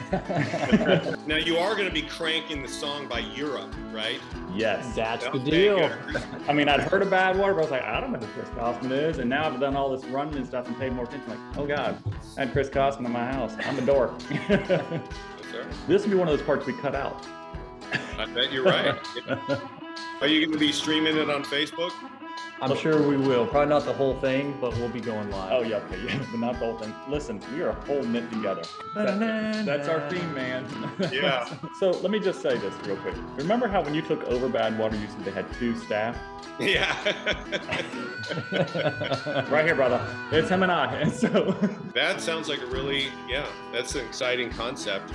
now 1.28 1.36
you 1.36 1.58
are 1.58 1.76
going 1.76 1.86
to 1.86 1.94
be 1.94 2.04
cranking 2.04 2.62
the 2.62 2.68
song 2.70 3.10
by 3.10 3.20
Europe, 3.20 3.76
right? 3.92 4.22
Yes, 4.56 4.96
that's 4.96 5.26
the 5.26 5.38
deal. 5.38 5.92
I 6.48 6.54
mean, 6.54 6.70
I'd 6.70 6.80
heard 6.80 7.02
of 7.02 7.10
Badwater, 7.10 7.54
but 7.54 7.58
I 7.58 7.62
was 7.64 7.72
like, 7.72 7.84
I 7.84 8.00
don't 8.00 8.14
know 8.14 8.20
who 8.20 8.28
Chris 8.28 8.48
Kostman 8.52 8.92
is, 8.92 9.18
and 9.18 9.30
now 9.30 9.48
I've 9.48 9.60
done 9.60 9.76
all 9.76 9.90
this 9.94 10.06
running 10.06 10.36
and 10.36 10.48
stuff 10.48 10.66
and 10.70 10.80
paid 10.80 10.94
more 10.94 11.04
attention. 11.04 11.30
Like, 11.30 11.58
oh 11.58 11.68
god, 11.68 12.02
I 12.38 12.46
had 12.46 12.54
Chris 12.54 12.70
Kostman 12.70 13.06
in 13.06 13.12
my 13.12 13.30
house. 13.34 13.54
I'm 13.66 13.78
a 13.78 13.82
dork. 13.82 14.14
yes, 14.30 14.82
this 15.90 16.04
will 16.04 16.12
be 16.12 16.16
one 16.16 16.30
of 16.30 16.38
those 16.38 16.46
parts 16.46 16.66
we 16.66 16.72
cut 16.72 16.96
out. 16.96 17.28
I 18.18 18.26
bet 18.28 18.54
you're 18.54 18.64
right. 18.64 18.98
Are 20.22 20.28
you 20.28 20.42
going 20.42 20.52
to 20.52 20.60
be 20.60 20.72
streaming 20.74 21.16
it 21.16 21.30
on 21.30 21.44
Facebook? 21.44 21.92
I'm 22.62 22.76
sure 22.76 23.02
we 23.08 23.16
will. 23.16 23.48
Probably 23.48 23.70
not 23.70 23.86
the 23.86 23.94
whole 23.94 24.20
thing, 24.20 24.58
but 24.60 24.76
we'll 24.76 24.90
be 24.90 25.00
going 25.00 25.32
live. 25.32 25.52
Oh 25.54 25.62
yeah, 25.62 25.78
okay, 25.78 26.04
yeah, 26.06 26.18
but 26.32 26.40
not 26.42 26.54
the 26.54 26.66
whole 26.66 26.78
thing. 26.78 26.94
Listen, 27.08 27.42
we 27.54 27.62
are 27.62 27.70
a 27.70 27.86
whole 27.86 28.04
knit 28.04 28.30
together. 28.30 28.64
That, 28.96 29.66
that's 29.66 29.88
our 29.88 30.10
theme, 30.10 30.34
man. 30.34 30.66
Yeah. 31.14 31.50
so 31.80 31.92
let 31.92 32.12
me 32.12 32.20
just 32.20 32.42
say 32.42 32.58
this 32.58 32.74
real 32.86 32.98
quick. 32.98 33.16
Remember 33.38 33.68
how 33.68 33.82
when 33.82 33.94
you 33.94 34.02
took 34.02 34.24
over 34.26 34.50
Badwater, 34.50 35.00
you 35.00 35.08
said 35.08 35.24
they 35.24 35.32
had 35.32 35.52
two 35.54 35.76
staff? 35.78 36.18
Yeah. 36.60 36.94
right 39.50 39.66
here, 39.66 39.76
brother. 39.76 40.06
It's 40.32 40.50
him 40.50 40.64
and 40.64 40.72
I. 40.72 40.94
And 40.96 41.12
so 41.12 41.52
that 41.94 42.20
sounds 42.20 42.50
like 42.50 42.62
a 42.62 42.66
really 42.66 43.08
yeah. 43.30 43.48
That's 43.72 43.96
an 43.96 44.06
exciting 44.06 44.50
concept. 44.50 45.14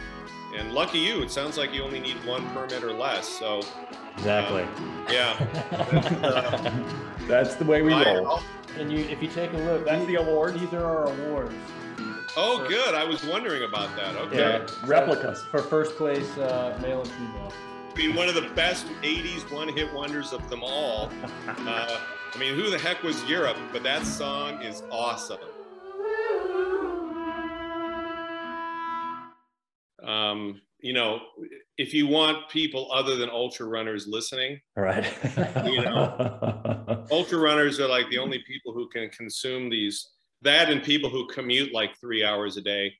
And 0.55 0.73
lucky 0.73 0.99
you, 0.99 1.23
it 1.23 1.31
sounds 1.31 1.59
like 1.59 1.75
you 1.75 1.83
only 1.83 2.01
need 2.01 2.17
one 2.25 2.49
permit 2.51 2.83
or 2.85 2.93
less. 2.93 3.29
So 3.29 3.61
exactly. 4.17 4.63
Uh, 4.63 5.13
yeah. 5.13 6.19
uh, 6.23 6.73
That's 7.27 7.57
the 7.57 7.65
way 7.65 7.83
we 7.83 7.93
roll. 7.93 8.41
And 8.79 8.91
you, 8.93 9.01
if 9.01 9.23
you 9.23 9.29
take 9.29 9.53
a 9.53 9.59
look, 9.59 9.85
that's 9.85 10.05
the 10.07 10.17
award. 10.17 10.59
These 10.59 10.73
are 10.73 10.85
our 10.85 11.05
awards. 11.07 11.55
Oh, 12.37 12.67
good. 12.69 12.95
I 12.95 13.05
was 13.05 13.25
wondering 13.25 13.63
about 13.63 13.95
that. 13.97 14.17
Okay. 14.17 14.39
Yeah, 14.39 14.67
replicas 14.85 15.45
for 15.45 15.61
first 15.61 15.97
place, 15.97 16.37
uh, 16.39 16.77
male 16.83 17.03
and 17.03 17.11
female. 17.11 17.53
I 17.93 17.97
mean, 17.97 18.17
one 18.17 18.29
of 18.29 18.35
the 18.35 18.49
best 18.57 18.87
'80s 19.03 19.51
one-hit 19.53 19.93
wonders 19.95 20.33
of 20.33 20.49
them 20.51 20.63
all. 20.63 21.11
Uh, 21.47 22.01
I 22.35 22.39
mean, 22.39 22.57
who 22.57 22.69
the 22.69 22.79
heck 22.79 23.03
was 23.05 23.23
Europe? 23.25 23.57
But 23.73 23.85
that 23.85 24.05
song 24.05 24.61
is 24.61 24.83
awesome. 24.91 25.39
Um, 30.07 30.61
you 30.81 30.93
know, 30.93 31.21
if 31.79 31.95
you 31.95 32.07
want 32.07 32.49
people 32.51 32.91
other 32.93 33.17
than 33.17 33.31
ultra 33.31 33.67
runners 33.67 34.07
listening, 34.07 34.61
right? 34.77 35.05
you 35.65 35.83
know, 35.83 37.07
ultra 37.11 37.39
runners 37.39 37.81
are 37.81 37.89
like 37.89 38.09
the 38.11 38.19
only 38.19 38.41
people 38.47 38.73
who 38.73 38.89
can 38.89 39.09
consume 39.09 39.71
these. 39.71 40.11
That 40.43 40.71
and 40.71 40.83
people 40.83 41.09
who 41.09 41.27
commute 41.29 41.73
like 41.73 41.99
three 41.99 42.23
hours 42.23 42.59
a 42.59 42.61
day, 42.61 42.93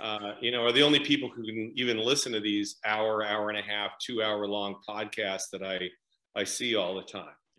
uh, 0.00 0.32
you 0.40 0.50
know, 0.50 0.64
are 0.64 0.72
the 0.72 0.82
only 0.82 1.00
people 1.00 1.28
who 1.28 1.44
can 1.44 1.72
even 1.76 1.98
listen 1.98 2.32
to 2.32 2.40
these 2.40 2.76
hour, 2.86 3.22
hour 3.22 3.50
and 3.50 3.58
a 3.58 3.62
half, 3.62 3.92
two 4.00 4.22
hour 4.22 4.46
long 4.46 4.76
podcasts 4.88 5.50
that 5.52 5.62
I 5.62 5.90
I 6.34 6.44
see 6.44 6.74
all 6.74 6.94
the 6.94 7.02
time. 7.02 7.34